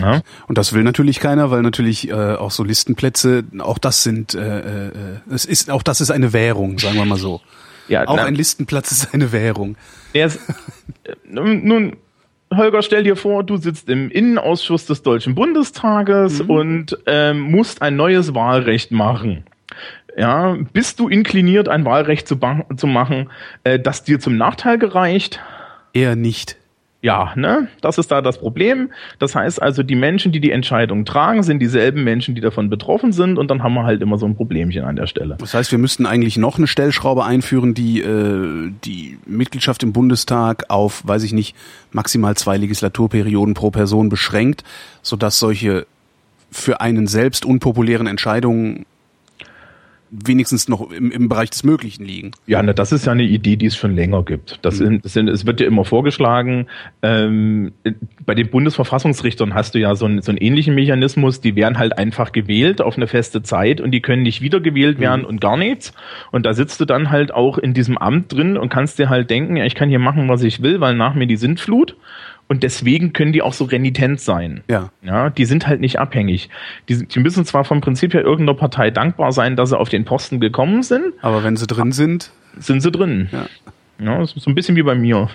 [0.00, 0.22] Ja.
[0.46, 4.88] Und das will natürlich keiner, weil natürlich äh, auch so Listenplätze, auch das sind, äh,
[4.88, 4.90] äh,
[5.30, 7.40] es ist, auch das ist eine Währung, sagen wir mal so.
[7.88, 9.76] Ja, auch na, ein Listenplatz ist eine Währung.
[10.12, 10.38] Ist,
[11.04, 11.96] äh, nun,
[12.52, 16.50] Holger, stell dir vor, du sitzt im Innenausschuss des Deutschen Bundestages mhm.
[16.50, 19.44] und ähm, musst ein neues Wahlrecht machen.
[20.16, 22.38] Ja, bist du inkliniert, ein Wahlrecht zu,
[22.76, 23.30] zu machen,
[23.62, 25.40] äh, das dir zum Nachteil gereicht?
[25.92, 26.56] Eher nicht.
[27.02, 27.68] Ja, ne?
[27.80, 28.92] Das ist da das Problem.
[29.18, 33.12] Das heißt also, die Menschen, die die Entscheidung tragen, sind dieselben Menschen, die davon betroffen
[33.12, 35.36] sind und dann haben wir halt immer so ein Problemchen an der Stelle.
[35.38, 40.64] Das heißt, wir müssten eigentlich noch eine Stellschraube einführen, die äh, die Mitgliedschaft im Bundestag
[40.68, 41.56] auf, weiß ich nicht,
[41.90, 44.62] maximal zwei Legislaturperioden pro Person beschränkt,
[45.00, 45.86] sodass solche
[46.50, 48.84] für einen selbst unpopulären Entscheidungen
[50.10, 52.32] wenigstens noch im, im Bereich des Möglichen liegen.
[52.46, 54.58] Ja, ne, das ist ja eine Idee, die es schon länger gibt.
[54.62, 55.00] Das, Mhm.
[55.04, 56.66] sind, es wird ja immer vorgeschlagen,
[57.02, 57.72] ähm,
[58.26, 61.96] bei den Bundesverfassungsrichtern hast du ja so einen, so einen ähnlichen Mechanismus, die werden halt
[61.98, 65.02] einfach gewählt auf eine feste Zeit und die können nicht wiedergewählt Mhm.
[65.02, 65.92] werden und gar nichts.
[66.32, 69.30] Und da sitzt du dann halt auch in diesem Amt drin und kannst dir halt
[69.30, 71.96] denken, ja, ich kann hier machen, was ich will, weil nach mir die Sintflut.
[72.50, 74.64] Und deswegen können die auch so renitent sein.
[74.68, 74.90] Ja.
[75.02, 76.50] Ja, die sind halt nicht abhängig.
[76.88, 80.04] Die, die müssen zwar vom Prinzip her irgendeiner Partei dankbar sein, dass sie auf den
[80.04, 83.28] Posten gekommen sind, Aber wenn sie drin sind, sind sie drin.
[83.30, 83.46] Ja.
[84.04, 85.30] Ja, das ist so ein bisschen wie bei mir.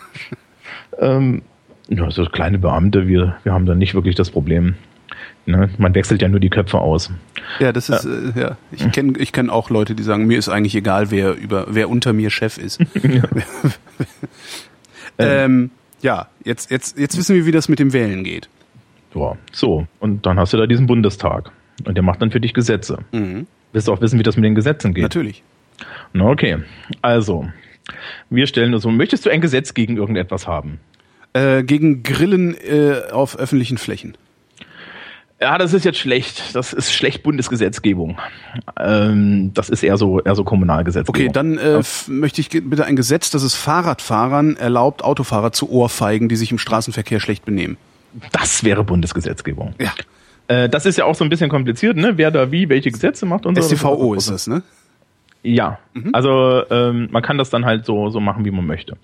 [0.98, 1.42] ähm,
[1.90, 4.74] ja, so kleine Beamte, wir, wir haben da nicht wirklich das Problem.
[5.44, 5.68] Ne?
[5.76, 7.10] Man wechselt ja nur die Köpfe aus.
[7.60, 8.56] ja, das ist ja, äh, ja.
[8.72, 11.90] ich kenne ich kenn auch Leute, die sagen, mir ist eigentlich egal, wer über wer
[11.90, 12.80] unter mir Chef ist.
[15.18, 15.70] ähm,
[16.02, 18.48] ja, jetzt jetzt jetzt wissen wir, wie das mit dem Wählen geht.
[19.14, 19.86] Ja, so.
[20.00, 21.50] Und dann hast du da diesen Bundestag.
[21.84, 22.98] Und der macht dann für dich Gesetze.
[23.12, 23.46] Mhm.
[23.72, 25.02] Willst du auch wissen, wie das mit den Gesetzen geht?
[25.02, 25.42] Natürlich.
[26.12, 26.58] Na, okay.
[27.02, 27.46] Also,
[28.30, 30.80] wir stellen uns so, möchtest du ein Gesetz gegen irgendetwas haben?
[31.32, 34.16] Äh, gegen Grillen äh, auf öffentlichen Flächen.
[35.40, 36.54] Ja, das ist jetzt schlecht.
[36.54, 38.18] Das ist schlecht Bundesgesetzgebung.
[38.78, 41.26] Ähm, das ist eher so, eher so Kommunalgesetzgebung.
[41.26, 46.30] Okay, dann äh, möchte ich bitte ein Gesetz, das es Fahrradfahrern erlaubt, Autofahrer zu ohrfeigen,
[46.30, 47.76] die sich im Straßenverkehr schlecht benehmen.
[48.32, 49.74] Das wäre Bundesgesetzgebung.
[49.78, 49.92] Ja.
[50.48, 52.16] Äh, das ist ja auch so ein bisschen kompliziert, ne?
[52.16, 53.76] Wer da wie, welche Gesetze macht und so.
[53.76, 54.62] StVO ist das, ne?
[55.42, 55.78] Ja.
[56.12, 58.96] Also ähm, man kann das dann halt so, so machen, wie man möchte.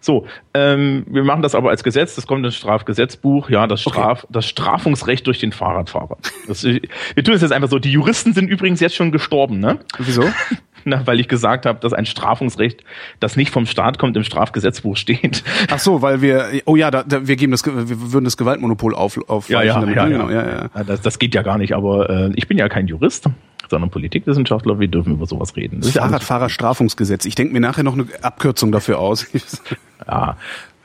[0.00, 4.26] So, ähm, wir machen das aber als Gesetz, das kommt ins Strafgesetzbuch, ja, das, Straf,
[4.30, 6.18] das Strafungsrecht durch den Fahrradfahrer.
[6.46, 7.78] Das, wir tun es jetzt einfach so.
[7.78, 9.78] Die Juristen sind übrigens jetzt schon gestorben, ne?
[9.98, 10.24] Wieso?
[10.84, 12.84] Na, weil ich gesagt habe, dass ein Strafungsrecht,
[13.18, 15.42] das nicht vom Staat kommt, im Strafgesetzbuch steht.
[15.70, 18.94] Ach so, weil wir, oh ja, da, da, wir geben das, wir würden das Gewaltmonopol
[18.94, 20.10] auf, aufweichen damit, ne?
[20.10, 20.70] Genau, ja, ja.
[20.74, 23.26] Ja, Das, das geht ja gar nicht, aber äh, ich bin ja kein Jurist,
[23.74, 25.80] sondern Politikwissenschaftler, wir dürfen über sowas reden.
[25.80, 27.24] Das Fahrradfahrerstrafungsgesetz.
[27.24, 29.26] Ich denke mir nachher noch eine Abkürzung dafür aus.
[30.06, 30.36] Ja.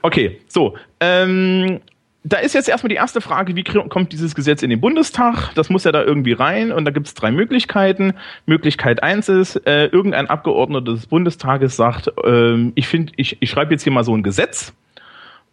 [0.01, 0.77] Okay, so.
[1.01, 1.81] Ähm,
[2.23, 5.53] da ist jetzt erstmal die erste Frage, wie kommt dieses Gesetz in den Bundestag?
[5.55, 8.13] Das muss ja da irgendwie rein und da gibt es drei Möglichkeiten.
[8.45, 13.73] Möglichkeit eins ist, äh, irgendein Abgeordneter des Bundestages sagt, ähm, ich finde, ich, ich schreibe
[13.73, 14.71] jetzt hier mal so ein Gesetz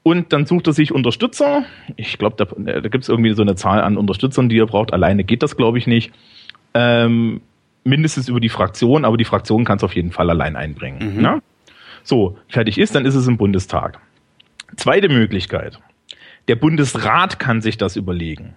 [0.05, 1.64] und dann sucht er sich Unterstützer.
[1.97, 4.93] Ich glaube, da, da gibt es irgendwie so eine Zahl an Unterstützern, die er braucht.
[4.93, 6.12] Alleine geht das, glaube ich, nicht.
[6.79, 7.41] Ähm,
[7.85, 11.01] mindestens über die Fraktion, aber die Fraktion kann es auf jeden Fall allein einbringen.
[11.22, 11.43] Ne?
[12.03, 13.99] So, fertig ist, dann ist es im Bundestag.
[14.77, 15.79] Zweite Möglichkeit.
[16.49, 18.55] Der Bundesrat kann sich das überlegen.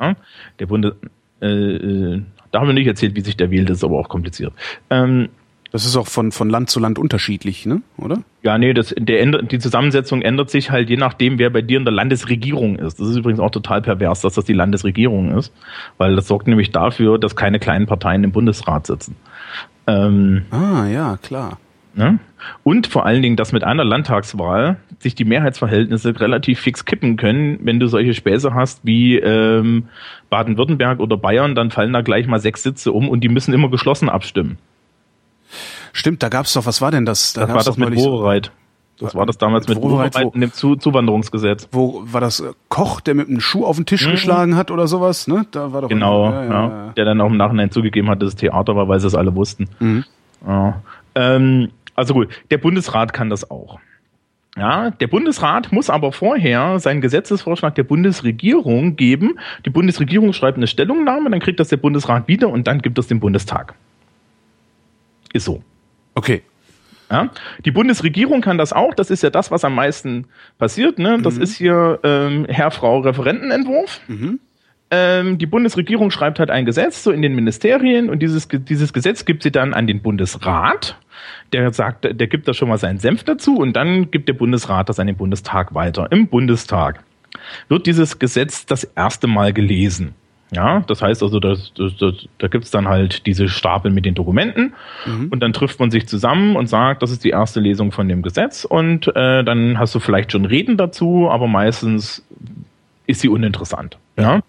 [0.00, 0.14] Ja,
[0.58, 0.94] der Bundes,
[1.42, 4.08] äh, äh, da haben wir nicht erzählt, wie sich der wählt, das ist aber auch
[4.08, 4.52] kompliziert.
[4.88, 5.28] Ähm,
[5.70, 7.82] Das ist auch von, von Land zu Land unterschiedlich, ne?
[7.98, 8.22] Oder?
[8.42, 11.78] ja, nee, das, der ändert, die Zusammensetzung ändert sich halt je nachdem, wer bei dir
[11.78, 12.98] in der Landesregierung ist.
[12.98, 15.52] Das ist übrigens auch total pervers, dass das die Landesregierung ist,
[15.98, 19.16] weil das sorgt nämlich dafür, dass keine kleinen Parteien im Bundesrat sitzen.
[19.86, 21.58] Ähm, Ah, ja, klar.
[21.94, 22.20] Ne?
[22.62, 27.58] Und vor allen Dingen, dass mit einer Landtagswahl sich die Mehrheitsverhältnisse relativ fix kippen können,
[27.62, 29.88] wenn du solche Späße hast wie ähm,
[30.30, 33.68] Baden-Württemberg oder Bayern, dann fallen da gleich mal sechs Sitze um und die müssen immer
[33.68, 34.58] geschlossen abstimmen.
[35.92, 37.32] Stimmt, da gab's doch, was war denn das?
[37.32, 38.52] Da Das war das mit Wowereit.
[39.00, 39.84] Das war das damals Mit mit
[40.24, 41.68] und dem Zu Zuwanderungsgesetz.
[41.70, 44.88] Wo war das äh, Koch, der mit einem Schuh auf den Tisch geschlagen hat oder
[44.88, 45.46] sowas, ne?
[45.52, 45.94] Da war doch Mhm.
[45.94, 48.88] Genau, ja, ja, ja, der dann auch im Nachhinein zugegeben hat, dass es Theater war,
[48.88, 49.68] weil sie es alle wussten.
[49.78, 50.04] Mhm.
[51.14, 53.78] Ähm, also gut, der Bundesrat kann das auch.
[54.56, 59.38] Ja, der Bundesrat muss aber vorher seinen Gesetzesvorschlag der Bundesregierung geben.
[59.64, 63.06] Die Bundesregierung schreibt eine Stellungnahme, dann kriegt das der Bundesrat wieder und dann gibt es
[63.06, 63.74] den Bundestag.
[65.32, 65.62] Ist so.
[66.18, 66.42] Okay.
[67.12, 67.30] Ja?
[67.64, 68.92] Die Bundesregierung kann das auch.
[68.92, 70.26] Das ist ja das, was am meisten
[70.58, 70.98] passiert.
[70.98, 71.20] Ne?
[71.22, 74.00] Das ist hier ähm, Herr, Frau Referentenentwurf.
[74.90, 79.24] Ähm, die Bundesregierung schreibt halt ein Gesetz so in den Ministerien und dieses, dieses Gesetz
[79.24, 80.98] gibt sie dann an den Bundesrat.
[81.52, 84.88] Der sagt, der gibt da schon mal seinen Senf dazu und dann gibt der Bundesrat
[84.88, 86.10] das an den Bundestag weiter.
[86.10, 87.04] Im Bundestag
[87.68, 90.14] wird dieses Gesetz das erste Mal gelesen.
[90.50, 94.14] Ja, das heißt also, das, das, das, da gibt's dann halt diese Stapel mit den
[94.14, 94.74] Dokumenten
[95.30, 98.22] und dann trifft man sich zusammen und sagt, das ist die erste Lesung von dem
[98.22, 102.24] Gesetz und äh, dann hast du vielleicht schon Reden dazu, aber meistens
[103.06, 103.98] ist sie uninteressant.
[104.16, 104.40] Ja.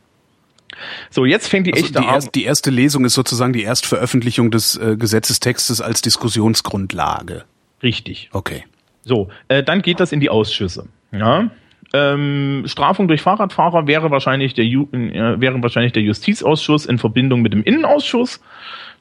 [1.09, 4.51] So, jetzt fängt die Also echte die, erst, die erste Lesung ist sozusagen die Erstveröffentlichung
[4.51, 7.43] des äh, Gesetzestextes als Diskussionsgrundlage.
[7.83, 8.29] Richtig.
[8.31, 8.63] Okay.
[9.03, 10.87] So, äh, dann geht das in die Ausschüsse.
[11.11, 11.49] Ja.
[11.93, 17.41] Ähm, Strafung durch Fahrradfahrer wäre wahrscheinlich der Ju äh, wäre wahrscheinlich der Justizausschuss in Verbindung
[17.41, 18.41] mit dem Innenausschuss.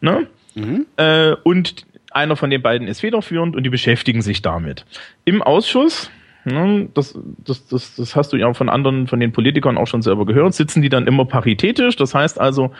[0.01, 0.27] Ne?
[0.55, 0.87] Mhm.
[0.97, 4.85] Äh, und einer von den beiden ist federführend und die beschäftigen sich damit.
[5.25, 6.11] Im Ausschuss
[6.45, 10.03] Ne, das, das, das, das hast du ja von anderen, von den Politikern auch schon
[10.03, 11.97] selber gehört, sitzen die dann immer paritätisch.
[11.97, 12.71] Das heißt also,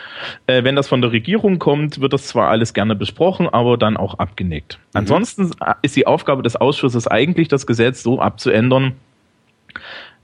[0.47, 3.97] äh, wenn das von der Regierung kommt, wird das zwar alles gerne besprochen, aber dann
[3.97, 4.79] auch abgenickt.
[4.79, 4.99] Mhm.
[4.99, 8.93] Ansonsten ist die Aufgabe des Ausschusses eigentlich, das Gesetz so abzuändern,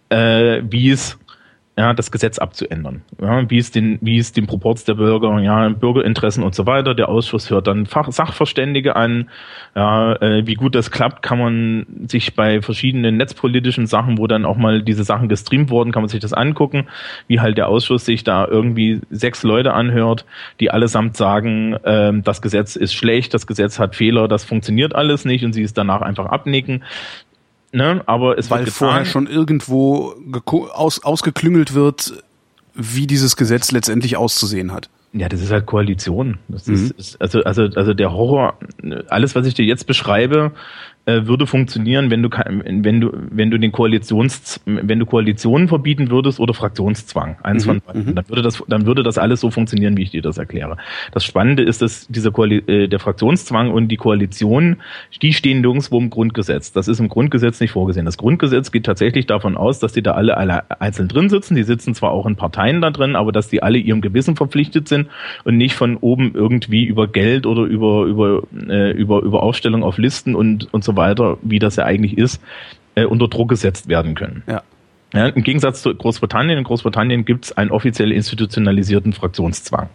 [0.10, 1.18] äh, wie es
[1.78, 3.02] ja, das Gesetz abzuändern.
[3.22, 6.96] Ja, wie es den, wie es den Proports der Bürger, ja, Bürgerinteressen und so weiter.
[6.96, 9.30] Der Ausschuss hört dann Fach, Sachverständige an.
[9.76, 14.46] Ja, äh, wie gut das klappt, kann man sich bei verschiedenen netzpolitischen Sachen, wo dann
[14.46, 16.88] auch mal diese Sachen gestreamt wurden, kann man sich das angucken,
[17.28, 20.26] wie halt der Ausschuss sich da irgendwie sechs Leute anhört,
[20.62, 25.26] die allesamt sagen, äh, das Gesetz ist schlecht, das Gesetz hat Fehler, das funktioniert alles
[25.26, 26.84] nicht und sie es danach einfach abnicken.
[27.76, 28.02] Ne?
[28.06, 30.16] Aber es Weil vorher schon irgendwo
[30.72, 32.24] aus, ausgeklüngelt wird,
[32.74, 34.90] wie dieses Gesetz letztendlich auszusehen hat.
[35.12, 36.38] Ja, das ist halt Koalition.
[36.48, 36.94] Das mhm.
[36.98, 38.58] ist, also, also, also der Horror,
[39.10, 40.54] alles, was ich dir jetzt beschreibe,
[41.06, 46.10] äh, würde funktionieren, wenn du wenn du wenn du den Koalitions wenn du Koalitionen verbieten
[46.10, 48.16] würdest oder Fraktionszwang eins mhm, von mhm.
[48.16, 50.78] dann würde das dann würde das alles so funktionieren, wie ich dir das erkläre.
[51.12, 54.78] Das Spannende ist, dass dieser Koali äh, der Fraktionszwang und die Koalition,
[55.22, 56.72] die stehen nirgendwo im Grundgesetz.
[56.72, 58.06] Das ist im Grundgesetz nicht vorgesehen.
[58.06, 61.56] Das Grundgesetz geht tatsächlich davon aus, dass die da alle, alle einzeln drin sitzen.
[61.56, 64.88] Die sitzen zwar auch in Parteien da drin, aber dass die alle ihrem Gewissen verpflichtet
[64.88, 65.08] sind
[65.44, 69.98] und nicht von oben irgendwie über Geld oder über über äh, über über Aufstellung auf
[69.98, 72.42] Listen und und so weiter, wie das ja eigentlich ist,
[72.96, 74.44] äh, unter Druck gesetzt werden können.
[74.48, 74.64] Ja.
[75.14, 79.90] Ja, Im Gegensatz zu Großbritannien, in Großbritannien gibt es einen offiziell institutionalisierten Fraktionszwang.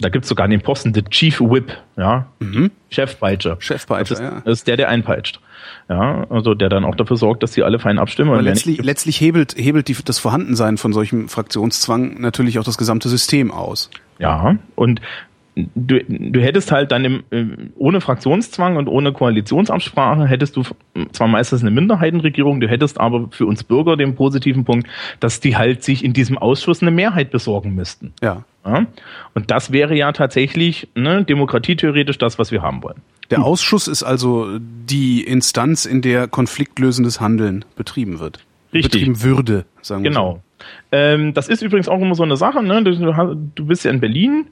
[0.00, 2.70] Da gibt es sogar den Posten der Chief Whip, ja, mhm.
[2.90, 3.56] Chefpeitscher.
[3.60, 4.42] Chefpeitscher, das ist, ja.
[4.44, 5.40] Das ist der, der einpeitscht.
[5.88, 8.30] Ja, also der dann auch dafür sorgt, dass sie alle fein abstimmen.
[8.30, 13.08] Aber letztlich, letztlich hebelt, hebelt die, das Vorhandensein von solchem Fraktionszwang natürlich auch das gesamte
[13.08, 13.90] System aus.
[14.18, 15.00] Ja, und
[15.56, 17.44] du, du hättest halt dann im, äh,
[17.76, 20.62] ohne Fraktionszwang und ohne Koalitionsabsprache hättest du
[21.12, 24.88] zwar meistens eine Minderheitenregierung, du hättest aber für uns Bürger den positiven Punkt,
[25.20, 28.12] dass die halt sich in diesem Ausschuss eine Mehrheit besorgen müssten.
[28.22, 28.44] Ja.
[28.66, 28.86] ja?
[29.34, 33.00] Und das wäre ja tatsächlich ne, demokratietheoretisch das, was wir haben wollen.
[33.30, 38.44] Der Ausschuss ist also die Instanz, in der konfliktlösendes Handeln betrieben wird.
[38.72, 38.92] Richtig.
[38.92, 40.34] Betrieben würde, sagen wir Genau.
[40.34, 40.42] So.
[40.92, 42.82] Ähm, das ist übrigens auch immer so eine Sache, ne?
[42.82, 42.94] du,
[43.54, 44.46] du bist ja in Berlin,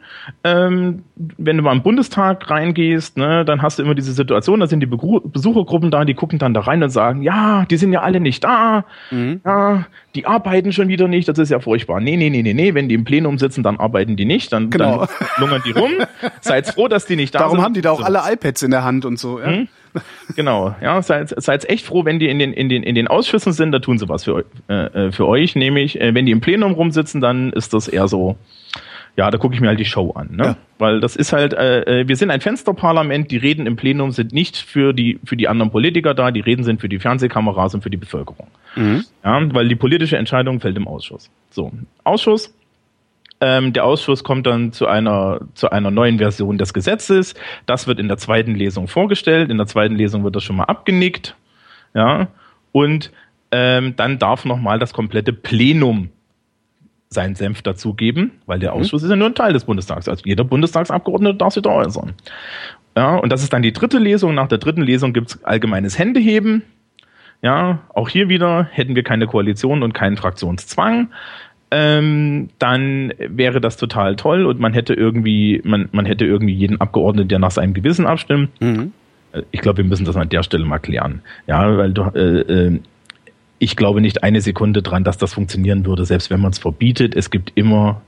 [0.44, 4.66] ähm, wenn du mal im Bundestag reingehst, ne, dann hast du immer diese Situation, da
[4.66, 8.00] sind die Besuchergruppen da, die gucken dann da rein und sagen, ja, die sind ja
[8.00, 9.40] alle nicht da, mhm.
[9.44, 12.00] ja, die arbeiten schon wieder nicht, das ist ja furchtbar.
[12.00, 14.70] Nee, nee, nee, nee, nee, wenn die im Plenum sitzen, dann arbeiten die nicht, dann,
[14.70, 15.06] genau.
[15.06, 15.08] dann
[15.38, 15.90] lungern die rum.
[16.40, 17.58] Seid froh, dass die nicht da Darum sind.
[17.58, 18.04] Darum haben die da auch so.
[18.04, 19.48] alle iPads in der Hand und so, ja.
[19.48, 19.68] Mhm.
[20.36, 23.52] Genau, ja, seid, seid echt froh, wenn die in den, in den, in den Ausschüssen
[23.52, 26.40] sind, da tun sie was für, äh, äh, für euch, nämlich, äh, wenn die im
[26.40, 28.36] Plenum rumsitzen, dann ist das eher so,
[29.16, 30.44] ja, da gucke ich mir halt die Show an, ne?
[30.44, 30.56] Ja.
[30.78, 34.32] Weil das ist halt, äh, äh, wir sind ein Fensterparlament, die Reden im Plenum sind
[34.32, 37.82] nicht für die, für die anderen Politiker da, die Reden sind für die Fernsehkameras und
[37.82, 38.46] für die Bevölkerung.
[38.74, 39.04] Mhm.
[39.22, 41.30] Ja, weil die politische Entscheidung fällt im Ausschuss.
[41.50, 41.72] So,
[42.04, 42.54] Ausschuss,
[43.42, 47.34] ähm, der Ausschuss kommt dann zu einer, zu einer neuen Version des Gesetzes.
[47.66, 49.50] Das wird in der zweiten Lesung vorgestellt.
[49.50, 51.34] In der zweiten Lesung wird das schon mal abgenickt.
[51.92, 52.28] Ja.
[52.70, 53.10] Und
[53.50, 56.10] ähm, dann darf nochmal das komplette Plenum
[57.08, 58.80] seinen Senf dazugeben, weil der mhm.
[58.80, 59.06] Ausschuss mhm.
[59.06, 60.08] ist ja nur ein Teil des Bundestags.
[60.08, 62.12] Also jeder Bundestagsabgeordnete darf sich da äußern.
[62.96, 64.36] Ja, und das ist dann die dritte Lesung.
[64.36, 66.62] Nach der dritten Lesung gibt's allgemeines Händeheben.
[67.42, 71.08] Ja, auch hier wieder hätten wir keine Koalition und keinen Fraktionszwang
[71.74, 76.80] ähm, dann wäre das total toll und man hätte irgendwie, man, man hätte irgendwie jeden
[76.80, 78.50] Abgeordneten, der nach seinem Gewissen abstimmt.
[78.60, 78.92] Mhm.
[79.32, 81.22] Äh, ich glaube, wir müssen das an der Stelle mal klären.
[81.46, 82.80] Ja, weil du, äh, äh,
[83.58, 87.16] ich glaube nicht eine Sekunde dran, dass das funktionieren würde, selbst wenn man es verbietet.
[87.16, 88.02] Es gibt immer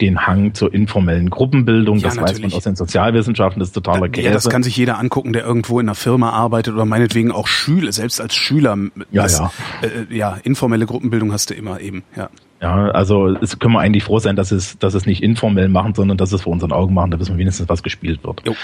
[0.00, 1.98] den Hang zur informellen Gruppenbildung.
[1.98, 2.44] Ja, das natürlich.
[2.44, 4.28] weiß man aus den Sozialwissenschaften, das ist totaler Käse.
[4.28, 7.46] Ja, das kann sich jeder angucken, der irgendwo in einer Firma arbeitet oder meinetwegen auch
[7.46, 8.78] Schüler, selbst als Schüler.
[9.10, 9.52] Ja, das, ja.
[9.82, 12.30] Äh, ja, informelle Gruppenbildung hast du immer eben, ja.
[12.60, 15.94] Ja, also es können wir eigentlich froh sein, dass es, dass es nicht informell machen,
[15.94, 18.42] sondern dass es vor unseren Augen machen, da wissen wir wenigstens, was gespielt wird.
[18.46, 18.54] Jo.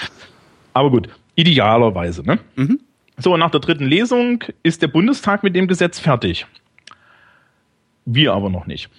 [0.73, 2.39] Aber gut, idealerweise, ne?
[2.55, 2.79] Mhm.
[3.17, 6.45] So, nach der dritten Lesung ist der Bundestag mit dem Gesetz fertig.
[8.05, 8.89] Wir aber noch nicht.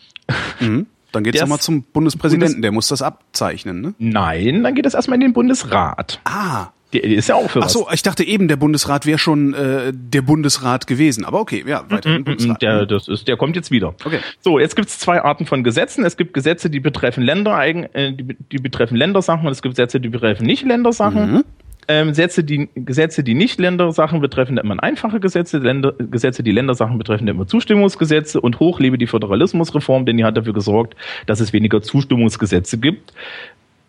[0.58, 0.86] Mhm.
[1.12, 3.94] Dann geht es nochmal zum Bundespräsidenten, Bundes der muss das abzeichnen, ne?
[3.98, 6.20] Nein, dann geht es erstmal in den Bundesrat.
[6.24, 6.68] Ah.
[6.92, 9.92] Der ist ja auch für Ach so, ich dachte eben, der Bundesrat wäre schon äh,
[9.92, 11.26] der Bundesrat gewesen.
[11.26, 12.08] Aber okay, ja, weiter.
[12.08, 12.62] Mm, mm, Bundesrat.
[12.62, 13.94] Der, das ist, der kommt jetzt wieder.
[14.04, 14.20] Okay.
[14.40, 16.04] So, jetzt gibt's zwei Arten von Gesetzen.
[16.06, 20.00] Es gibt Gesetze, die betreffen Länder, äh, die, die betreffen Ländersachen und es gibt Gesetze,
[20.00, 21.32] die betreffen nicht Ländersachen.
[21.32, 21.44] Mhm.
[21.90, 25.58] Ähm, Gesetze, die, Gesetze, die nicht Ländersachen betreffen, nennt man einfache Gesetze.
[25.58, 28.40] Länder, Gesetze, die Ländersachen betreffen, nennt man Zustimmungsgesetze.
[28.40, 30.96] Und hoch lebe die Föderalismusreform, denn die hat dafür gesorgt,
[31.26, 33.12] dass es weniger Zustimmungsgesetze gibt.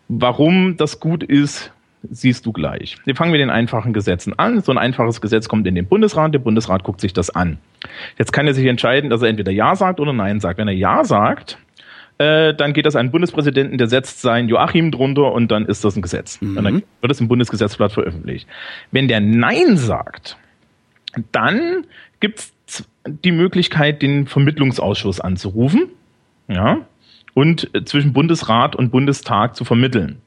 [0.08, 1.72] Warum das gut ist,
[2.08, 2.96] siehst du gleich.
[3.04, 4.62] Wir fangen mit den einfachen Gesetzen an.
[4.62, 7.58] So ein einfaches Gesetz kommt in den Bundesrat, der Bundesrat guckt sich das an.
[8.18, 10.58] Jetzt kann er sich entscheiden, dass er entweder Ja sagt oder Nein sagt.
[10.58, 11.58] Wenn er Ja sagt,
[12.18, 15.84] äh, dann geht das an den Bundespräsidenten, der setzt sein Joachim drunter und dann ist
[15.84, 16.40] das ein Gesetz.
[16.40, 16.56] Mhm.
[16.56, 18.48] Und dann wird es im Bundesgesetzblatt veröffentlicht.
[18.90, 20.36] Wenn der Nein sagt,
[21.32, 21.86] dann
[22.20, 22.52] gibt's
[23.06, 25.86] die Möglichkeit, den Vermittlungsausschuss anzurufen,
[26.48, 26.86] ja,
[27.34, 30.20] und äh, zwischen Bundesrat und Bundestag zu vermitteln.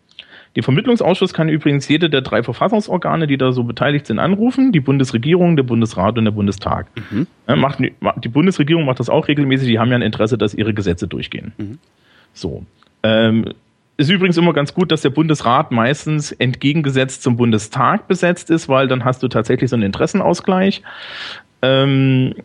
[0.55, 4.71] Der Vermittlungsausschuss kann übrigens jede der drei Verfassungsorgane, die da so beteiligt sind, anrufen.
[4.71, 6.87] Die Bundesregierung, der Bundesrat und der Bundestag.
[7.11, 7.27] Mhm.
[7.47, 9.67] Ja, macht, die Bundesregierung macht das auch regelmäßig.
[9.67, 11.53] Die haben ja ein Interesse, dass ihre Gesetze durchgehen.
[11.57, 11.79] Mhm.
[12.33, 12.65] So.
[13.01, 13.53] Ähm,
[13.97, 18.87] ist übrigens immer ganz gut, dass der Bundesrat meistens entgegengesetzt zum Bundestag besetzt ist, weil
[18.87, 20.81] dann hast du tatsächlich so einen Interessenausgleich.
[21.61, 22.35] Ähm,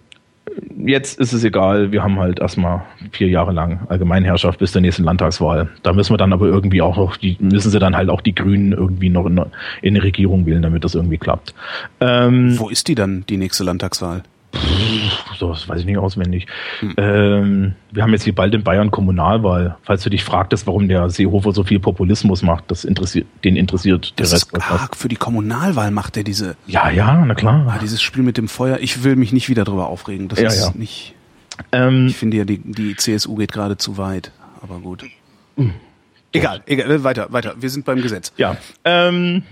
[0.84, 5.04] jetzt ist es egal, wir haben halt erstmal vier Jahre lang Allgemeinherrschaft bis zur nächsten
[5.04, 5.68] Landtagswahl.
[5.82, 8.34] Da müssen wir dann aber irgendwie auch noch, die müssen sie dann halt auch die
[8.34, 9.38] Grünen irgendwie noch in,
[9.82, 11.54] in eine Regierung wählen, damit das irgendwie klappt.
[12.00, 14.22] Ähm, Wo ist die dann, die nächste Landtagswahl?
[15.38, 16.46] So, das weiß ich nicht auswendig.
[16.80, 16.94] Hm.
[16.96, 19.76] Ähm, wir haben jetzt hier bald in Bayern Kommunalwahl.
[19.82, 24.18] Falls du dich fragtest, warum der Seehofer so viel Populismus macht, das interessiert, den interessiert
[24.18, 24.52] der das Rest.
[24.52, 24.96] Ist arg.
[24.96, 26.56] Für die Kommunalwahl macht er diese.
[26.66, 27.66] Ja, ja, na klar.
[27.68, 28.78] Ah, dieses Spiel mit dem Feuer.
[28.80, 30.28] Ich will mich nicht wieder drüber aufregen.
[30.28, 30.72] Das ja, ist ja.
[30.74, 31.14] nicht.
[31.72, 34.32] Ähm, ich finde ja, die, die CSU geht gerade zu weit.
[34.62, 35.04] Aber gut.
[35.56, 35.74] Hm.
[36.32, 37.54] Egal, egal, weiter, weiter.
[37.58, 38.32] Wir sind beim Gesetz.
[38.36, 38.56] Ja.
[38.84, 39.44] Ähm,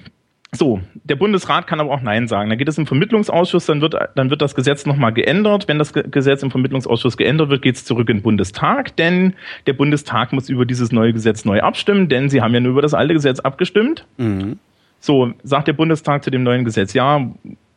[0.57, 2.51] so, der Bundesrat kann aber auch Nein sagen.
[2.51, 5.69] Dann geht es im Vermittlungsausschuss, dann wird, dann wird das Gesetz nochmal geändert.
[5.69, 9.35] Wenn das Gesetz im Vermittlungsausschuss geändert wird, geht es zurück in den Bundestag, denn
[9.67, 12.83] der Bundestag muss über dieses neue Gesetz neu abstimmen, denn sie haben ja nur über
[12.83, 14.07] das alte Gesetz abgestimmt.
[14.17, 14.59] Mhm.
[15.01, 17.29] So, sagt der Bundestag zu dem neuen Gesetz, ja,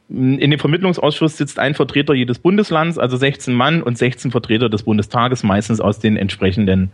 [0.09, 4.83] in dem Vermittlungsausschuss sitzt ein Vertreter jedes Bundeslands, also 16 Mann und 16 Vertreter des
[4.83, 6.89] Bundestages, meistens aus den entsprechenden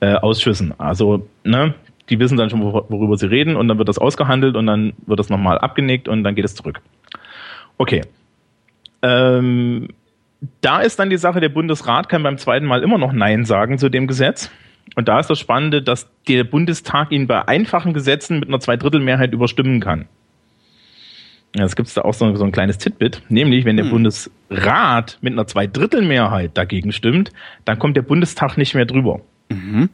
[0.00, 0.74] äh, Ausschüssen.
[0.76, 1.74] Also, ne,
[2.10, 5.18] die wissen dann schon, worüber sie reden und dann wird das ausgehandelt und dann wird
[5.18, 6.80] das nochmal abgenickt und dann geht es zurück.
[7.78, 8.02] Okay.
[9.02, 9.88] Ähm,
[10.60, 13.78] da ist dann die Sache, der Bundesrat kann beim zweiten Mal immer noch Nein sagen
[13.78, 14.50] zu dem Gesetz.
[14.96, 19.32] Und da ist das Spannende, dass der Bundestag ihn bei einfachen Gesetzen mit einer Zweidrittelmehrheit
[19.32, 20.06] überstimmen kann.
[21.54, 23.92] Jetzt gibt es da auch so, so, ein kleines Titbit, nämlich wenn der hm.
[23.92, 27.32] Bundesrat mit einer Zweidrittelmehrheit dagegen stimmt,
[27.64, 29.20] dann kommt der Bundestag nicht mehr drüber.
[29.48, 29.90] Mhm.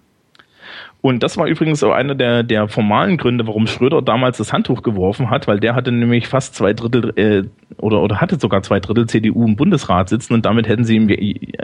[1.03, 4.83] Und das war übrigens auch einer der, der formalen Gründe, warum Schröder damals das Handtuch
[4.83, 7.45] geworfen hat, weil der hatte nämlich fast zwei Drittel äh,
[7.79, 11.09] oder, oder hatte sogar zwei Drittel CDU im Bundesrat sitzen und damit hätten sie ihm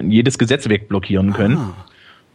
[0.08, 1.56] jedes Gesetz wegblockieren können.
[1.56, 1.74] Ah.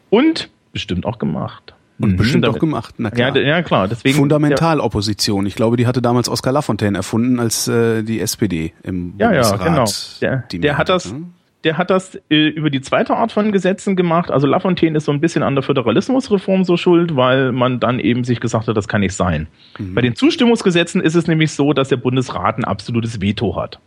[0.10, 1.74] Und bestimmt auch gemacht.
[2.00, 3.36] Und mhm, bestimmt damit, auch gemacht, na klar.
[3.36, 3.88] Ja, ja klar.
[3.88, 5.48] Deswegen, Fundamentalopposition.
[5.48, 9.60] Ich glaube, die hatte damals Oskar Lafontaine erfunden, als äh, die SPD im ja, Bundesrat.
[9.60, 9.86] Ja, genau.
[10.22, 11.24] Der, der hat das, ne?
[11.68, 14.32] Der hat das äh, über die zweite Art von Gesetzen gemacht.
[14.32, 18.24] Also Lafontaine ist so ein bisschen an der Föderalismusreform so schuld, weil man dann eben
[18.24, 19.48] sich gesagt hat, das kann nicht sein.
[19.78, 19.94] Mhm.
[19.94, 23.80] Bei den Zustimmungsgesetzen ist es nämlich so, dass der Bundesrat ein absolutes Veto hat.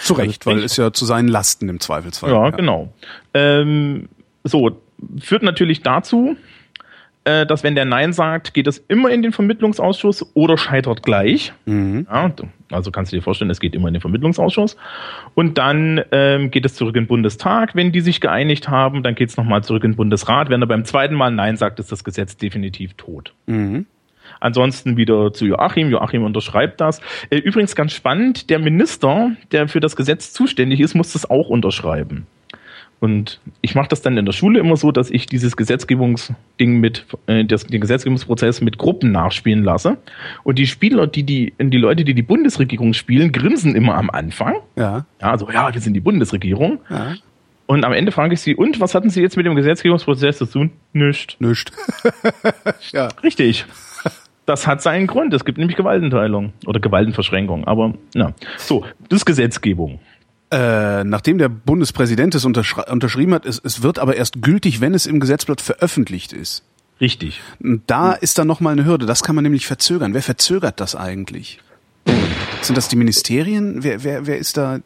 [0.00, 2.32] Zu Recht, also, weil es ja zu seinen Lasten im Zweifelsfall.
[2.32, 2.50] Ja, ja.
[2.50, 2.92] genau.
[3.32, 4.08] Ähm,
[4.42, 4.80] so,
[5.20, 6.36] führt natürlich dazu,
[7.28, 11.52] äh, dass wenn der Nein sagt, geht es immer in den Vermittlungsausschuss oder scheitert gleich.
[11.66, 12.06] Mhm.
[12.10, 12.32] Ja,
[12.70, 14.78] also kannst du dir vorstellen, es geht immer in den Vermittlungsausschuss.
[15.34, 19.02] Und dann ähm, geht es zurück in den Bundestag, wenn die sich geeinigt haben.
[19.02, 20.48] Dann geht es nochmal zurück in den Bundesrat.
[20.48, 23.34] Wenn er beim zweiten Mal Nein sagt, ist das Gesetz definitiv tot.
[23.44, 23.84] Mhm.
[24.40, 25.90] Ansonsten wieder zu Joachim.
[25.90, 27.02] Joachim unterschreibt das.
[27.28, 31.50] Äh, übrigens ganz spannend, der Minister, der für das Gesetz zuständig ist, muss das auch
[31.50, 32.26] unterschreiben.
[33.00, 37.06] Und ich mache das dann in der Schule immer so, dass ich dieses Gesetzgebungsding mit,
[37.26, 39.98] äh, das, den Gesetzgebungsprozess mit Gruppen nachspielen lasse.
[40.42, 44.56] Und die Spieler, die, die, die Leute, die die Bundesregierung spielen, grinsen immer am Anfang.
[44.76, 45.06] Ja.
[45.20, 46.80] Ja, also, ja, wir sind die Bundesregierung.
[46.90, 47.14] Ja.
[47.66, 50.46] Und am Ende frage ich sie, und was hatten Sie jetzt mit dem Gesetzgebungsprozess zu
[50.46, 50.70] tun?
[50.94, 51.36] Nischt.
[51.38, 51.70] Nischt.
[52.92, 53.08] ja.
[53.22, 53.66] Richtig.
[54.46, 55.34] Das hat seinen Grund.
[55.34, 57.66] Es gibt nämlich Gewaltenteilung oder Gewaltenverschränkung.
[57.66, 58.32] Aber, na.
[58.56, 60.00] So, das ist Gesetzgebung.
[60.50, 65.06] Äh, nachdem der Bundespräsident es unterschrieben hat, es, es wird aber erst gültig, wenn es
[65.06, 66.62] im Gesetzblatt veröffentlicht ist.
[67.00, 67.40] Richtig.
[67.62, 68.18] Und da hm.
[68.22, 69.06] ist dann nochmal eine Hürde.
[69.06, 70.14] Das kann man nämlich verzögern.
[70.14, 71.60] Wer verzögert das eigentlich?
[72.62, 73.84] Sind das die Ministerien?
[73.84, 74.80] Wer, wer, wer ist da?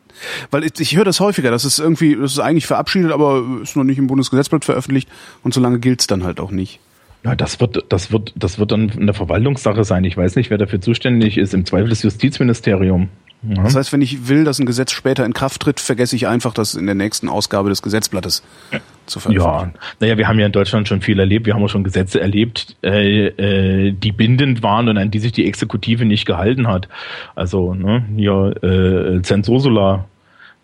[0.51, 3.77] Weil ich, ich höre das häufiger, das ist irgendwie, das ist eigentlich verabschiedet, aber ist
[3.77, 5.09] noch nicht im Bundesgesetzblatt veröffentlicht
[5.43, 6.81] und solange gilt's dann halt auch nicht.
[7.25, 10.03] Ja, das wird, das wird, das wird dann eine Verwaltungssache sein.
[10.05, 11.55] Ich weiß nicht, wer dafür zuständig ist.
[11.55, 13.09] Im Zweifel das Justizministerium.
[13.43, 13.63] Ja.
[13.63, 16.55] Das heißt, wenn ich will, dass ein Gesetz später in Kraft tritt, vergesse ich einfach,
[16.55, 18.43] das in der nächsten Ausgabe des Gesetzblattes
[18.73, 18.79] ja.
[19.07, 19.75] zu veröffentlichen.
[19.75, 21.47] Ja, naja, wir haben ja in Deutschland schon viel erlebt.
[21.47, 25.33] Wir haben auch schon Gesetze erlebt, äh, äh, die bindend waren und an die sich
[25.33, 26.89] die Exekutive nicht gehalten hat.
[27.35, 30.07] Also, ne, hier äh, Zensursula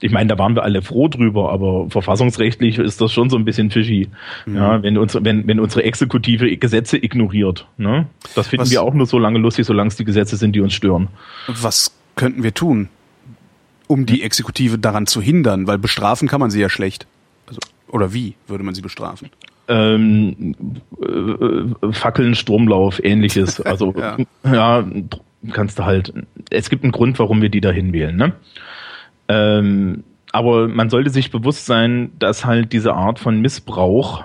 [0.00, 3.44] ich meine, da waren wir alle froh drüber, aber verfassungsrechtlich ist das schon so ein
[3.44, 4.08] bisschen fishy.
[4.46, 4.56] Mhm.
[4.56, 7.66] Ja, wenn, uns, wenn, wenn unsere Exekutive Gesetze ignoriert.
[7.78, 8.06] Ne?
[8.34, 10.60] Das finden was, wir auch nur so lange lustig, solange es die Gesetze sind, die
[10.60, 11.08] uns stören.
[11.48, 12.88] Was könnten wir tun,
[13.86, 15.66] um die Exekutive daran zu hindern?
[15.66, 17.06] Weil bestrafen kann man sie ja schlecht.
[17.46, 19.30] Also, oder wie würde man sie bestrafen?
[19.68, 20.54] Ähm,
[21.00, 23.60] äh, Fackeln, Stromlauf, ähnliches.
[23.64, 24.16] Also ja.
[24.44, 24.84] ja,
[25.52, 26.12] kannst du halt.
[26.50, 28.16] Es gibt einen Grund, warum wir die dahin wählen.
[28.16, 28.32] Ne?
[29.28, 34.24] Ähm, aber man sollte sich bewusst sein, dass halt diese Art von Missbrauch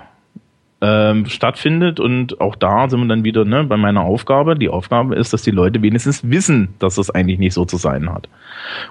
[0.80, 4.56] ähm, stattfindet und auch da sind wir dann wieder ne, bei meiner Aufgabe.
[4.56, 8.12] Die Aufgabe ist, dass die Leute wenigstens wissen, dass das eigentlich nicht so zu sein
[8.12, 8.28] hat.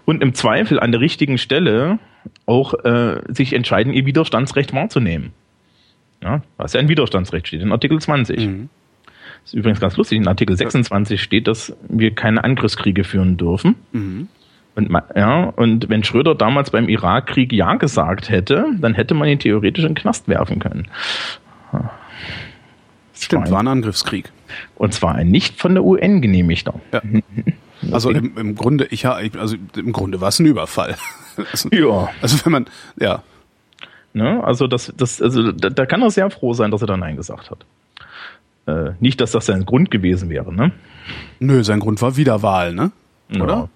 [0.06, 2.00] Und im Zweifel an der richtigen Stelle
[2.46, 5.34] auch äh, sich entscheiden, ihr Widerstandsrecht wahrzunehmen.
[6.22, 8.48] Ja, was ja ein Widerstandsrecht steht in Artikel 20.
[8.48, 8.70] Mhm.
[9.44, 10.18] Das ist übrigens ganz lustig.
[10.18, 13.76] In Artikel 26 steht, dass wir keine Angriffskriege führen dürfen.
[13.92, 14.30] Mhm.
[14.76, 19.38] Und, ja, und wenn Schröder damals beim Irakkrieg Ja gesagt hätte, dann hätte man ihn
[19.38, 20.88] theoretisch in den Knast werfen können.
[23.14, 24.32] Stimmt, war ein Angriffskrieg.
[24.76, 26.76] Und zwar ein nicht von der UN genehmigter.
[26.92, 27.02] Ja.
[27.92, 30.96] Also im, im Grunde, ich also im Grunde war es ein Überfall.
[31.52, 32.10] Also, ja.
[32.22, 32.66] Also wenn man,
[32.98, 33.24] ja.
[34.14, 36.96] Ne, also das, das, also da, da kann er sehr froh sein, dass er da
[36.96, 37.66] Nein gesagt hat.
[38.68, 40.72] Äh, nicht, dass das sein Grund gewesen wäre, ne?
[41.40, 42.92] Nö, sein Grund war Wiederwahl, ne?
[43.32, 43.54] Oder?
[43.54, 43.70] Ja.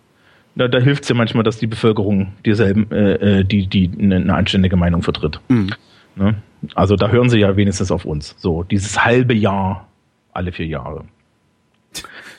[0.55, 4.33] Da, da hilft es ja manchmal, dass die Bevölkerung dieselben, äh, äh die, die eine
[4.35, 5.39] anständige Meinung vertritt.
[5.49, 5.71] Mhm.
[6.15, 6.35] Ne?
[6.75, 8.35] Also da hören sie ja wenigstens auf uns.
[8.37, 9.87] So, dieses halbe Jahr,
[10.33, 11.05] alle vier Jahre.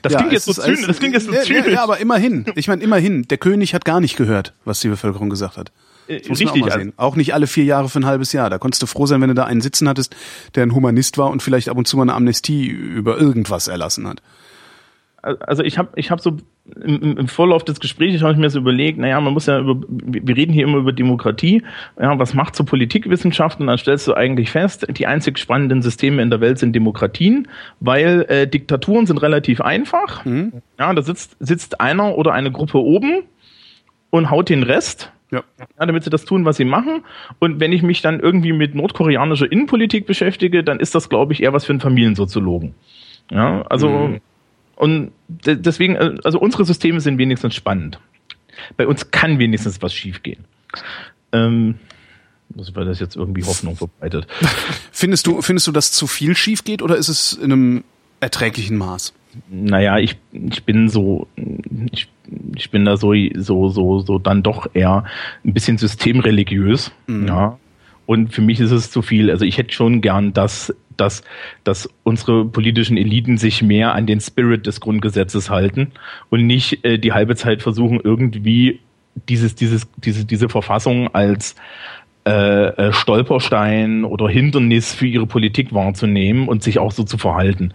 [0.02, 0.86] Das ja, klingt jetzt so zynisch.
[0.86, 1.66] Das klingt jetzt so zynisch.
[1.66, 2.46] Ja, ja, aber immerhin.
[2.54, 3.26] Ich meine, immerhin.
[3.28, 5.72] Der König hat gar nicht gehört, was die Bevölkerung gesagt hat.
[6.08, 6.62] Das muss Richtig.
[6.62, 8.48] Auch, also auch, nicht alle vier Jahre für ein halbes Jahr.
[8.48, 10.16] Da konntest du froh sein, wenn du da einen sitzen hattest,
[10.54, 14.06] der ein Humanist war und vielleicht ab und zu mal eine Amnestie über irgendwas erlassen
[14.06, 14.22] hat
[15.22, 16.36] also ich habe ich hab so
[16.82, 19.76] im, im Vorlauf des Gesprächs habe ich mir so überlegt, naja, man muss ja über,
[19.88, 21.62] wir reden hier immer über Demokratie,
[22.00, 26.22] ja, was macht so Politikwissenschaft und dann stellst du eigentlich fest, die einzig spannenden Systeme
[26.22, 27.48] in der Welt sind Demokratien,
[27.80, 30.52] weil äh, Diktaturen sind relativ einfach, mhm.
[30.78, 33.22] ja, da sitzt, sitzt einer oder eine Gruppe oben
[34.10, 35.42] und haut den Rest, ja.
[35.58, 35.66] ja.
[35.78, 37.02] damit sie das tun, was sie machen.
[37.38, 41.42] Und wenn ich mich dann irgendwie mit nordkoreanischer Innenpolitik beschäftige, dann ist das, glaube ich,
[41.42, 42.74] eher was für einen Familiensoziologen.
[43.30, 44.20] Ja, also mhm.
[44.78, 47.98] Und deswegen, äh, also unsere Systeme sind wenigstens spannend.
[48.76, 50.44] Bei uns kann wenigstens was schiefgehen.
[51.32, 51.74] Ähm,
[52.48, 54.28] weil das jetzt irgendwie Hoffnung verbreitet.
[54.92, 57.84] Findest du, findest du, dass zu viel schief geht oder ist es in einem
[58.20, 59.12] erträglichen Maß?
[59.50, 61.26] Naja, ich, ich bin so,
[61.92, 62.08] ich,
[62.54, 65.04] ich bin da so, so, so, so dann doch eher
[65.44, 67.26] ein bisschen systemreligiös, mhm.
[67.26, 67.58] ja.
[68.06, 69.30] Und für mich ist es zu viel.
[69.30, 70.32] Also ich hätte schon gern,
[70.98, 71.22] dass dass,
[71.64, 75.92] dass unsere politischen Eliten sich mehr an den Spirit des Grundgesetzes halten
[76.28, 78.80] und nicht äh, die halbe Zeit versuchen, irgendwie
[79.28, 81.56] dieses, dieses, diese, diese Verfassung als
[82.26, 87.72] äh, äh, Stolperstein oder Hindernis für ihre Politik wahrzunehmen und sich auch so zu verhalten.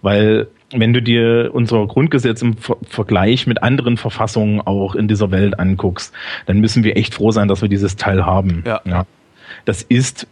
[0.00, 5.30] Weil wenn du dir unser Grundgesetz im Ver Vergleich mit anderen Verfassungen auch in dieser
[5.32, 6.14] Welt anguckst,
[6.46, 8.62] dann müssen wir echt froh sein, dass wir dieses Teil haben.
[8.64, 8.80] Ja.
[8.84, 9.06] ja.
[9.64, 10.26] Das ist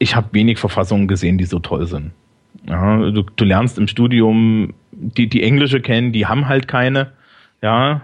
[0.00, 2.10] ich habe wenig Verfassungen gesehen, die so toll sind.
[2.66, 7.12] Ja, du, du lernst im Studium die, die englische kennen, die haben halt keine.
[7.62, 8.02] Ja,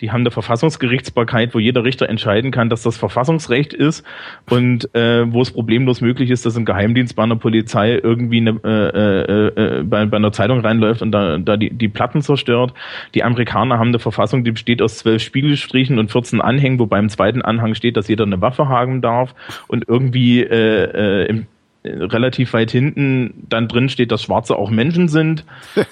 [0.00, 4.04] die haben eine Verfassungsgerichtsbarkeit, wo jeder Richter entscheiden kann, dass das Verfassungsrecht ist
[4.48, 8.60] und äh, wo es problemlos möglich ist, dass ein Geheimdienst bei einer Polizei irgendwie eine,
[8.64, 12.72] äh, äh, äh, bei, bei einer Zeitung reinläuft und da, da die, die Platten zerstört.
[13.14, 17.08] Die Amerikaner haben eine Verfassung, die besteht aus zwölf Spiegelstrichen und 14 Anhängen, wobei im
[17.08, 19.34] zweiten Anhang steht, dass jeder eine Waffe haben darf
[19.68, 21.46] und irgendwie äh, äh, im
[21.84, 25.44] relativ weit hinten dann drin steht, dass Schwarze auch Menschen sind.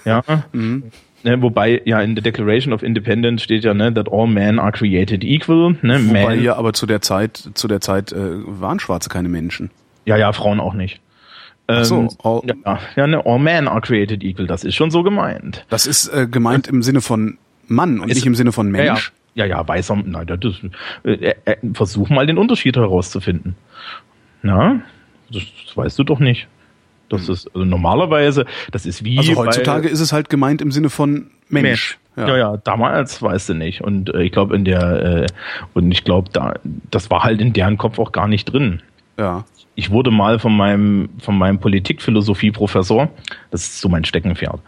[0.04, 0.22] Ja.
[0.52, 0.84] mhm.
[1.24, 4.70] Ne, wobei ja in der Declaration of Independence steht ja, ne, that all men are
[4.70, 5.76] created equal.
[5.82, 9.28] Ne, wobei man, ja, aber zu der Zeit, zu der Zeit äh, waren Schwarze keine
[9.28, 9.70] Menschen.
[10.04, 11.00] Ja, ja, Frauen auch nicht.
[11.66, 14.46] Ach so, ähm, all, ja, ja, ne, all men are created equal.
[14.46, 15.66] Das ist schon so gemeint.
[15.68, 17.36] Das ist äh, gemeint im Sinne von
[17.66, 19.12] Mann und ist, nicht im Sinne von Mensch.
[19.34, 19.96] Ja, ja, ja weißer.
[20.04, 20.54] Nein, das,
[21.04, 23.56] äh, äh, versuch mal den Unterschied herauszufinden.
[24.42, 24.82] Na,
[25.32, 26.46] das, das weißt du doch nicht.
[27.08, 27.34] Das hm.
[27.34, 29.18] ist also normalerweise, das ist wie.
[29.18, 31.62] Also heutzutage ist es halt gemeint im Sinne von Mensch.
[31.62, 31.98] Mensch.
[32.16, 32.28] Ja.
[32.28, 33.82] ja, ja, damals weißt du nicht.
[33.82, 35.26] Und äh, ich glaube in der äh,
[35.74, 36.54] und ich glaube da,
[36.90, 38.82] das war halt in deren Kopf auch gar nicht drin.
[39.18, 39.44] Ja.
[39.76, 43.08] Ich wurde mal von meinem von meinem Politikphilosophie-Professor,
[43.52, 44.60] das ist so mein Steckenpferd,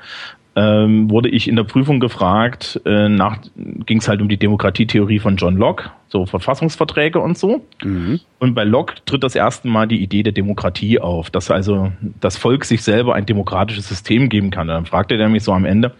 [0.56, 3.38] ähm, wurde ich in der Prüfung gefragt, äh, nach
[3.86, 7.64] ging es halt um die Demokratietheorie von John Locke, so Verfassungsverträge und so.
[7.82, 8.20] Mhm.
[8.38, 12.36] Und bei Locke tritt das erste Mal die Idee der Demokratie auf, dass also das
[12.36, 14.68] Volk sich selber ein demokratisches System geben kann.
[14.68, 15.94] Und dann fragte er mich so am Ende,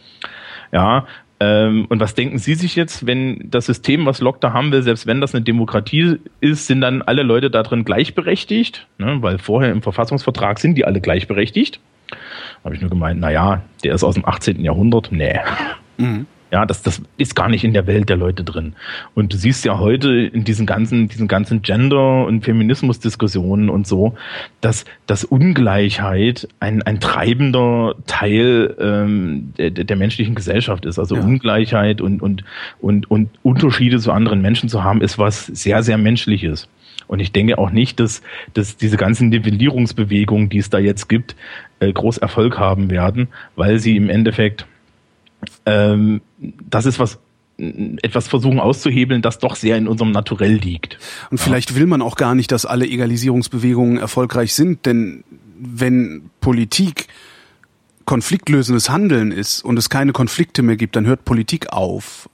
[0.73, 1.07] ja,
[1.43, 4.83] ähm, und was denken Sie sich jetzt, wenn das System, was Locke da haben will,
[4.83, 8.87] selbst wenn das eine Demokratie ist, sind dann alle Leute da drin gleichberechtigt?
[8.99, 9.19] Ne?
[9.21, 11.81] Weil vorher im Verfassungsvertrag sind die alle gleichberechtigt.
[12.65, 14.63] Habe ich nur gemeint, na ja, der ist aus dem 18.
[14.63, 15.11] Jahrhundert.
[15.13, 15.39] Nee.
[15.99, 16.27] Mhm.
[16.53, 18.75] Ja, das, das ist gar nicht in der Welt der Leute drin.
[19.15, 24.15] Und du siehst ja heute in diesen ganzen, diesen ganzen Gender- und Feminismus-Diskussionen und so,
[24.61, 30.99] dass, dass Ungleichheit ein, ein treibender Teil ähm, der, der menschlichen Gesellschaft ist.
[30.99, 31.23] Also ja.
[31.23, 32.43] Ungleichheit und, und,
[32.81, 36.69] und, und Unterschiede zu anderen Menschen zu haben, ist was sehr, sehr Menschliches.
[37.07, 38.23] Und ich denke auch nicht, dass,
[38.55, 41.35] dass diese ganzen Nivellierungsbewegungen, die es da jetzt gibt,
[41.81, 44.67] äh, groß Erfolg haben werden, weil sie im Endeffekt
[45.67, 47.19] ähm, das ist was
[48.03, 50.99] etwas versuchen auszuhebeln, das doch sehr in unserem Naturell liegt.
[51.31, 55.25] Und vielleicht will man auch gar nicht, dass alle Egalisierungsbewegungen erfolgreich sind, denn
[55.59, 57.09] wenn Politik
[58.07, 62.31] konfliktlösendes Handeln ist und es keine Konflikte mehr gibt, dann hört Politik auf.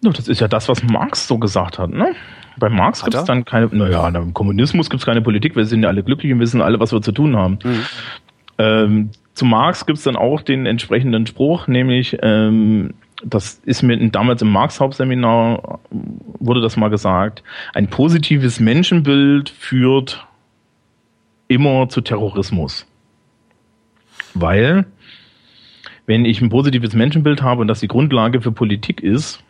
[0.00, 2.14] No, das ist ja das, was Marx so gesagt hat, ne?
[2.56, 5.82] Bei Marx gibt es dann keine, naja, im Kommunismus gibt es keine Politik, wir sind
[5.82, 7.58] ja alle glücklich und wissen alle, was wir zu tun haben.
[7.64, 7.82] Mhm.
[8.58, 12.94] Ähm, zu Marx gibt es dann auch den entsprechenden Spruch, nämlich, ähm,
[13.24, 15.80] das ist mir damals im Marx-Hauptseminar,
[16.38, 17.42] wurde das mal gesagt,
[17.74, 20.26] ein positives Menschenbild führt
[21.48, 22.86] immer zu Terrorismus.
[24.34, 24.86] Weil,
[26.06, 29.42] wenn ich ein positives Menschenbild habe und das die Grundlage für Politik ist,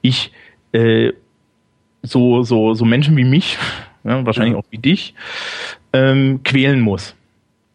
[0.00, 0.32] ich
[0.72, 1.12] äh,
[2.02, 3.58] so, so, so Menschen wie mich,
[4.04, 4.58] ja, wahrscheinlich ja.
[4.58, 5.14] auch wie dich,
[5.92, 7.14] ähm, quälen muss.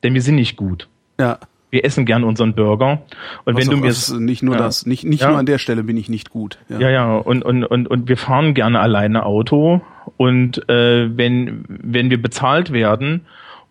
[0.06, 0.88] Denn wir sind nicht gut.
[1.20, 1.40] Ja.
[1.72, 3.02] Wir essen gern unseren Burger.
[3.44, 4.62] Und was wenn du mir nicht nur ja.
[4.62, 5.30] das, nicht nicht ja.
[5.30, 6.60] nur an der Stelle bin ich nicht gut.
[6.70, 7.16] Ja, ja, ja.
[7.18, 9.82] Und und und und wir fahren gerne alleine Auto.
[10.16, 13.22] Und äh, wenn wenn wir bezahlt werden,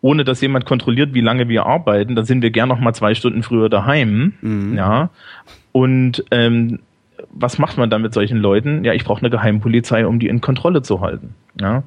[0.00, 3.14] ohne dass jemand kontrolliert, wie lange wir arbeiten, dann sind wir gern noch mal zwei
[3.14, 4.34] Stunden früher daheim.
[4.42, 4.76] Mhm.
[4.76, 5.10] Ja.
[5.70, 6.80] Und ähm,
[7.30, 8.84] was macht man dann mit solchen Leuten?
[8.84, 11.36] Ja, ich brauche eine Geheimpolizei, um die in Kontrolle zu halten.
[11.60, 11.84] Ja.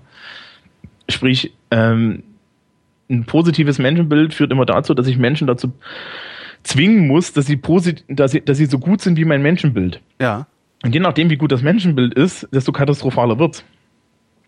[1.09, 2.23] Sprich, ähm,
[3.09, 5.73] ein positives Menschenbild führt immer dazu, dass ich Menschen dazu
[6.63, 10.01] zwingen muss, dass sie, posit dass sie, dass sie so gut sind wie mein Menschenbild.
[10.19, 10.47] Ja.
[10.83, 13.63] Und je nachdem, wie gut das Menschenbild ist, desto katastrophaler wird's.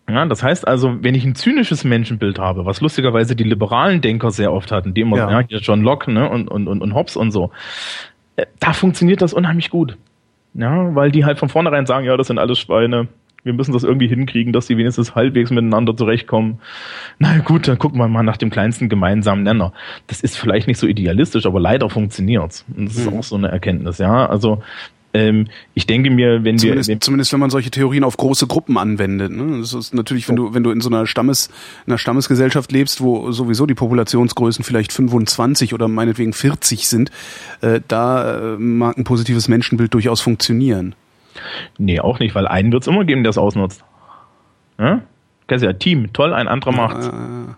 [0.08, 4.30] Ja, das heißt also, wenn ich ein zynisches Menschenbild habe, was lustigerweise die liberalen Denker
[4.30, 5.40] sehr oft hatten, die immer, ja.
[5.40, 7.52] ja, John Locke ne, und, und, und, und Hobbes und so,
[8.36, 9.96] äh, da funktioniert das unheimlich gut.
[10.54, 13.06] Ja, weil die halt von vornherein sagen, ja, das sind alles Schweine,
[13.42, 16.60] wir müssen das irgendwie hinkriegen, dass sie wenigstens halbwegs miteinander zurechtkommen.
[17.18, 19.72] Na gut, dann gucken wir mal nach dem kleinsten gemeinsamen Nenner.
[20.06, 22.64] Das ist vielleicht nicht so idealistisch, aber leider funktioniert's.
[22.76, 23.18] Und das ist mhm.
[23.18, 24.26] auch so eine Erkenntnis, ja.
[24.26, 24.62] Also
[25.12, 28.46] ähm, ich denke mir, wenn zumindest, wir wenn, zumindest wenn man solche Theorien auf große
[28.46, 29.32] Gruppen anwendet.
[29.32, 29.58] Ne?
[29.58, 31.50] Das ist natürlich, wenn du wenn du in so einer Stammes
[31.86, 37.10] einer Stammesgesellschaft lebst, wo sowieso die Populationsgrößen vielleicht 25 oder meinetwegen 40 sind,
[37.60, 40.94] äh, da äh, mag ein positives Menschenbild durchaus funktionieren.
[41.78, 43.84] Nee, auch nicht, weil einen wird es immer geben, der es ausnutzt.
[44.78, 45.02] Ja?
[45.46, 47.08] Kennst ja, Team, toll, ein anderer macht's.
[47.08, 47.10] Äh,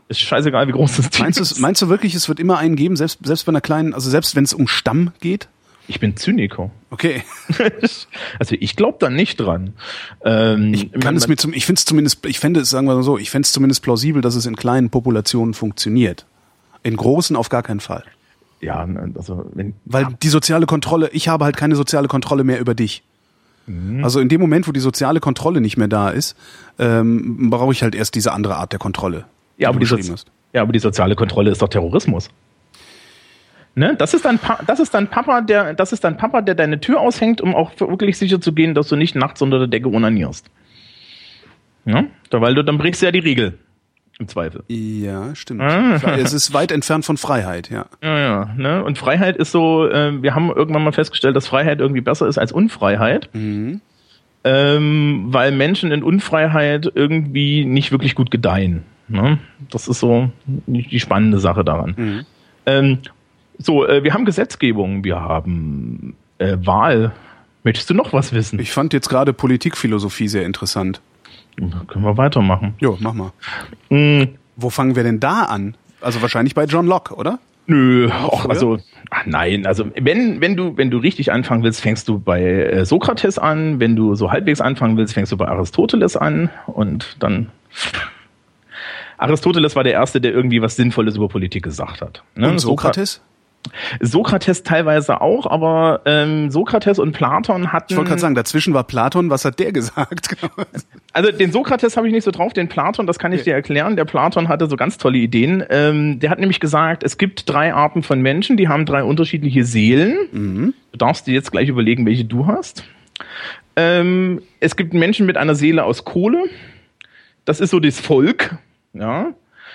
[0.08, 1.58] ist scheißegal, wie groß das Team meinst ist.
[1.60, 4.34] Meinst du wirklich, es wird immer einen geben, selbst, selbst bei einer kleinen, also selbst
[4.34, 5.48] wenn es um Stamm geht?
[5.88, 6.70] Ich bin Zyniker.
[6.90, 7.22] Okay.
[8.38, 9.74] also ich glaube da nicht dran.
[10.24, 12.94] Ähm, ich kann es mir zum, ich finde es zumindest, ich fände es, sagen wir
[12.94, 16.24] mal so, ich fände es zumindest plausibel, dass es in kleinen Populationen funktioniert.
[16.82, 18.04] In großen auf gar keinen Fall.
[18.62, 19.74] Ja, also wenn.
[19.84, 23.02] Weil die soziale Kontrolle, ich habe halt keine soziale Kontrolle mehr über dich.
[23.66, 24.04] Mhm.
[24.04, 26.36] Also in dem Moment, wo die soziale Kontrolle nicht mehr da ist,
[26.78, 29.24] ähm, brauche ich halt erst diese andere Art der Kontrolle.
[29.58, 29.96] Ja, aber die, so
[30.52, 32.28] ja, aber die soziale Kontrolle ist doch Terrorismus.
[33.74, 33.94] Ne?
[33.96, 36.80] Das ist dein pa das ist dein Papa, der das ist dein Papa, der deine
[36.80, 39.88] Tür aushängt, um auch wirklich sicher zu gehen, dass du nicht nachts unter der Decke
[39.88, 40.50] unanierst.
[41.86, 42.04] Ja?
[42.30, 43.58] Weil du dann brichst du ja die Regel.
[44.18, 44.62] Im Zweifel.
[44.68, 45.62] Ja, stimmt.
[45.62, 46.16] Ah.
[46.16, 47.86] Es ist weit entfernt von Freiheit, ja.
[48.02, 48.54] Ja, ja.
[48.56, 48.84] Ne?
[48.84, 52.38] Und Freiheit ist so, äh, wir haben irgendwann mal festgestellt, dass Freiheit irgendwie besser ist
[52.38, 53.30] als Unfreiheit.
[53.32, 53.80] Mhm.
[54.44, 58.82] Ähm, weil Menschen in Unfreiheit irgendwie nicht wirklich gut gedeihen.
[59.08, 59.38] Ne?
[59.70, 61.94] Das ist so die spannende Sache daran.
[61.96, 62.26] Mhm.
[62.66, 62.98] Ähm,
[63.58, 67.12] so, äh, wir haben Gesetzgebung, wir haben äh, Wahl.
[67.64, 68.58] Möchtest du noch was wissen?
[68.58, 71.00] Ich fand jetzt gerade Politikphilosophie sehr interessant.
[71.56, 72.74] Können wir weitermachen.
[72.78, 73.32] Jo, mach mal.
[73.90, 74.36] Mhm.
[74.56, 75.76] Wo fangen wir denn da an?
[76.00, 77.38] Also wahrscheinlich bei John Locke, oder?
[77.66, 78.78] Nö, auch, also
[79.10, 82.84] ach nein, also wenn wenn du wenn du richtig anfangen willst, fängst du bei äh,
[82.84, 87.50] Sokrates an, wenn du so halbwegs anfangen willst, fängst du bei Aristoteles an und dann
[89.16, 92.24] Aristoteles war der erste, der irgendwie was Sinnvolles über Politik gesagt hat.
[92.34, 92.50] Ne?
[92.50, 93.22] Und Sokrates?
[94.00, 97.92] Sokrates teilweise auch, aber ähm, Sokrates und Platon hatten.
[97.92, 100.36] Ich wollte gerade sagen, dazwischen war Platon, was hat der gesagt?
[101.12, 103.96] also den Sokrates habe ich nicht so drauf, den Platon, das kann ich dir erklären.
[103.96, 105.64] Der Platon hatte so ganz tolle Ideen.
[105.70, 109.64] Ähm, der hat nämlich gesagt, es gibt drei Arten von Menschen, die haben drei unterschiedliche
[109.64, 110.16] Seelen.
[110.32, 110.74] Mhm.
[110.92, 112.84] Du darfst dir jetzt gleich überlegen, welche du hast.
[113.76, 116.44] Ähm, es gibt Menschen mit einer Seele aus Kohle.
[117.44, 118.56] Das ist so das Volk.
[118.92, 119.32] Ja.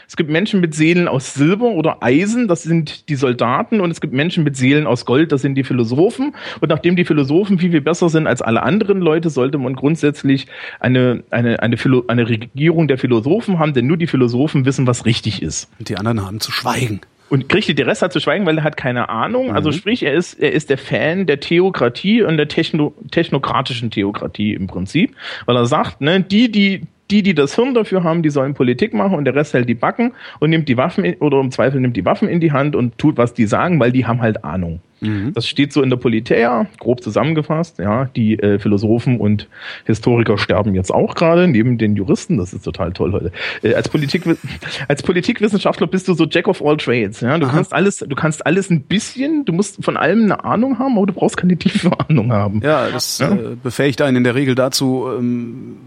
[0.07, 3.99] Es gibt Menschen mit Seelen aus Silber oder Eisen, das sind die Soldaten, und es
[3.99, 6.33] gibt Menschen mit Seelen aus Gold, das sind die Philosophen.
[6.61, 10.47] Und nachdem die Philosophen viel, viel besser sind als alle anderen Leute, sollte man grundsätzlich
[10.79, 15.05] eine, eine, eine, Philo eine Regierung der Philosophen haben, denn nur die Philosophen wissen, was
[15.05, 15.69] richtig ist.
[15.77, 17.01] Und die anderen haben zu schweigen.
[17.29, 19.51] Und richtig, der Rest hat zu schweigen, weil er hat keine Ahnung.
[19.51, 19.73] Also mhm.
[19.73, 24.67] sprich, er ist, er ist der Fan der Theokratie und der Techno, technokratischen Theokratie im
[24.67, 25.13] Prinzip,
[25.45, 28.93] weil er sagt, ne, die, die, die, die das Hirn dafür haben, die sollen Politik
[28.93, 31.79] machen und der Rest hält die Backen und nimmt die Waffen in, oder im Zweifel
[31.79, 34.43] nimmt die Waffen in die Hand und tut, was die sagen, weil die haben halt
[34.43, 34.81] Ahnung.
[34.99, 35.33] Mhm.
[35.33, 37.77] Das steht so in der Politäa, grob zusammengefasst.
[37.79, 39.47] Ja, die äh, Philosophen und
[39.85, 42.37] Historiker sterben jetzt auch gerade neben den Juristen.
[42.37, 43.31] Das ist total toll heute.
[43.61, 44.23] Äh, als Politik
[44.87, 47.21] als Politikwissenschaftler bist du so Jack of all Trades.
[47.21, 47.53] Ja, du Aha.
[47.53, 49.45] kannst alles, du kannst alles ein bisschen.
[49.45, 52.61] Du musst von allem eine Ahnung haben, aber du brauchst keine tiefe Ahnung haben.
[52.63, 53.31] Ja, das ja?
[53.31, 55.07] Äh, befähigt einen in der Regel dazu.
[55.17, 55.77] Ähm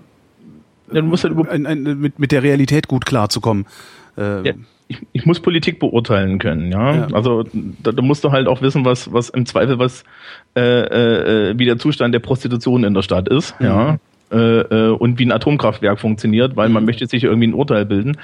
[0.92, 3.66] dann muss halt ein, ein, mit, mit der Realität gut klarzukommen.
[4.16, 4.54] Äh, ja,
[4.88, 6.94] ich, ich muss Politik beurteilen können, ja.
[6.94, 7.08] ja.
[7.12, 10.04] Also da, da musst du halt auch wissen, was, was im Zweifel was
[10.56, 13.66] äh, äh, wie der Zustand der Prostitution in der Stadt ist, mhm.
[13.66, 13.98] ja.
[14.32, 16.86] Äh, äh, und wie ein Atomkraftwerk funktioniert, weil man mhm.
[16.86, 18.16] möchte sich irgendwie ein Urteil bilden.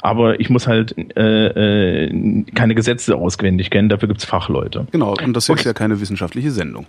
[0.00, 4.86] Aber ich muss halt äh, äh, keine Gesetze auswendig kennen, dafür gibt's Fachleute.
[4.90, 5.62] Genau, und das ist okay.
[5.66, 6.86] ja keine wissenschaftliche Sendung.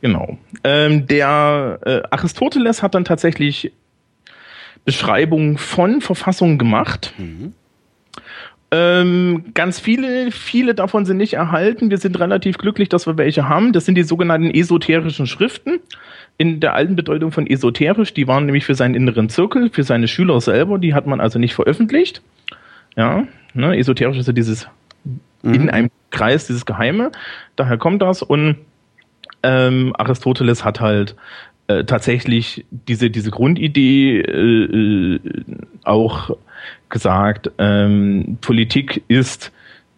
[0.00, 0.36] Genau.
[0.64, 3.72] Ähm, der äh, Aristoteles hat dann tatsächlich
[4.84, 7.14] Beschreibungen von Verfassungen gemacht.
[7.18, 7.52] Mhm.
[8.74, 11.90] Ähm, ganz viele, viele davon sind nicht erhalten.
[11.90, 13.74] Wir sind relativ glücklich, dass wir welche haben.
[13.74, 15.80] Das sind die sogenannten esoterischen Schriften.
[16.38, 20.08] In der alten Bedeutung von esoterisch, die waren nämlich für seinen inneren Zirkel, für seine
[20.08, 22.22] Schüler selber, die hat man also nicht veröffentlicht.
[22.96, 24.66] Ja, ne, esoterisch ist ja dieses
[25.42, 25.54] mhm.
[25.54, 27.12] in einem Kreis, dieses Geheime.
[27.56, 28.22] Daher kommt das.
[28.22, 28.56] Und
[29.42, 31.14] ähm, Aristoteles hat halt
[31.68, 35.20] äh, tatsächlich diese, diese Grundidee äh, äh,
[35.84, 36.30] auch
[36.88, 39.52] gesagt, ähm, Politik ist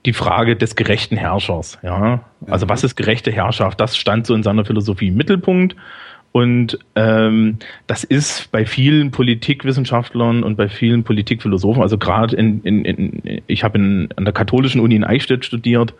[0.06, 1.78] die Frage des gerechten Herrschers.
[1.82, 2.24] Ja?
[2.46, 3.80] Also was ist gerechte Herrschaft?
[3.80, 5.74] Das stand so in seiner Philosophie im Mittelpunkt.
[6.32, 12.84] Und ähm, das ist bei vielen Politikwissenschaftlern und bei vielen Politikphilosophen, also gerade in, in,
[12.84, 15.94] in ich habe in, an der katholischen Uni in Eichstätt studiert,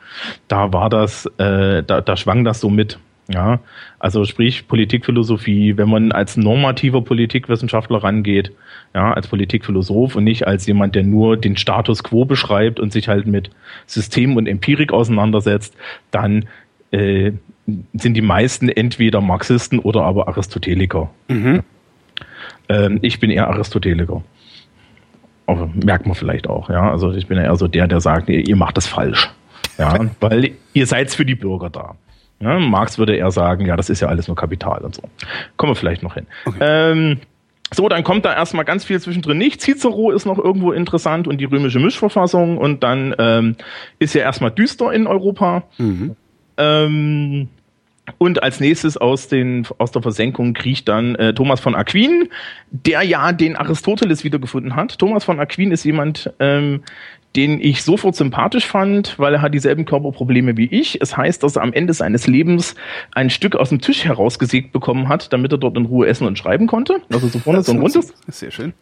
[0.49, 2.99] da war das, äh, da, da schwang das so mit.
[3.29, 3.61] Ja,
[3.99, 8.53] also sprich Politikphilosophie, wenn man als normativer Politikwissenschaftler rangeht,
[8.95, 13.09] ja, als Politikphilosoph und nicht als jemand, der nur den Status quo beschreibt und sich
[13.09, 13.51] halt mit
[13.87, 15.75] System und Empirik auseinandersetzt,
[16.11, 16.47] dann
[16.91, 17.33] äh,
[17.95, 21.11] sind die meisten entweder Marxisten oder aber Aristoteliker.
[21.29, 21.63] Mhm.
[22.69, 24.23] Ähm, ich bin eher Aristoteliker.
[25.47, 26.91] Aber merkt man vielleicht auch, ja.
[26.91, 29.31] Also ich bin eher so der, der sagt, ihr, ihr macht das falsch.
[29.79, 31.97] Ja, weil ihr seid für die Bürger da.
[32.40, 35.02] Ja, Marx würde eher sagen, ja, das ist ja alles nur Kapital und so.
[35.56, 36.27] Kommen wir vielleicht noch hin.
[36.44, 36.59] Okay.
[36.61, 37.20] Ähm,
[37.73, 39.61] so, dann kommt da erstmal ganz viel zwischendrin nicht.
[39.61, 43.56] Cicero ist noch irgendwo interessant und die römische Mischverfassung und dann ähm,
[43.98, 45.65] ist ja erstmal düster in Europa.
[45.78, 46.16] Mhm.
[46.56, 47.48] Ähm,
[48.19, 52.28] und als nächstes aus, den, aus der Versenkung kriecht dann äh, Thomas von Aquin,
[52.70, 54.98] der ja den Aristoteles wiedergefunden hat.
[54.98, 56.82] Thomas von Aquin ist jemand, ähm,
[57.36, 61.01] den ich sofort sympathisch fand, weil er hat dieselben Körperprobleme wie ich.
[61.01, 62.74] Es heißt, dass er am Ende seines Lebens
[63.12, 66.39] ein Stück aus dem Tisch herausgesägt bekommen hat, damit er dort in Ruhe essen und
[66.39, 67.01] schreiben konnte.
[67.12, 68.15] Also so vorne so ein rundes.
[68.28, 68.73] Sehr schön.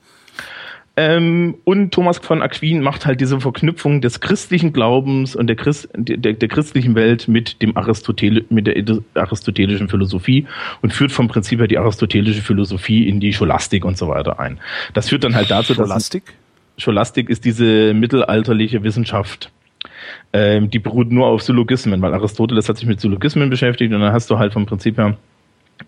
[0.95, 5.89] Ähm, und Thomas von Aquin macht halt diese Verknüpfung des christlichen Glaubens und der, Christ,
[5.95, 8.77] der, der christlichen Welt mit dem Aristotel, mit der
[9.15, 10.47] aristotelischen Philosophie
[10.83, 14.61] und führt vom Prinzip her die aristotelische Philosophie in die Scholastik und so weiter ein.
[14.93, 15.79] Das führt dann halt dazu, Scholastik?
[15.79, 16.42] dass Scholastik
[17.29, 19.51] ist diese mittelalterliche Wissenschaft.
[20.33, 24.13] Ähm, die beruht nur auf Syllogismen, weil Aristoteles hat sich mit Syllogismen beschäftigt und dann
[24.13, 25.17] hast du halt vom Prinzip her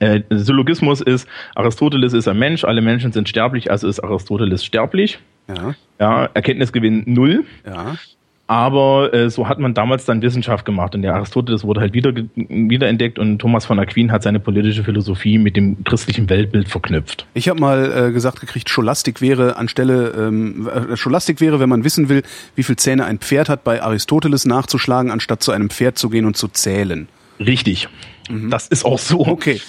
[0.01, 5.19] äh, Syllogismus ist, Aristoteles ist ein Mensch, alle Menschen sind sterblich, also ist Aristoteles sterblich.
[5.48, 5.74] Ja.
[6.01, 7.44] Ja, Erkenntnisgewinn null.
[7.66, 7.97] Ja.
[8.46, 12.12] Aber äh, so hat man damals dann Wissenschaft gemacht und der Aristoteles wurde halt wieder
[12.34, 17.26] wiederentdeckt und Thomas von Aquin hat seine politische Philosophie mit dem christlichen Weltbild verknüpft.
[17.32, 21.84] Ich habe mal äh, gesagt gekriegt, Scholastik wäre anstelle ähm, äh, Scholastik wäre, wenn man
[21.84, 22.22] wissen will,
[22.54, 26.26] wie viel Zähne ein Pferd hat, bei Aristoteles nachzuschlagen, anstatt zu einem Pferd zu gehen
[26.26, 27.08] und zu zählen.
[27.40, 27.88] Richtig.
[28.28, 28.50] Mhm.
[28.50, 29.26] Das ist auch so.
[29.26, 29.60] Okay.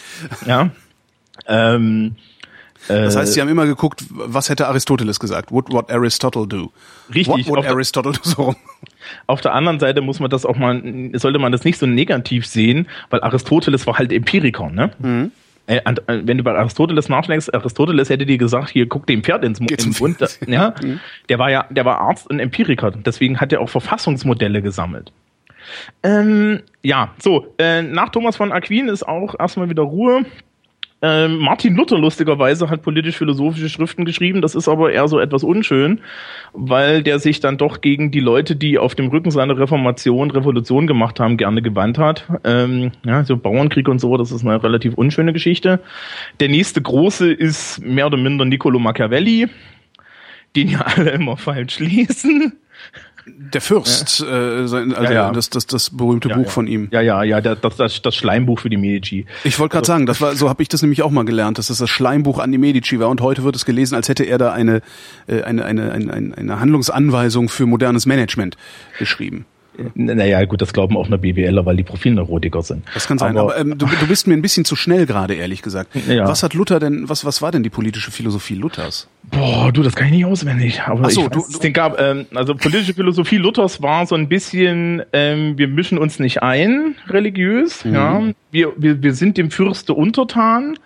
[0.46, 0.72] Ja.
[1.48, 2.16] Ähm,
[2.88, 5.52] Das heißt, Sie haben immer geguckt, was hätte Aristoteles gesagt?
[5.52, 6.72] What would Aristotle do?
[7.14, 7.48] Richtig.
[7.48, 8.20] What would Aristotle do?
[8.24, 8.56] So rum.
[9.28, 10.82] Auf der anderen Seite muss man das auch mal,
[11.14, 14.92] sollte man das nicht so negativ sehen, weil Aristoteles war halt Empiriker, ne?
[15.00, 15.32] Mhm.
[15.68, 19.60] Äh, wenn du bei Aristoteles nachschlägst, Aristoteles hätte dir gesagt, hier guck dem Pferd ins,
[19.60, 20.18] ins Mund.
[20.48, 21.00] Ja, mhm.
[21.30, 25.12] der war ja, der war Arzt und Empiriker, deswegen hat er auch Verfassungsmodelle gesammelt.
[26.04, 30.26] Ähm, ja, so, äh, nach Thomas von Aquin ist auch erstmal wieder Ruhe.
[31.08, 36.02] Ähm, Martin Luther lustigerweise hat politisch-philosophische Schriften geschrieben, das ist aber eher so etwas unschön,
[36.54, 40.88] weil der sich dann doch gegen die Leute, die auf dem Rücken seiner Reformation Revolution
[40.88, 42.26] gemacht haben, gerne gewandt hat.
[42.44, 45.80] Ähm, ja, so Bauernkrieg und so, das ist eine relativ unschöne Geschichte.
[46.40, 49.48] Der nächste große ist mehr oder minder Niccolo Machiavelli,
[50.56, 52.54] den ja alle immer falsch lesen.
[53.28, 54.62] Der Fürst, ja.
[54.62, 55.32] äh, sein, also ja, ja.
[55.32, 56.90] Das, das, das berühmte Buch von ihm.
[56.92, 59.26] Ja, ja, ja, das, das, das Schleimbuch für die Medici.
[59.44, 61.58] Ich wollte gerade also, sagen, das war, so habe ich das nämlich auch mal gelernt,
[61.58, 64.26] dass das das Schleimbuch an die Medici war und heute wird es gelesen, als hätte
[64.26, 64.82] er da eine,
[65.26, 68.58] äh, eine, eine, eine, eine Handlungsanweisung für modernes Management
[69.00, 69.46] geschrieben.
[69.96, 72.84] Naja, gut, das glauben auch nur BWLer, weil die Profilneurotiker sind.
[72.94, 75.34] Das kann sein, aber, aber ähm, du, du bist mir ein bisschen zu schnell gerade,
[75.34, 75.96] ehrlich gesagt.
[76.08, 76.28] Ja.
[76.28, 79.08] Was hat Luther denn, was, was war denn die politische Philosophie Luthers?
[79.32, 80.82] Boah, du, das kann ich nicht auswendig.
[80.84, 85.02] Aber Ach so, du, du, gab, ähm, also politische Philosophie Luthers war so ein bisschen,
[85.14, 87.94] ähm, wir mischen uns nicht ein, religiös, mhm.
[87.94, 88.22] ja.
[88.52, 90.78] Wir, wir, wir sind dem Fürste untertan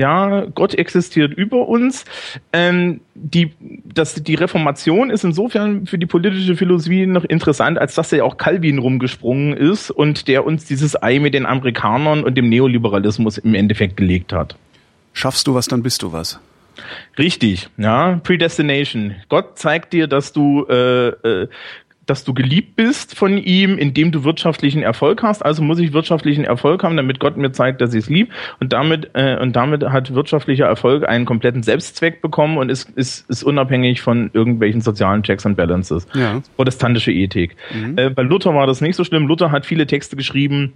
[0.00, 2.06] ja, Gott existiert über uns.
[2.54, 3.52] Ähm, die,
[3.84, 8.38] das, die Reformation ist insofern für die politische Philosophie noch interessant, als dass ja auch
[8.38, 13.54] Calvin rumgesprungen ist und der uns dieses Ei mit den Amerikanern und dem Neoliberalismus im
[13.54, 14.56] Endeffekt gelegt hat.
[15.12, 16.40] Schaffst du was, dann bist du was.
[17.18, 19.16] Richtig, ja, Predestination.
[19.28, 21.48] Gott zeigt dir, dass du äh, äh,
[22.10, 25.44] dass du geliebt bist von ihm, indem du wirtschaftlichen Erfolg hast.
[25.44, 28.32] Also muss ich wirtschaftlichen Erfolg haben, damit Gott mir zeigt, dass ich es lieb.
[28.58, 33.30] Und damit äh, und damit hat wirtschaftlicher Erfolg einen kompletten Selbstzweck bekommen und ist ist,
[33.30, 36.06] ist unabhängig von irgendwelchen sozialen Checks and Balances.
[36.14, 36.42] Ja.
[36.56, 37.56] Protestantische Ethik.
[37.72, 37.96] Mhm.
[37.96, 39.28] Äh, bei Luther war das nicht so schlimm.
[39.28, 40.72] Luther hat viele Texte geschrieben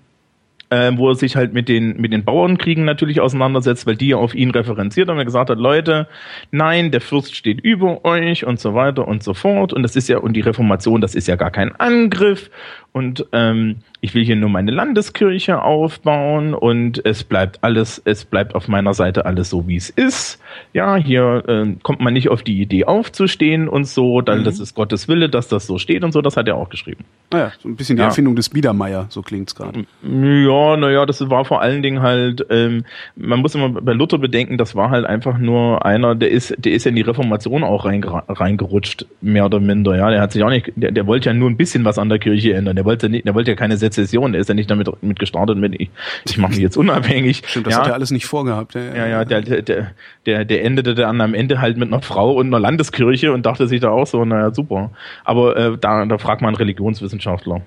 [0.70, 4.16] äh, wo er sich halt mit den, mit den Bauernkriegen natürlich auseinandersetzt, weil die ja
[4.16, 6.08] auf ihn referenziert haben und gesagt hat, Leute,
[6.50, 9.72] nein, der Fürst steht über euch und so weiter und so fort.
[9.72, 12.50] Und das ist ja, und die Reformation, das ist ja gar kein Angriff.
[12.92, 18.54] Und ähm, ich will hier nur meine Landeskirche aufbauen und es bleibt alles, es bleibt
[18.54, 20.38] auf meiner Seite alles so, wie es ist.
[20.74, 24.44] Ja, hier äh, kommt man nicht auf die Idee aufzustehen und so, dann mhm.
[24.44, 27.04] das ist Gottes Wille, dass das so steht und so, das hat er auch geschrieben.
[27.32, 28.08] Naja, so ein bisschen die ja.
[28.08, 29.86] Erfindung des Biedermeier, so klingt's gerade.
[30.02, 32.84] Ja, naja, das war vor allen Dingen halt, ähm,
[33.16, 36.72] man muss immer bei Luther bedenken, das war halt einfach nur einer, der ist, der
[36.72, 40.10] ist ja in die Reformation auch reingerutscht, mehr oder minder, ja.
[40.10, 42.18] Der hat sich auch nicht, der, der wollte ja nur ein bisschen was an der
[42.18, 42.76] Kirche ändern.
[42.76, 45.58] Der wollte nicht, der wollte ja keine Sezession, der ist ja nicht damit mit gestartet
[45.58, 45.90] mit, ich,
[46.24, 47.42] ich mache mich jetzt unabhängig.
[47.46, 47.80] Stimmt, das ja.
[47.80, 48.74] hat er alles nicht vorgehabt.
[48.74, 49.92] Ja, ja, ja der, der,
[50.26, 53.66] der, der endete dann am Ende halt mit einer Frau und einer Landeskirche und dachte
[53.66, 54.90] sich da auch so, naja, super.
[55.24, 57.62] Aber äh, da, da fragt man Religionswissenschaftler.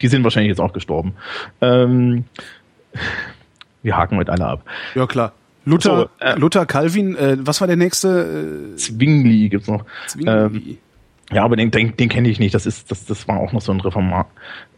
[0.00, 1.14] Die sind wahrscheinlich jetzt auch gestorben.
[1.60, 2.24] Ähm,
[3.82, 4.64] wir haken heute alle ab.
[4.94, 5.32] Ja, klar.
[5.64, 8.72] Luther, so, äh, Luther Calvin, äh, was war der nächste?
[8.72, 9.84] Äh, Zwingli gibt's noch.
[10.06, 10.30] Zwingli.
[10.30, 10.78] Ähm,
[11.32, 12.54] ja, aber den, den, den kenne ich nicht.
[12.54, 14.26] Das ist, das, das war auch noch so ein Reformat.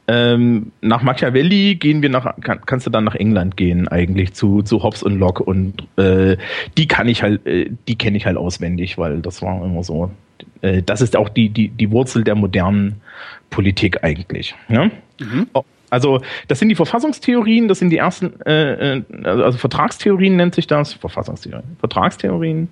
[0.09, 4.63] Ähm, nach Machiavelli gehen wir nach, kann, kannst du dann nach England gehen eigentlich zu,
[4.63, 6.37] zu Hobbes und Locke und äh,
[6.77, 10.11] die kann ich halt, äh, die kenne ich halt auswendig, weil das war immer so.
[10.63, 13.01] Äh, das ist auch die, die, die Wurzel der modernen
[13.51, 14.57] Politik eigentlich.
[14.69, 14.87] Ja?
[15.21, 15.47] Mhm.
[15.53, 20.57] Oh, also das sind die Verfassungstheorien, das sind die ersten, äh, äh also Vertragstheorien nennt
[20.57, 22.69] sich das, Verfassungstheorien, Vertragstheorien.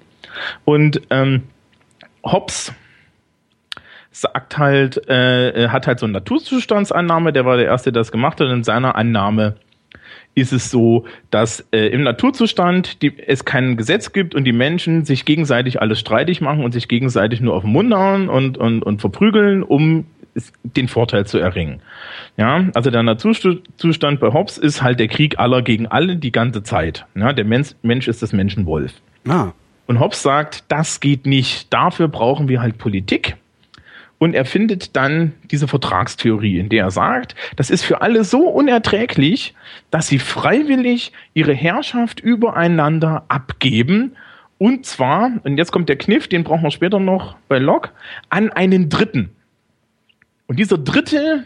[0.65, 1.43] Und ähm,
[2.25, 2.73] Hobbes
[4.21, 8.41] sagt halt, äh, hat halt so eine Naturzustandsannahme, der war der Erste, der das gemacht
[8.41, 8.49] hat.
[8.49, 9.57] In seiner Annahme
[10.35, 15.05] ist es so, dass äh, im Naturzustand die, es kein Gesetz gibt und die Menschen
[15.05, 18.83] sich gegenseitig alles streitig machen und sich gegenseitig nur auf den Mund hauen und, und,
[18.83, 20.07] und verprügeln, um
[20.63, 21.81] den Vorteil zu erringen.
[22.37, 26.63] Ja, also der Naturzustand bei Hobbes ist halt der Krieg aller gegen alle die ganze
[26.63, 27.07] Zeit.
[27.15, 28.93] Ja, der Mensch, Mensch ist das Menschenwolf.
[29.27, 29.53] Ah.
[29.87, 31.73] Und Hobbes sagt, das geht nicht.
[31.73, 33.37] Dafür brauchen wir halt Politik.
[34.19, 38.49] Und er findet dann diese Vertragstheorie, in der er sagt, das ist für alle so
[38.49, 39.55] unerträglich,
[39.91, 44.17] dass sie freiwillig ihre Herrschaft übereinander abgeben.
[44.59, 47.91] Und zwar, und jetzt kommt der Kniff, den brauchen wir später noch bei Locke,
[48.29, 49.31] an einen Dritten.
[50.49, 51.45] Und dieser Dritte,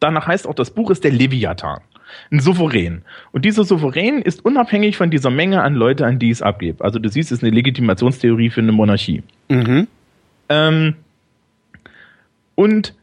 [0.00, 1.80] danach heißt auch das Buch, ist der Leviathan.
[2.30, 3.02] Ein Souverän.
[3.32, 6.80] Und dieser Souverän ist unabhängig von dieser Menge an Leute, an die es abgibt.
[6.80, 9.22] Also du siehst, es ist eine Legitimationstheorie für eine Monarchie.
[9.48, 9.88] Mhm.
[10.48, 10.94] Ähm,
[12.54, 12.94] und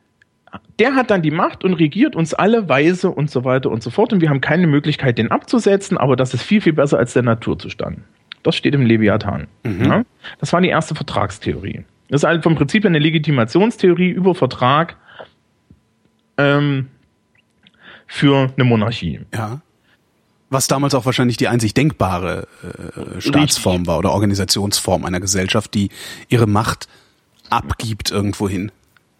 [0.79, 3.89] der hat dann die Macht und regiert uns alle weise und so weiter und so
[3.89, 4.11] fort.
[4.13, 7.23] Und wir haben keine Möglichkeit, den abzusetzen, aber das ist viel, viel besser als der
[7.23, 7.99] Naturzustand.
[8.43, 9.47] Das steht im Leviathan.
[9.63, 9.85] Mhm.
[9.85, 10.03] Ja?
[10.39, 11.83] Das war die erste Vertragstheorie.
[12.09, 14.97] Das ist halt vom Prinzip eine Legitimationstheorie über Vertrag
[16.37, 16.87] ähm,
[18.07, 19.21] für eine Monarchie.
[19.33, 19.61] Ja.
[20.49, 22.47] Was damals auch wahrscheinlich die einzig denkbare
[23.15, 25.89] äh, Staatsform war oder Organisationsform einer Gesellschaft, die
[26.27, 26.89] ihre Macht
[27.49, 28.71] abgibt irgendwohin.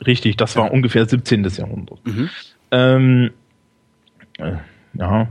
[0.05, 1.43] Richtig, das war ungefähr 17.
[1.43, 1.99] Jahrhundert.
[2.71, 3.31] Ähm,
[4.37, 4.53] äh,
[4.93, 5.27] ja,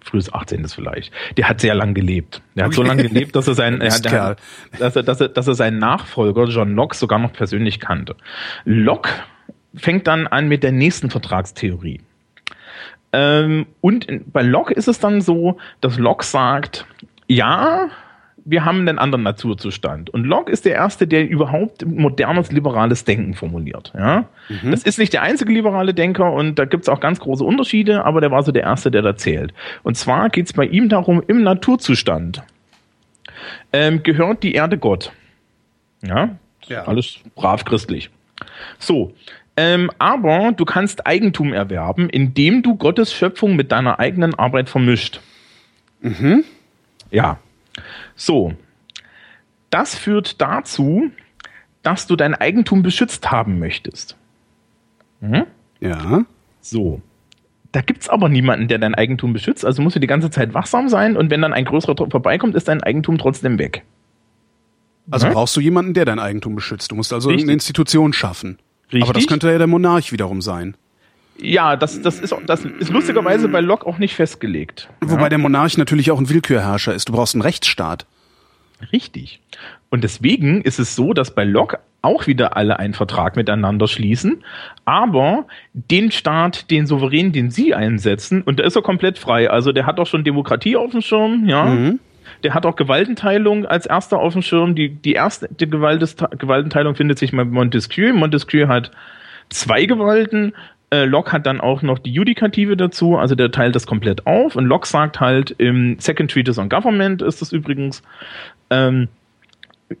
[0.00, 0.66] frühes 18.
[0.68, 1.12] vielleicht.
[1.36, 2.42] Der hat sehr lang gelebt.
[2.54, 4.38] Der hat so lange gelebt, dass er seinen, er hat,
[4.78, 8.16] dass er, dass er, dass er seinen Nachfolger John Locke sogar noch persönlich kannte.
[8.64, 9.10] Locke
[9.74, 12.00] fängt dann an mit der nächsten Vertragstheorie.
[13.12, 16.86] Ähm, und in, bei Locke ist es dann so, dass Locke sagt,
[17.26, 17.88] ja,
[18.46, 20.10] wir haben einen anderen Naturzustand.
[20.10, 23.92] Und Locke ist der Erste, der überhaupt modernes liberales Denken formuliert.
[23.96, 24.26] Ja?
[24.70, 28.04] Das ist nicht der einzige liberale Denker und da gibt es auch ganz große Unterschiede,
[28.04, 29.54] aber der war so der Erste, der da zählt.
[29.82, 32.42] Und zwar geht es bei ihm darum, im Naturzustand
[33.72, 35.12] ähm, gehört die Erde Gott.
[36.02, 36.84] Ja, Ja.
[36.84, 38.10] alles brav christlich.
[38.78, 39.14] So,
[39.56, 45.20] ähm, aber du kannst Eigentum erwerben, indem du Gottes Schöpfung mit deiner eigenen Arbeit vermischt.
[47.10, 47.38] Ja.
[48.16, 48.54] So.
[49.70, 51.10] Das führt dazu,
[51.82, 54.16] dass du dein Eigentum beschützt haben möchtest.
[55.80, 56.24] Ja.
[56.60, 57.00] So.
[57.72, 60.88] Da gibt's aber niemanden, der dein Eigentum beschützt, also musst du die ganze Zeit wachsam
[60.88, 63.82] sein und wenn dann ein größerer vorbeikommt, ist dein Eigentum trotzdem weg.
[65.10, 65.32] Also Mhm.
[65.32, 66.90] brauchst du jemanden, der dein Eigentum beschützt.
[66.92, 67.46] Du musst also Richtig.
[67.46, 68.58] eine Institution schaffen.
[68.90, 69.26] Aber das Richtig.
[69.26, 70.76] könnte ja der Monarch wiederum sein.
[71.38, 74.88] Ja, das, das, ist, das ist lustigerweise bei Locke auch nicht festgelegt.
[75.00, 77.08] Wobei der Monarch natürlich auch ein Willkürherrscher ist.
[77.08, 78.06] Du brauchst einen Rechtsstaat.
[78.92, 79.40] Richtig.
[79.90, 84.44] Und deswegen ist es so, dass bei Locke auch wieder alle einen Vertrag miteinander schließen,
[84.84, 89.50] aber den Staat, den Souverän, den sie einsetzen, und da ist er komplett frei.
[89.50, 91.92] Also der hat auch schon Demokratie auf dem Schirm, ja.
[92.42, 94.74] Der hat auch Gewaltenteilung als erster auf dem Schirm.
[94.74, 98.12] Die, die erste die Gewaltenteilung findet sich bei Montesquieu.
[98.12, 98.90] Montesquieu hat
[99.48, 100.54] zwei Gewalten.
[100.90, 104.56] Äh, Locke hat dann auch noch die Judikative dazu, also der teilt das komplett auf.
[104.56, 108.02] Und Locke sagt halt im Second Treatise on Government ist das übrigens,
[108.70, 109.08] ähm,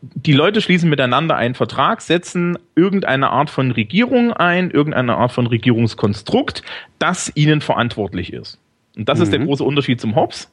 [0.00, 5.46] die Leute schließen miteinander einen Vertrag, setzen irgendeine Art von Regierung ein, irgendeine Art von
[5.46, 6.62] Regierungskonstrukt,
[6.98, 8.58] das ihnen verantwortlich ist.
[8.96, 10.50] Und das ist der große Unterschied zum Hobbes.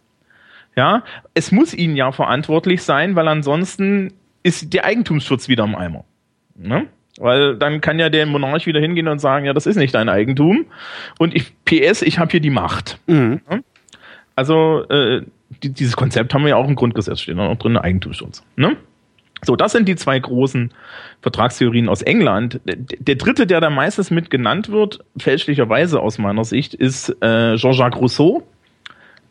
[0.75, 1.03] Ja,
[1.33, 4.13] es muss ihnen ja verantwortlich sein, weil ansonsten
[4.43, 6.05] ist der Eigentumsschutz wieder im Eimer.
[6.55, 6.87] Ne?
[7.21, 10.09] Weil dann kann ja der Monarch wieder hingehen und sagen, ja, das ist nicht dein
[10.09, 10.65] Eigentum.
[11.19, 12.97] Und ich, PS, ich habe hier die Macht.
[13.05, 13.41] Mhm.
[14.35, 15.21] Also äh,
[15.61, 18.43] die, dieses Konzept haben wir ja auch im Grundgesetz stehen, auch drin, Eigentumsschutz.
[18.55, 18.75] Ne?
[19.43, 20.71] So, das sind die zwei großen
[21.21, 22.59] Vertragstheorien aus England.
[22.65, 27.55] Der, der dritte, der da meistens mit genannt wird, fälschlicherweise aus meiner Sicht, ist äh,
[27.55, 28.43] Jean-Jacques Rousseau,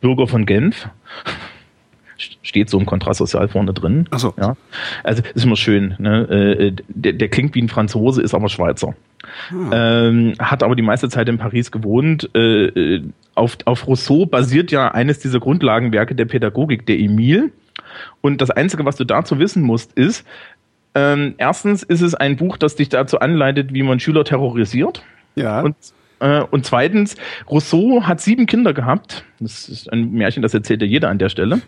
[0.00, 0.88] Bürger von Genf.
[2.42, 4.06] Steht so im Kontrastsozial vorne drin.
[4.10, 4.34] Ach so.
[4.38, 4.56] Ja.
[5.02, 5.94] Also ist immer schön.
[5.98, 6.22] Ne?
[6.28, 8.94] Äh, der, der klingt wie ein Franzose, ist aber Schweizer.
[9.72, 12.30] Ähm, hat aber die meiste Zeit in Paris gewohnt.
[12.34, 13.02] Äh, äh,
[13.34, 17.50] auf, auf Rousseau basiert ja eines dieser Grundlagenwerke der Pädagogik, der Emile.
[18.20, 20.26] Und das Einzige, was du dazu wissen musst, ist,
[20.94, 25.02] ähm, erstens ist es ein Buch, das dich dazu anleitet, wie man Schüler terrorisiert.
[25.36, 25.60] Ja.
[25.60, 27.16] Und, äh, und zweitens,
[27.48, 29.24] Rousseau hat sieben Kinder gehabt.
[29.38, 31.62] Das ist ein Märchen, das erzählt ja jeder an der Stelle.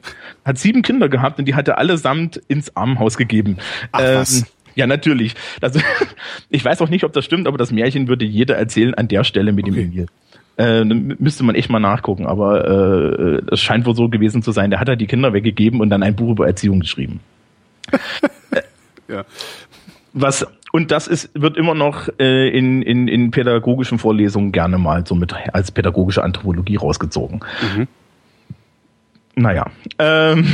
[0.44, 3.56] Hat sieben Kinder gehabt und die hat er allesamt ins Armenhaus gegeben.
[3.92, 4.44] Ach, was?
[4.74, 5.34] Ja, natürlich.
[5.60, 5.78] Das,
[6.50, 9.24] ich weiß auch nicht, ob das stimmt, aber das Märchen würde jeder erzählen an der
[9.24, 9.82] Stelle mit dem Okay.
[9.82, 10.06] Emil.
[10.58, 14.68] Äh, müsste man echt mal nachgucken, aber äh, es scheint wohl so gewesen zu sein.
[14.70, 17.20] Der hat er die Kinder weggegeben und dann ein Buch über Erziehung geschrieben.
[19.08, 19.24] ja.
[20.12, 25.06] Was und das ist wird immer noch äh, in, in, in pädagogischen Vorlesungen gerne mal
[25.06, 27.40] so mit als pädagogische Anthropologie rausgezogen.
[29.34, 29.66] Naja.
[29.98, 30.46] Ähm,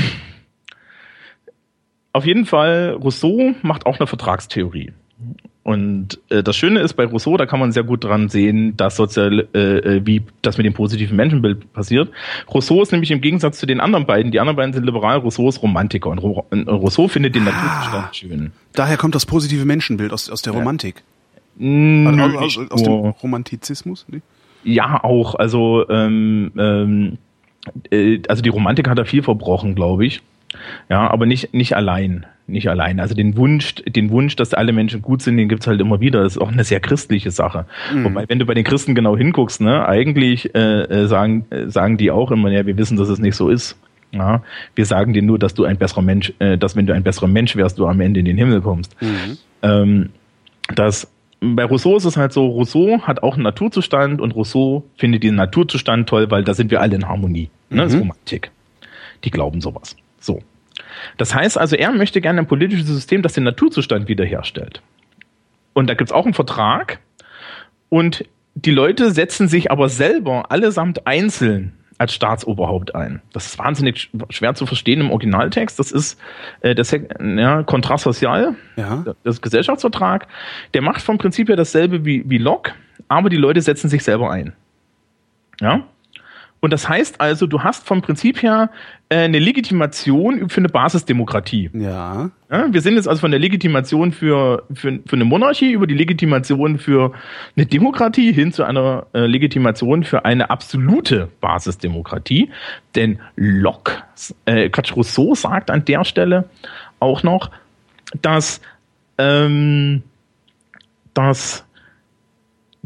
[2.13, 4.93] auf jeden Fall, Rousseau macht auch eine Vertragstheorie.
[5.69, 8.97] Und äh, das Schöne ist bei Rousseau, da kann man sehr gut dran sehen, dass
[8.97, 12.09] sozial, äh, äh, wie das mit dem positiven Menschenbild passiert.
[12.51, 15.47] Rousseau ist nämlich im Gegensatz zu den anderen beiden, die anderen beiden sind liberal, Rousseau
[15.47, 18.53] ist Romantiker und Ro- und Rousseau findet den Naturzustand schön.
[18.73, 21.03] Daher kommt das positive Menschenbild aus, aus der Romantik.
[21.59, 23.11] Nö, Also aus, nicht aus dem nur.
[23.23, 24.07] Romantizismus?
[24.09, 24.23] Nee?
[24.65, 25.35] Ja, auch.
[25.35, 27.19] Also, ähm, ähm,
[27.91, 30.23] äh, also die Romantik hat da viel verbrochen, glaube ich.
[30.89, 32.25] Ja, aber nicht, nicht allein.
[32.49, 32.99] Nicht allein.
[32.99, 36.23] Also den Wunsch, den Wunsch, dass alle Menschen gut sind, den gibt's halt immer wieder.
[36.23, 37.67] Das ist auch eine sehr christliche Sache.
[38.05, 41.99] Wobei, wenn du bei den Christen genau hinguckst, ne, eigentlich äh, äh, sagen, äh, sagen
[41.99, 43.77] die auch immer, ja, wir wissen, dass es nicht so ist.
[44.13, 44.43] Ja,
[44.75, 47.29] wir sagen dir nur, dass du ein besserer Mensch, äh, dass wenn du ein besserer
[47.29, 48.97] Mensch wärst, du am Ende in den Himmel kommst.
[49.63, 50.09] Ähm,
[50.75, 51.07] das
[51.41, 55.35] bei Rousseau ist es halt so, Rousseau hat auch einen Naturzustand und Rousseau findet den
[55.35, 57.51] Naturzustand toll, weil da sind wir alle in Harmonie.
[57.71, 57.83] Ne?
[57.83, 58.51] Das ist Romantik.
[59.25, 59.97] Die glauben sowas.
[60.19, 60.41] So.
[61.17, 64.83] Das heißt also, er möchte gerne ein politisches System, das den Naturzustand wiederherstellt.
[65.73, 66.99] Und da gibt's auch einen Vertrag.
[67.89, 68.25] Und
[68.55, 73.23] die Leute setzen sich aber selber allesamt einzeln als Staatsoberhaupt ein.
[73.33, 75.79] Das ist wahnsinnig schwer zu verstehen im Originaltext.
[75.79, 76.19] Das ist
[76.61, 79.05] äh, das ja, Contrat Social, Ja.
[79.25, 80.29] das Gesellschaftsvertrag.
[80.75, 82.73] Der macht vom Prinzip her dasselbe wie, wie Locke,
[83.09, 84.53] aber die Leute setzen sich selber ein.
[85.61, 85.85] Ja?
[86.61, 88.71] Und das heißt also, du hast vom Prinzip her
[89.09, 91.71] äh, eine Legitimation für eine Basisdemokratie.
[91.73, 92.31] Ja.
[92.51, 95.95] Ja, wir sind jetzt also von der Legitimation für, für, für eine Monarchie über die
[95.95, 97.13] Legitimation für
[97.57, 102.51] eine Demokratie hin zu einer äh, Legitimation für eine absolute Basisdemokratie.
[102.97, 103.93] Denn Locke,
[104.47, 106.49] äh, Quatsch, Rousseau sagt an der Stelle
[106.99, 107.51] auch noch,
[108.23, 108.61] dass,
[109.19, 110.03] ähm,
[111.15, 111.68] dass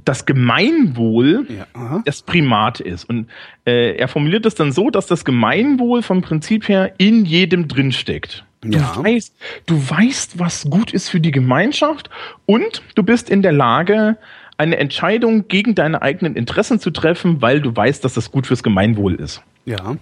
[0.05, 2.03] das Gemeinwohl Ja.
[2.05, 3.05] Das Primat ist.
[3.09, 3.29] Und
[3.67, 8.45] äh, er formuliert es dann so, dass das Gemeinwohl vom Prinzip her in jedem drinsteckt.
[8.63, 8.95] Du, Ja.
[8.97, 9.35] weißt,
[9.67, 12.11] du weißt, was gut ist für die Gemeinschaft
[12.47, 14.17] und du bist in der Lage,
[14.57, 18.63] eine Entscheidung gegen deine eigenen Interessen zu treffen, weil du weißt, dass das gut fürs
[18.63, 19.43] Gemeinwohl ist.
[19.65, 19.97] Ja.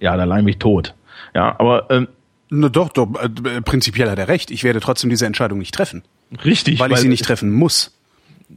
[0.00, 0.94] Ja, da leih mich tot.
[1.34, 2.08] Ja, aber ähm,
[2.50, 4.50] Na doch, doch, äh, prinzipiell hat er recht.
[4.50, 6.02] Ich werde trotzdem diese Entscheidung nicht treffen.
[6.44, 6.80] richtig.
[6.80, 7.96] Weil ich sie nicht treffen muss.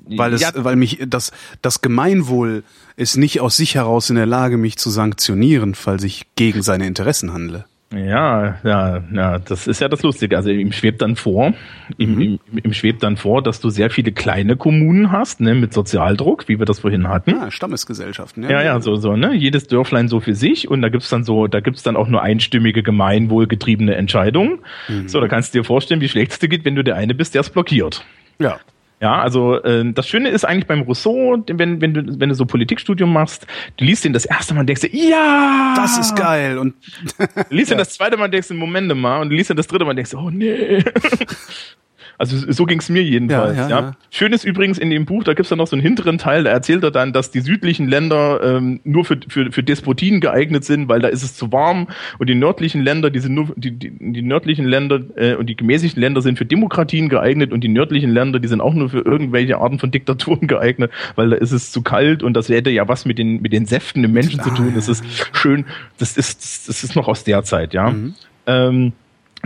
[0.06, 0.52] Weil es, Ja.
[0.56, 2.64] weil mich das, das Gemeinwohl
[2.95, 6.88] ist nicht aus sich heraus in der Lage, mich zu sanktionieren, falls ich gegen seine
[6.88, 7.65] Interessen handle.
[7.95, 10.36] Ja, ja, ja, das ist ja das Lustige.
[10.36, 11.53] Also ihm schwebt dann vor,
[11.98, 15.74] ihm, ihm, ihm schwebt dann vor, dass du sehr viele kleine Kommunen hast, ne, mit
[15.74, 17.36] Sozialdruck, wie wir das vorhin hatten.
[17.36, 18.44] Ah, Stammesgesellschaften.
[18.44, 19.34] Ja, ja, so, so, ne?
[19.36, 22.22] Jedes Dörflein so für sich und da gibt's dann so, da gibt's dann auch nur
[22.22, 24.60] einstimmige, gemeinwohlgetriebene Entscheidungen.
[25.06, 27.15] So, da kannst du dir vorstellen, wie schlecht es dir geht, wenn du der eine
[27.15, 28.03] bist, der es blockiert.
[28.38, 28.60] Ja.
[28.99, 32.45] Ja, also äh, das Schöne ist eigentlich beim Rousseau, wenn, wenn, du, wenn du so
[32.45, 33.45] Politikstudium machst,
[33.78, 35.74] du liest den das erste Mal und denkst dir, ja!
[35.76, 36.57] Das ist geil.
[36.57, 36.74] Und
[37.18, 39.56] Du liest ihn das zweite Mal und denkst du, Moment mal, und du liest ihn
[39.56, 40.84] das dritte Mal und denkst, oh nee.
[42.19, 43.56] Also so ging's mir jedenfalls.
[43.57, 43.91] Ja, Ja, ja.
[44.10, 46.49] Schön ist übrigens in dem Buch, da gibt's dann noch so einen hinteren Teil, da
[46.49, 50.89] erzählt er dann, dass die südlichen Länder ähm, nur für, für, für Despotien geeignet sind,
[50.89, 51.88] weil da ist es zu warm
[52.18, 55.56] und die nördlichen Länder, die sind nur die, die, die nördlichen Länder äh, und die
[55.56, 59.02] gemäßigten Länder sind für Demokratien geeignet und die nördlichen Länder, die sind auch nur für
[59.02, 62.88] irgendwelche Arten von Diktaturen geeignet, weil da ist es zu kalt und das hätte ja
[62.88, 64.69] was mit den mit den Säften im Menschen zu Ah, tun.
[64.69, 65.03] ja, Das ist
[65.34, 65.65] schön,
[65.99, 67.91] das ist das ist noch aus der Zeit, ja.
[67.91, 68.15] Mhm.
[68.48, 68.94] Ähm,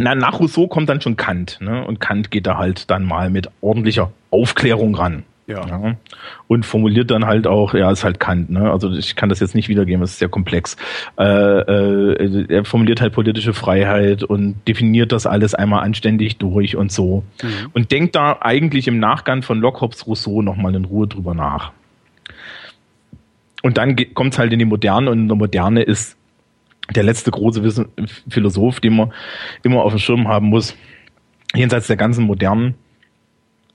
[0.01, 1.85] na, nach Rousseau kommt dann schon Kant, ne?
[1.85, 5.23] Und Kant geht da halt dann mal mit ordentlicher Aufklärung ran.
[5.47, 5.95] Ja.
[6.47, 8.71] Und formuliert dann halt auch, ja, ist halt Kant, ne?
[8.71, 10.77] Also ich kann das jetzt nicht wiedergeben, das ist sehr komplex.
[11.17, 16.91] Äh, äh, er formuliert halt politische Freiheit und definiert das alles einmal anständig durch und
[16.91, 17.23] so.
[17.73, 21.71] Und denkt da eigentlich im Nachgang von Locke, Hobbes, Rousseau nochmal in Ruhe drüber nach.
[23.61, 26.17] Und dann kommt es halt in die Moderne und in der Moderne ist
[26.89, 27.87] der letzte große Wissen
[28.29, 29.13] Philosoph, den man
[29.63, 30.75] immer auf dem Schirm haben muss,
[31.55, 32.75] jenseits der ganzen Modernen,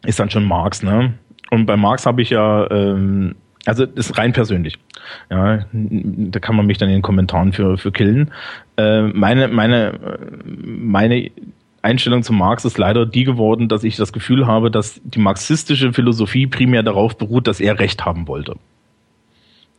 [0.05, 1.15] ist dann schon Marx, ne?
[1.51, 4.79] Und bei Marx habe ich ja, ähm, also ist rein persönlich.
[5.31, 8.33] Ja, da kann man mich dann in den Kommentaren für, für killen.
[8.77, 11.31] Äh, meine, meine, meine
[11.83, 15.93] Einstellung zu Marx ist leider die geworden, dass ich das Gefühl habe, dass die marxistische
[15.93, 18.57] Philosophie primär darauf beruht, dass er Recht haben wollte.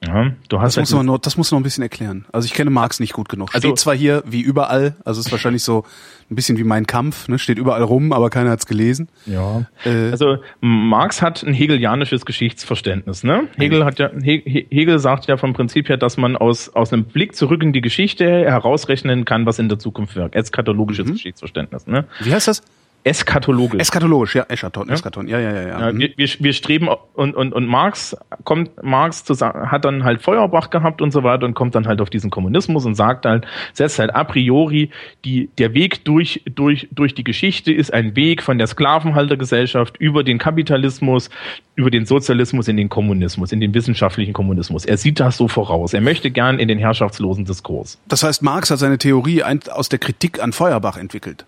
[0.05, 2.25] Ja, du hast Das muss, halt man noch, das muss man noch ein bisschen erklären.
[2.31, 3.49] Also ich kenne Marx nicht gut genug.
[3.55, 5.85] Also- Steht zwar hier wie überall, also ist wahrscheinlich so
[6.29, 7.39] ein bisschen wie mein Kampf, ne?
[7.39, 9.09] steht überall rum, aber keiner hat's gelesen.
[9.25, 9.65] Ja.
[9.85, 13.23] Äh, Also Marx hat ein hegelianisches Geschichtsverständnis.
[13.23, 13.47] Ne?
[13.57, 16.93] Hegel hat ja He- He- Hegel sagt ja vom Prinzip her, dass man aus aus
[16.93, 20.35] einem Blick zurück in die Geschichte herausrechnen kann, was in der Zukunft wirkt.
[20.35, 21.87] Eskatologisches Geschichtsverständnis.
[21.87, 22.05] Ne?
[22.19, 22.61] Wie heißt das?
[23.07, 23.79] Eskatologisch.
[23.81, 25.61] Eskatologisch, ja, Eschaton, Eskaton, ja, ja, ja.
[25.67, 25.79] ja.
[25.87, 25.99] Ja, Mhm.
[26.15, 30.69] wir, wir, streben und, und, und Marx kommt, Marx zu, sa- hat dann halt Feuerbach
[30.69, 33.99] gehabt und so weiter und kommt dann halt auf diesen Kommunismus und sagt halt, setzt
[33.99, 34.89] halt a priori,
[35.25, 40.23] die, der Weg durch, durch, durch die Geschichte ist ein Weg von der Sklavenhaltergesellschaft über
[40.23, 41.29] den Kapitalismus,
[41.75, 44.85] über den Sozialismus in den Kommunismus, in den wissenschaftlichen Kommunismus.
[44.85, 45.93] Er sieht das so voraus.
[45.93, 47.99] Er möchte gern in den herrschaftslosen Diskurs.
[48.07, 51.45] Das heißt, Marx hat seine Theorie aus der Kritik an Feuerbach entwickelt.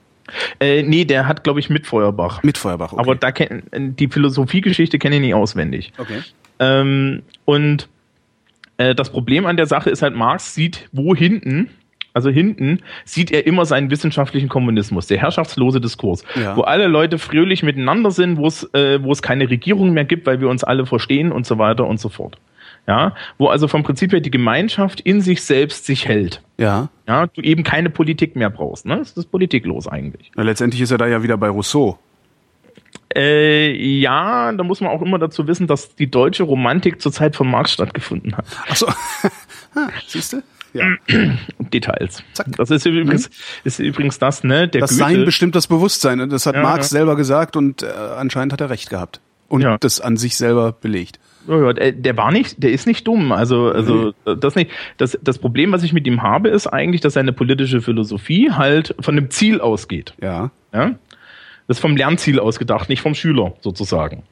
[0.59, 2.43] Äh, nee, der hat, glaube ich, mit Feuerbach.
[2.43, 3.01] Mit Feuerbach, okay.
[3.01, 5.93] Aber da kenn, die Philosophiegeschichte kenne ich nicht auswendig.
[5.97, 6.19] okay.
[6.59, 7.87] Ähm, und
[8.77, 11.69] äh, das Problem an der Sache ist halt, Marx sieht, wo hinten,
[12.13, 16.57] also hinten, sieht er immer seinen wissenschaftlichen Kommunismus, der herrschaftslose Diskurs, Ja.
[16.57, 20.25] wo alle Leute fröhlich miteinander sind, wo es, äh, wo es keine Regierung mehr gibt,
[20.27, 22.37] weil wir uns alle verstehen und so weiter und so fort.
[22.89, 26.41] Ja, wo also vom Prinzip her die Gemeinschaft in sich selbst sich hält.
[26.57, 26.89] Ja.
[27.07, 28.87] Ja, du eben keine Politik mehr brauchst.
[28.87, 28.97] Ne?
[28.97, 30.31] Das ist politiklos eigentlich.
[30.35, 31.99] Na, letztendlich ist er da ja wieder bei Rousseau.
[33.15, 37.35] Äh, ja, da muss man auch immer dazu wissen, dass die deutsche Romantik zur Zeit
[37.35, 38.45] von Marx stattgefunden hat.
[38.67, 38.87] Ach so.
[39.75, 40.41] Ah, Siehst du?
[40.73, 40.87] Ja.
[41.59, 42.23] Details.
[42.33, 42.47] Zack.
[42.57, 43.33] Das ist übrigens, mhm.
[43.65, 44.67] ist übrigens das, ne?
[44.67, 45.03] Der das Goethe.
[45.03, 46.27] Sein bestimmt das Bewusstsein.
[46.31, 46.97] Das hat ja, Marx ja.
[46.97, 47.85] selber gesagt und äh,
[48.17, 49.21] anscheinend hat er recht gehabt.
[49.47, 51.19] Und das an sich selber belegt.
[51.47, 53.31] Der war nicht, der ist nicht dumm.
[53.31, 54.39] Also, also mhm.
[54.39, 54.71] das nicht.
[54.97, 58.95] Das, das Problem, was ich mit ihm habe, ist eigentlich, dass seine politische Philosophie halt
[58.99, 60.13] von dem Ziel ausgeht.
[60.21, 60.51] Ja.
[60.73, 60.95] ja?
[61.67, 64.23] Das ist vom Lernziel ausgedacht, nicht vom Schüler sozusagen.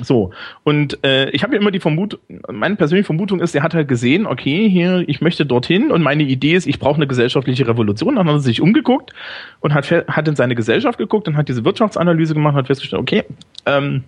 [0.00, 0.30] So,
[0.64, 2.18] und äh, ich habe ja immer die Vermutung,
[2.50, 6.22] meine persönliche Vermutung ist, er hat halt gesehen, okay, hier, ich möchte dorthin und meine
[6.22, 8.16] Idee ist, ich brauche eine gesellschaftliche Revolution.
[8.16, 9.12] Dann hat er sich umgeguckt
[9.60, 13.02] und hat, hat in seine Gesellschaft geguckt und hat diese Wirtschaftsanalyse gemacht und hat festgestellt,
[13.02, 13.24] okay,
[13.66, 14.04] ähm,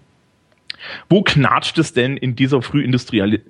[1.09, 3.43] wo knatscht es denn in dieser frühindustriellen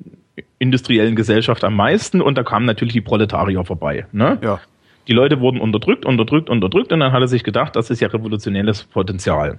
[0.58, 2.20] industriellen Gesellschaft am meisten?
[2.20, 4.06] Und da kamen natürlich die Proletarier vorbei.
[4.12, 4.38] Ne?
[4.42, 4.60] Ja.
[5.06, 8.08] Die Leute wurden unterdrückt, unterdrückt, unterdrückt und dann hat er sich gedacht, das ist ja
[8.08, 9.58] revolutionäres Potenzial.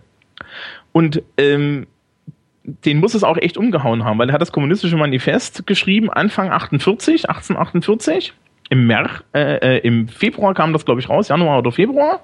[0.92, 1.88] Und ähm,
[2.64, 6.50] den muss es auch echt umgehauen haben, weil er hat das kommunistische Manifest geschrieben Anfang
[6.50, 8.34] 48, 1848.
[8.70, 12.22] Im, März, äh, äh, Im Februar kam das, glaube ich, raus, Januar oder Februar.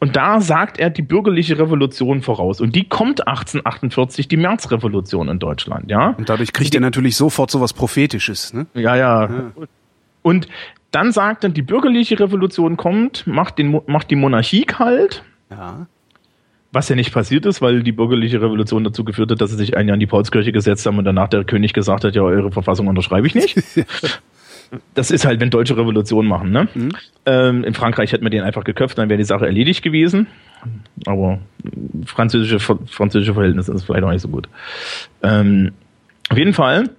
[0.00, 2.60] Und da sagt er die bürgerliche Revolution voraus.
[2.60, 6.14] Und die kommt 1848, die Märzrevolution in Deutschland, ja.
[6.16, 8.66] Und dadurch kriegt er natürlich sofort so was Prophetisches, ne?
[8.74, 9.22] Ja, ja.
[9.22, 9.52] ja.
[10.22, 10.48] Und
[10.90, 15.22] dann sagt er, die bürgerliche Revolution kommt, macht, den, macht die Monarchie kalt.
[15.50, 15.86] Ja.
[16.72, 19.76] Was ja nicht passiert ist, weil die bürgerliche Revolution dazu geführt hat, dass sie sich
[19.76, 22.52] ein Jahr in die Paulskirche gesetzt haben und danach der König gesagt hat, ja, eure
[22.52, 23.56] Verfassung unterschreibe ich nicht.
[24.94, 26.50] das ist halt, wenn deutsche Revolution machen.
[26.50, 26.68] Ne?
[26.74, 26.92] Mhm.
[27.26, 30.26] Ähm, in Frankreich hätten wir den einfach geköpft, dann wäre die Sache erledigt gewesen.
[31.06, 31.38] Aber
[32.04, 34.48] französische, französische Verhältnisse ist vielleicht auch nicht so gut.
[35.22, 35.72] Ähm,
[36.28, 36.90] auf jeden Fall,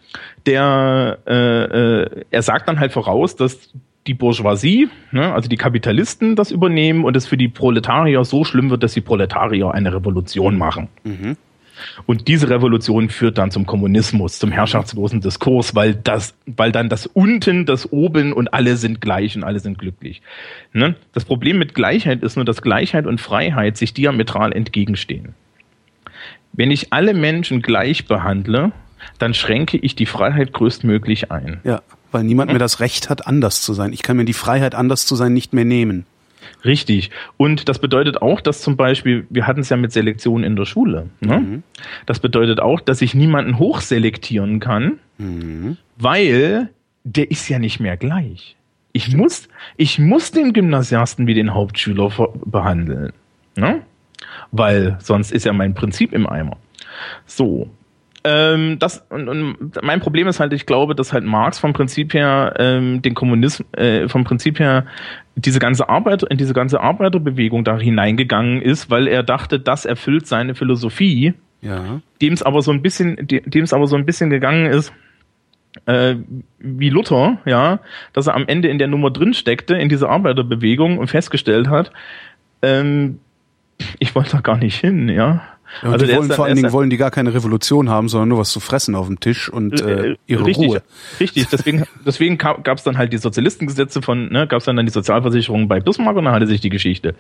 [0.45, 3.71] der, äh, äh, er sagt dann halt voraus, dass
[4.07, 8.69] die Bourgeoisie, ne, also die Kapitalisten, das übernehmen und es für die Proletarier so schlimm
[8.69, 10.87] wird, dass die Proletarier eine Revolution machen.
[11.03, 11.37] Mhm.
[12.05, 17.07] Und diese Revolution führt dann zum Kommunismus, zum herrschaftslosen Diskurs, weil das, weil dann das
[17.07, 20.21] unten, das oben und alle sind gleich und alle sind glücklich.
[20.73, 20.95] Ne?
[21.13, 25.35] Das Problem mit Gleichheit ist nur, dass Gleichheit und Freiheit sich diametral entgegenstehen.
[26.53, 28.71] Wenn ich alle Menschen gleich behandle,
[29.19, 31.61] dann schränke ich die Freiheit größtmöglich ein.
[31.63, 31.81] Ja
[32.11, 33.93] weil niemand mehr das Recht hat, anders zu sein.
[33.93, 36.05] Ich kann mir die Freiheit, anders zu sein, nicht mehr nehmen.
[36.65, 37.11] Richtig.
[37.37, 40.65] Und das bedeutet auch, dass zum Beispiel, wir hatten es ja mit Selektion in der
[40.65, 41.09] Schule.
[41.19, 41.39] Ne?
[41.39, 41.63] Mhm.
[42.05, 45.77] Das bedeutet auch, dass ich niemanden hochselektieren kann, mhm.
[45.97, 46.69] weil
[47.03, 48.55] der ist ja nicht mehr gleich.
[48.93, 49.47] Ich muss,
[49.77, 52.11] ich muss den Gymnasiasten wie den Hauptschüler
[52.45, 53.13] behandeln.
[53.55, 53.81] Ne?
[54.51, 56.57] Weil sonst ist ja mein Prinzip im Eimer.
[57.25, 57.69] So.
[58.23, 62.13] Ähm, das und, und mein Problem ist halt, ich glaube, dass halt Marx vom Prinzip
[62.13, 64.85] her ähm, den Kommunismus äh, vom Prinzip her
[65.35, 70.27] diese ganze Arbeit in diese ganze Arbeiterbewegung da hineingegangen ist, weil er dachte, das erfüllt
[70.27, 71.33] seine Philosophie.
[71.61, 72.01] Ja.
[72.21, 74.91] Dem es aber so ein bisschen, dem es aber so ein bisschen gegangen ist,
[75.85, 76.15] äh,
[76.59, 77.79] wie Luther, ja,
[78.13, 81.91] dass er am Ende in der Nummer drin steckte in dieser Arbeiterbewegung und festgestellt hat,
[82.61, 83.19] ähm,
[83.99, 85.41] ich wollte da gar nicht hin, ja.
[85.81, 88.39] Ja, also die wollen, vor allen Dingen wollen die gar keine Revolution haben, sondern nur
[88.39, 90.81] was zu fressen auf dem Tisch und äh, ihre richtig, Ruhe.
[91.19, 94.85] Richtig, deswegen, deswegen gab es dann halt die Sozialistengesetze von, ne, gab es dann, dann
[94.85, 97.15] die Sozialversicherung bei Bismarck und dann hatte sich die Geschichte.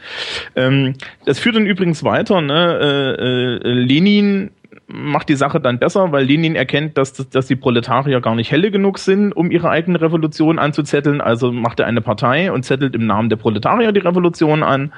[0.55, 0.95] Ähm,
[1.25, 4.51] das führt dann übrigens weiter, ne, äh, äh, Lenin
[4.87, 8.71] macht die Sache dann besser, weil Lenin erkennt, dass, dass die Proletarier gar nicht helle
[8.71, 11.21] genug sind, um ihre eigene Revolution anzuzetteln.
[11.21, 14.91] Also macht er eine Partei und zettelt im Namen der Proletarier die Revolution an.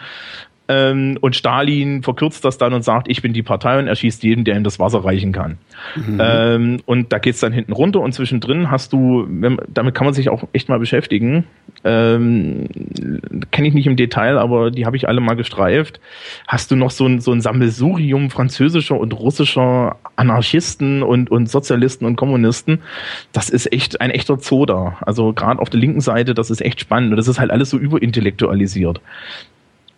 [0.69, 4.45] Ähm, und Stalin verkürzt das dann und sagt, ich bin die Partei und erschießt jeden,
[4.45, 5.57] der ihm das Wasser reichen kann.
[5.95, 6.21] Mhm.
[6.21, 10.13] Ähm, und da geht's dann hinten runter und zwischendrin hast du, wenn, damit kann man
[10.13, 11.43] sich auch echt mal beschäftigen.
[11.83, 12.69] Ähm,
[13.51, 15.99] Kenne ich nicht im Detail, aber die habe ich alle mal gestreift.
[16.47, 22.05] Hast du noch so ein, so ein Sammelsurium französischer und russischer Anarchisten und, und Sozialisten
[22.05, 22.79] und Kommunisten.
[23.33, 24.97] Das ist echt ein echter Zoo da.
[25.01, 27.11] Also gerade auf der linken Seite, das ist echt spannend.
[27.11, 29.01] Und das ist halt alles so überintellektualisiert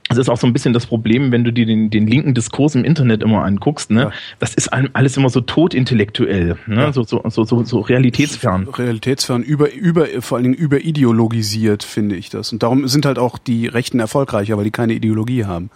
[0.10, 2.76] das ist auch so ein bisschen das Problem, wenn du dir den, den linken Diskurs
[2.76, 4.02] im Internet immer anguckst, ne?
[4.02, 4.12] Ja.
[4.40, 6.76] Das ist alles immer so totintellektuell, ne?
[6.76, 6.94] Ja.
[6.94, 8.68] So, so, so, so, so realitätsfern.
[8.68, 12.54] Realitätsfern, über, über, vor allen Dingen überideologisiert, finde ich das.
[12.54, 15.72] Und darum sind halt auch die Rechten erfolgreicher, weil die keine Ideologie haben.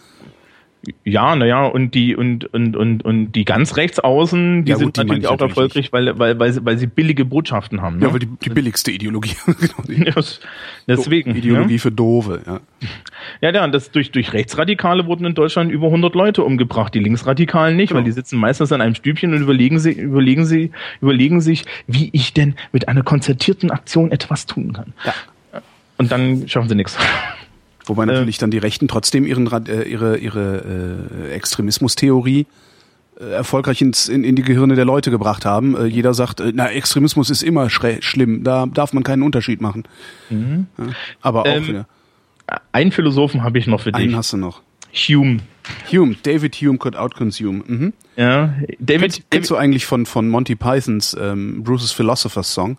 [1.03, 4.95] Ja, naja, und die und, und, und, und die ganz rechts außen, die ja, sind
[4.95, 7.97] die natürlich auch natürlich erfolgreich, weil, weil, weil, sie, weil sie billige Botschaften haben.
[7.97, 8.06] Ne?
[8.06, 9.35] Ja, weil die, die billigste Ideologie.
[10.88, 11.35] Deswegen.
[11.35, 11.80] Ideologie ja.
[11.80, 12.61] für Dove, ja.
[13.41, 17.76] Ja, ja, das durch, durch Rechtsradikale wurden in Deutschland über 100 Leute umgebracht, die Linksradikalen
[17.76, 17.99] nicht, genau.
[17.99, 22.10] weil die sitzen meistens an einem Stübchen und überlegen sie, überlegen sie, überlegen sich, wie
[22.14, 24.93] ich denn mit einer konzertierten Aktion etwas tun kann.
[25.06, 25.14] Ja.
[25.97, 26.97] Und dann schaffen sie nichts.
[27.90, 32.45] Wobei natürlich äh, dann die Rechten trotzdem ihren, äh, ihre, ihre äh, Extremismustheorie
[33.20, 35.76] äh, erfolgreich ins, in, in die Gehirne der Leute gebracht haben.
[35.76, 39.84] Äh, jeder sagt, äh, na, Extremismus ist immer schlimm, da darf man keinen Unterschied machen.
[40.30, 40.68] Mhm.
[40.78, 40.86] Ja,
[41.22, 41.88] aber auch ähm, wieder.
[42.72, 44.02] Einen Philosophen habe ich noch für dich.
[44.02, 44.61] Einen hast du noch.
[44.94, 45.40] Hume.
[45.91, 47.64] Hume, David Hume could outconsume.
[47.66, 47.94] Mhm.
[48.16, 49.02] Ja, David.
[49.02, 52.78] Kennst, kennst du eigentlich von, von Monty Pythons ähm, Bruce's Philosopher's Song?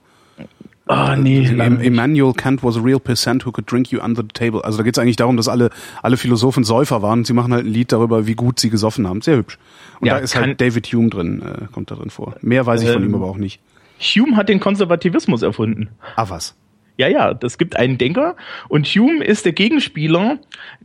[0.87, 1.47] Ah, oh, nee.
[1.47, 4.65] Immanuel Kant was a real percent who could drink you under the table.
[4.65, 5.71] Also da geht es eigentlich darum, dass alle,
[6.03, 9.07] alle Philosophen Säufer waren und sie machen halt ein Lied darüber, wie gut sie gesoffen
[9.07, 9.21] haben.
[9.21, 9.59] Sehr hübsch.
[10.01, 12.35] Und ja, da ist halt David Hume drin, äh, kommt da drin vor.
[12.41, 13.61] Mehr weiß ich ähm, von ihm aber auch nicht.
[14.01, 15.91] Hume hat den Konservativismus erfunden.
[16.17, 16.57] Ah, was?
[16.97, 18.37] Ja, ja, das gibt einen Denker
[18.69, 20.39] und Hume ist der Gegenspieler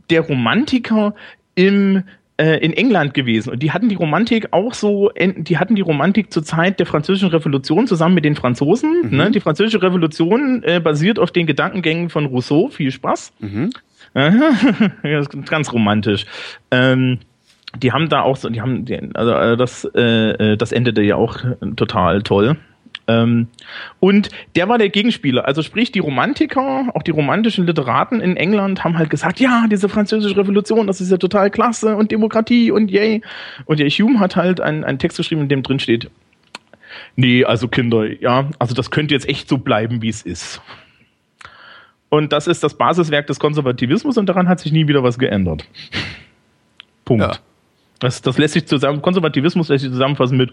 [0.08, 1.14] der Romantiker
[1.54, 2.04] im
[2.38, 6.32] äh, in England gewesen und die hatten die Romantik auch so, die hatten die Romantik
[6.32, 9.10] zur Zeit der Französischen Revolution zusammen mit den Franzosen.
[9.10, 9.16] Mhm.
[9.16, 9.30] Ne?
[9.30, 12.68] Die Französische Revolution äh, basiert auf den Gedankengängen von Rousseau.
[12.68, 13.32] Viel Spaß.
[13.40, 13.70] Mhm.
[15.46, 16.24] ganz romantisch.
[16.70, 17.18] Ähm,
[17.82, 21.16] die haben da auch so, die haben, also äh, das, äh, äh, das endete ja
[21.16, 21.38] auch
[21.76, 22.56] total toll.
[23.08, 23.48] Ähm,
[24.00, 25.46] und der war der Gegenspieler.
[25.46, 29.88] Also sprich, die Romantiker, auch die romantischen Literaten in England haben halt gesagt, ja, diese
[29.88, 33.22] französische Revolution, das ist ja total klasse und Demokratie und yay.
[33.64, 36.10] Und der Hume hat halt einen, einen Text geschrieben, in dem drin steht,
[37.14, 40.60] nee, also Kinder, ja, also das könnte jetzt echt so bleiben, wie es ist.
[42.08, 45.64] Und das ist das Basiswerk des Konservativismus und daran hat sich nie wieder was geändert.
[47.04, 47.24] Punkt.
[47.24, 47.36] Ja.
[47.98, 50.52] Das, das lässt sich zusammen, Konservativismus lässt sich zusammenfassen mit,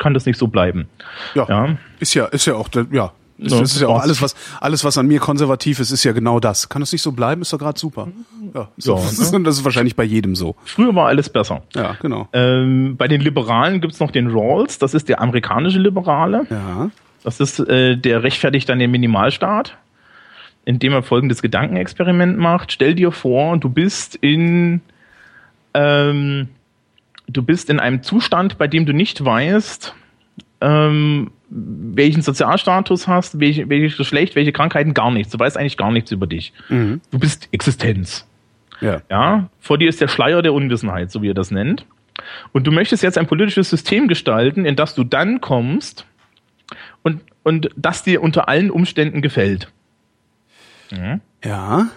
[0.00, 0.88] kann das nicht so bleiben.
[1.34, 1.76] Ja, ja.
[2.00, 4.98] ist ja, ist ja auch, ja, das, das ist ja auch alles, was alles, was
[4.98, 6.68] an mir konservativ ist, ist ja genau das.
[6.68, 7.42] Kann das nicht so bleiben?
[7.42, 8.08] Ist doch gerade super.
[8.54, 10.56] Ja, so, ja, das, ist, das ist wahrscheinlich bei jedem so.
[10.64, 11.62] Früher war alles besser.
[11.74, 12.28] Ja, genau.
[12.32, 14.78] Ähm, bei den Liberalen gibt's noch den Rawls.
[14.78, 16.46] Das ist der amerikanische Liberale.
[16.50, 16.90] Ja.
[17.22, 19.76] Das ist äh, der rechtfertigt dann den Minimalstaat,
[20.64, 22.72] indem er folgendes Gedankenexperiment macht.
[22.72, 24.80] Stell dir vor, du bist in
[25.74, 26.48] ähm,
[27.32, 29.94] du bist in einem Zustand, bei dem du nicht weißt,
[30.60, 35.32] ähm, welchen Sozialstatus hast, welche, welches Geschlecht, welche Krankheiten, gar nichts.
[35.32, 36.52] Du weißt eigentlich gar nichts über dich.
[36.68, 37.00] Mhm.
[37.10, 38.26] Du bist Existenz.
[38.80, 39.02] Ja.
[39.10, 39.48] ja.
[39.58, 41.84] Vor dir ist der Schleier der Unwissenheit, so wie er das nennt.
[42.52, 46.06] Und du möchtest jetzt ein politisches System gestalten, in das du dann kommst
[47.02, 49.70] und, und das dir unter allen Umständen gefällt.
[50.90, 51.20] Mhm.
[51.44, 51.88] Ja.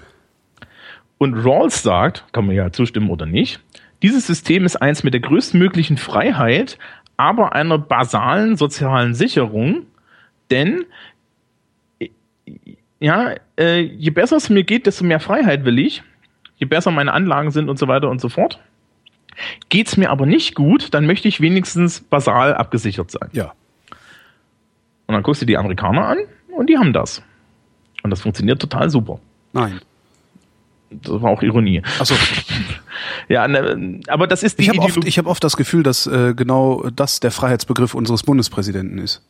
[1.17, 3.59] Und Rawls sagt, kann man ja zustimmen oder nicht,
[4.03, 6.77] dieses System ist eins mit der größtmöglichen Freiheit,
[7.17, 9.85] aber einer basalen sozialen Sicherung,
[10.51, 10.85] denn
[12.99, 16.03] ja, äh, je besser es mir geht, desto mehr Freiheit will ich,
[16.57, 18.59] je besser meine Anlagen sind und so weiter und so fort.
[19.69, 23.29] Geht es mir aber nicht gut, dann möchte ich wenigstens basal abgesichert sein.
[23.31, 23.53] Ja.
[25.07, 26.17] Und dann guckst du die Amerikaner an
[26.55, 27.23] und die haben das.
[28.03, 29.19] Und das funktioniert total super.
[29.53, 29.79] Nein.
[31.01, 31.81] Das war auch Ironie.
[31.99, 32.15] Achso.
[33.27, 36.07] Ja, ne, aber das ist die Ich habe oft, ich hab oft das Gefühl, dass
[36.07, 39.21] äh, genau das der Freiheitsbegriff unseres Bundespräsidenten ist.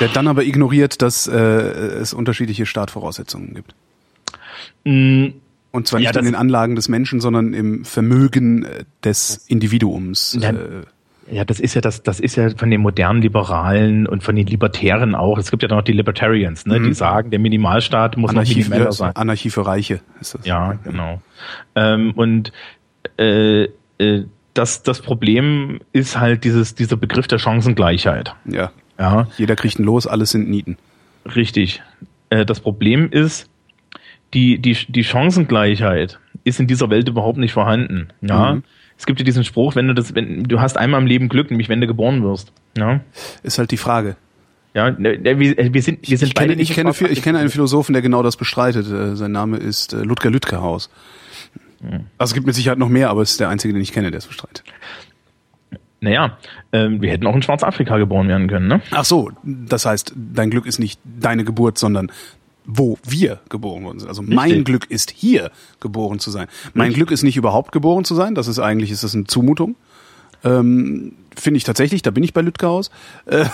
[0.00, 3.74] Der dann aber ignoriert, dass äh, es unterschiedliche Startvoraussetzungen gibt.
[4.84, 5.28] Mm,
[5.70, 10.36] Und zwar nicht ja, in den Anlagen des Menschen, sondern im Vermögen äh, des Individuums.
[10.40, 10.82] Ja, äh,
[11.30, 14.46] ja, das ist ja das, das ist ja von den modernen Liberalen und von den
[14.46, 15.38] Libertären auch.
[15.38, 16.84] Es gibt ja noch die Libertarians, ne, mhm.
[16.84, 19.14] die sagen, der Minimalstaat muss Anarchie noch minimaler sein.
[19.14, 20.46] Anarchie für Reiche ist das.
[20.46, 21.22] Ja, genau.
[21.74, 22.52] Ähm, und
[23.18, 23.64] äh,
[23.98, 24.24] äh,
[24.54, 28.34] das, das Problem ist halt dieses, dieser Begriff der Chancengleichheit.
[28.44, 28.70] Ja.
[28.98, 29.28] ja.
[29.38, 30.76] Jeder kriegt ein Los, alles sind Nieten.
[31.36, 31.82] Richtig.
[32.30, 33.48] Äh, das Problem ist,
[34.34, 38.08] die, die, die Chancengleichheit ist in dieser Welt überhaupt nicht vorhanden.
[38.20, 38.54] Ja.
[38.54, 38.64] Mhm
[39.02, 41.50] es gibt ja diesen Spruch, wenn du das, wenn du hast einmal im Leben Glück,
[41.50, 42.52] nämlich wenn du geboren wirst.
[42.78, 43.00] Ja?
[43.42, 44.14] Ist halt die Frage.
[44.74, 46.62] Ja, ne, ne, wir, äh, wir sind, wir sind ich beide kenne.
[46.62, 48.86] Ich kenne, ich kenne einen Philosophen, der genau das bestreitet.
[48.86, 50.88] Äh, sein Name ist äh, Ludger Lütkehaus.
[51.80, 52.04] Hm.
[52.16, 54.12] Also es gibt mit Sicherheit noch mehr, aber es ist der einzige, den ich kenne,
[54.12, 54.62] der es bestreitet.
[56.00, 56.38] Naja,
[56.70, 58.82] ähm, wir hätten auch in Schwarzafrika geboren werden können, ne?
[58.92, 62.12] Ach so, das heißt, dein Glück ist nicht deine Geburt, sondern
[62.64, 64.08] wo wir geboren worden sind.
[64.08, 64.36] Also Richtig.
[64.36, 66.48] mein Glück ist hier geboren zu sein.
[66.74, 66.96] Mein Richtig.
[66.96, 68.34] Glück ist nicht überhaupt geboren zu sein.
[68.34, 69.76] Das ist eigentlich ist das eine Zumutung.
[70.44, 72.02] Ähm, Finde ich tatsächlich.
[72.02, 72.90] Da bin ich bei Lütgehaus.
[73.26, 73.46] Äh,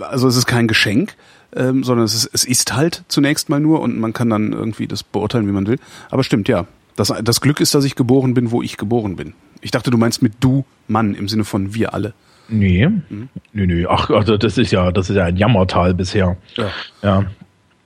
[0.00, 1.14] also es ist kein Geschenk,
[1.54, 4.86] ähm, sondern es ist, es ist halt zunächst mal nur und man kann dann irgendwie
[4.86, 5.78] das beurteilen, wie man will.
[6.10, 6.66] Aber stimmt, ja.
[6.96, 9.34] Das, das Glück ist, dass ich geboren bin, wo ich geboren bin.
[9.60, 12.14] Ich dachte, du meinst mit du Mann im Sinne von wir alle.
[12.48, 13.28] Nee, mhm.
[13.52, 13.86] nee, nee.
[13.86, 16.36] Ach, also das ist ja, das ist ja ein Jammertal bisher.
[16.56, 16.70] Ja.
[17.02, 17.24] ja.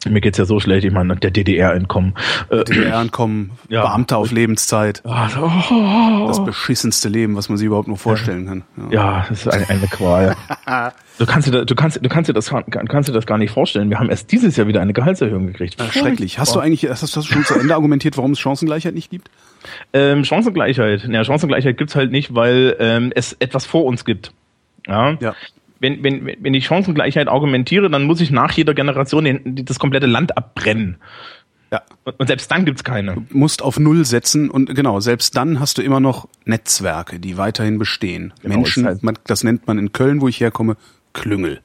[0.09, 2.15] Mir geht's ja so schlecht, ich meine, der DDR entkommen.
[2.49, 2.65] Äh,
[3.69, 3.83] ja.
[3.83, 5.03] Beamter auf Lebenszeit.
[5.05, 6.27] Oh.
[6.27, 8.63] Das beschissenste Leben, was man sich überhaupt nur vorstellen kann.
[8.91, 10.37] Ja, ja das ist eine, eine Qual.
[11.19, 13.91] du kannst dir, du kannst, du kannst dir das, kannst dir das gar nicht vorstellen.
[13.91, 15.79] Wir haben erst dieses Jahr wieder eine Gehaltserhöhung gekriegt.
[15.79, 16.39] Ja, schrecklich.
[16.39, 19.31] Hast du eigentlich, hast du schon zu Ende argumentiert, warum es Chancengleichheit nicht gibt?
[19.93, 21.05] Ähm, Chancengleichheit.
[21.11, 24.33] Ja, Chancengleichheit gibt's halt nicht, weil ähm, es etwas vor uns gibt.
[24.87, 25.19] Ja.
[25.21, 25.35] ja
[25.81, 30.07] wenn, wenn, wenn ich Chancengleichheit argumentiere, dann muss ich nach jeder Generation den, das komplette
[30.07, 30.99] Land abbrennen.
[31.73, 31.83] Ja.
[32.05, 33.15] Und, selbst dann gibt's keine.
[33.15, 37.37] Du musst auf Null setzen und genau, selbst dann hast du immer noch Netzwerke, die
[37.37, 38.33] weiterhin bestehen.
[38.43, 40.77] Genau, Menschen, halt man, das nennt man in Köln, wo ich herkomme,
[41.13, 41.61] Klüngel.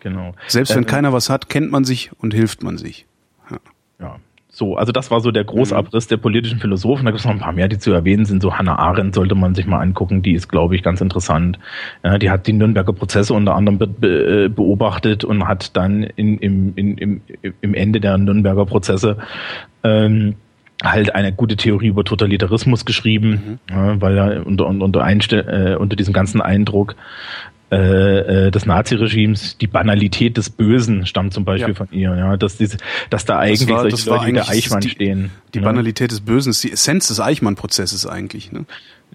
[0.00, 0.34] Genau.
[0.48, 3.06] Selbst wenn äh, keiner was hat, kennt man sich und hilft man sich.
[3.50, 3.58] Ja.
[4.00, 4.16] ja.
[4.62, 6.08] So, also das war so der Großabriss mhm.
[6.10, 7.04] der politischen Philosophen.
[7.04, 8.40] Da gibt es noch ein paar mehr, die zu erwähnen sind.
[8.40, 10.22] So Hannah Arendt sollte man sich mal angucken.
[10.22, 11.58] Die ist, glaube ich, ganz interessant.
[12.04, 16.38] Ja, die hat die Nürnberger Prozesse unter anderem be be beobachtet und hat dann in,
[16.38, 17.20] im, in, im,
[17.60, 19.16] im Ende der Nürnberger Prozesse
[19.82, 20.36] ähm,
[20.80, 23.74] halt eine gute Theorie über Totalitarismus geschrieben, mhm.
[23.74, 26.94] ja, weil er unter, unter, äh, unter diesem ganzen Eindruck
[27.72, 31.74] äh, äh, des Naziregimes, die Banalität des Bösen stammt zum Beispiel ja.
[31.74, 32.76] von ihr, ja, dass diese,
[33.08, 35.30] dass da eigentlich das war, solche Leute wie der Eichmann die, stehen.
[35.54, 35.64] Die ja.
[35.64, 38.66] Banalität des Bösen ist die Essenz des Eichmann-Prozesses eigentlich, ne?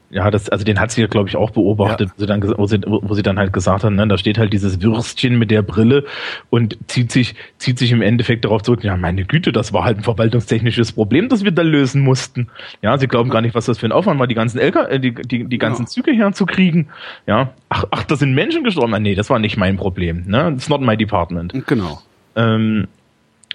[0.10, 2.14] Ja, das, also den hat sie ja, glaube ich, auch beobachtet, ja.
[2.16, 4.54] wo, sie dann, wo, sie, wo sie dann halt gesagt hat, ne, da steht halt
[4.54, 6.06] dieses Würstchen mit der Brille
[6.50, 9.98] und zieht sich, zieht sich im Endeffekt darauf zurück, ja, meine Güte, das war halt
[9.98, 12.48] ein verwaltungstechnisches Problem, das wir da lösen mussten.
[12.82, 15.00] Ja, sie glauben gar nicht, was das für ein Aufwand war, die ganzen LK, äh,
[15.00, 15.88] die, die, die ganzen ja.
[15.88, 16.88] Züge herzukriegen.
[17.26, 18.94] Ja, ach, ach, da sind Menschen gestorben.
[18.94, 20.24] Ah, nee, das war nicht mein Problem.
[20.26, 21.54] Ne, it's not my department.
[21.68, 22.00] Genau.
[22.38, 22.88] Ähm,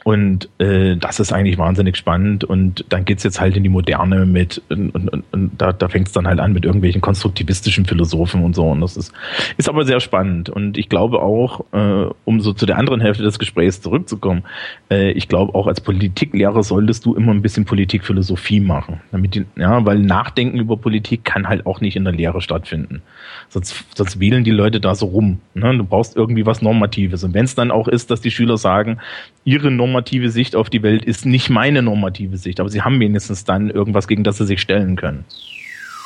[0.05, 2.45] und äh, das ist eigentlich wahnsinnig spannend.
[2.45, 6.13] Und dann geht's jetzt halt in die Moderne mit, und, und, und da, da fängt's
[6.13, 8.69] dann halt an mit irgendwelchen konstruktivistischen Philosophen und so.
[8.69, 9.13] Und das ist,
[9.57, 10.49] ist aber sehr spannend.
[10.49, 14.43] Und ich glaube auch, äh, um so zu der anderen Hälfte des Gesprächs zurückzukommen,
[14.91, 19.01] äh, ich glaube auch als Politiklehrer solltest du immer ein bisschen Politikphilosophie machen.
[19.13, 23.03] Damit die, ja, weil Nachdenken über Politik kann halt auch nicht in der Lehre stattfinden.
[23.49, 25.41] Sonst, sonst wählen die Leute da so rum.
[25.55, 25.77] Ne?
[25.77, 27.23] Du brauchst irgendwie was Normatives.
[27.23, 28.99] Und wenn es dann auch ist, dass die Schüler sagen,
[29.45, 33.45] ihre normative Sicht auf die Welt ist nicht meine normative Sicht, aber sie haben wenigstens
[33.45, 35.25] dann irgendwas, gegen das sie sich stellen können.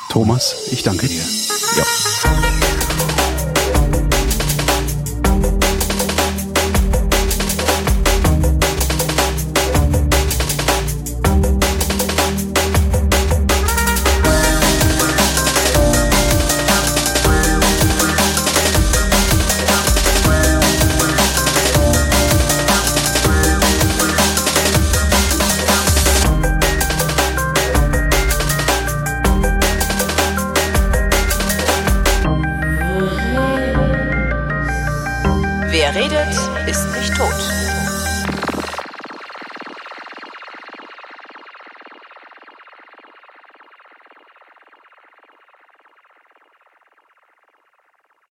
[0.09, 1.23] Thomas, ich danke dir.
[1.77, 2.66] Ja.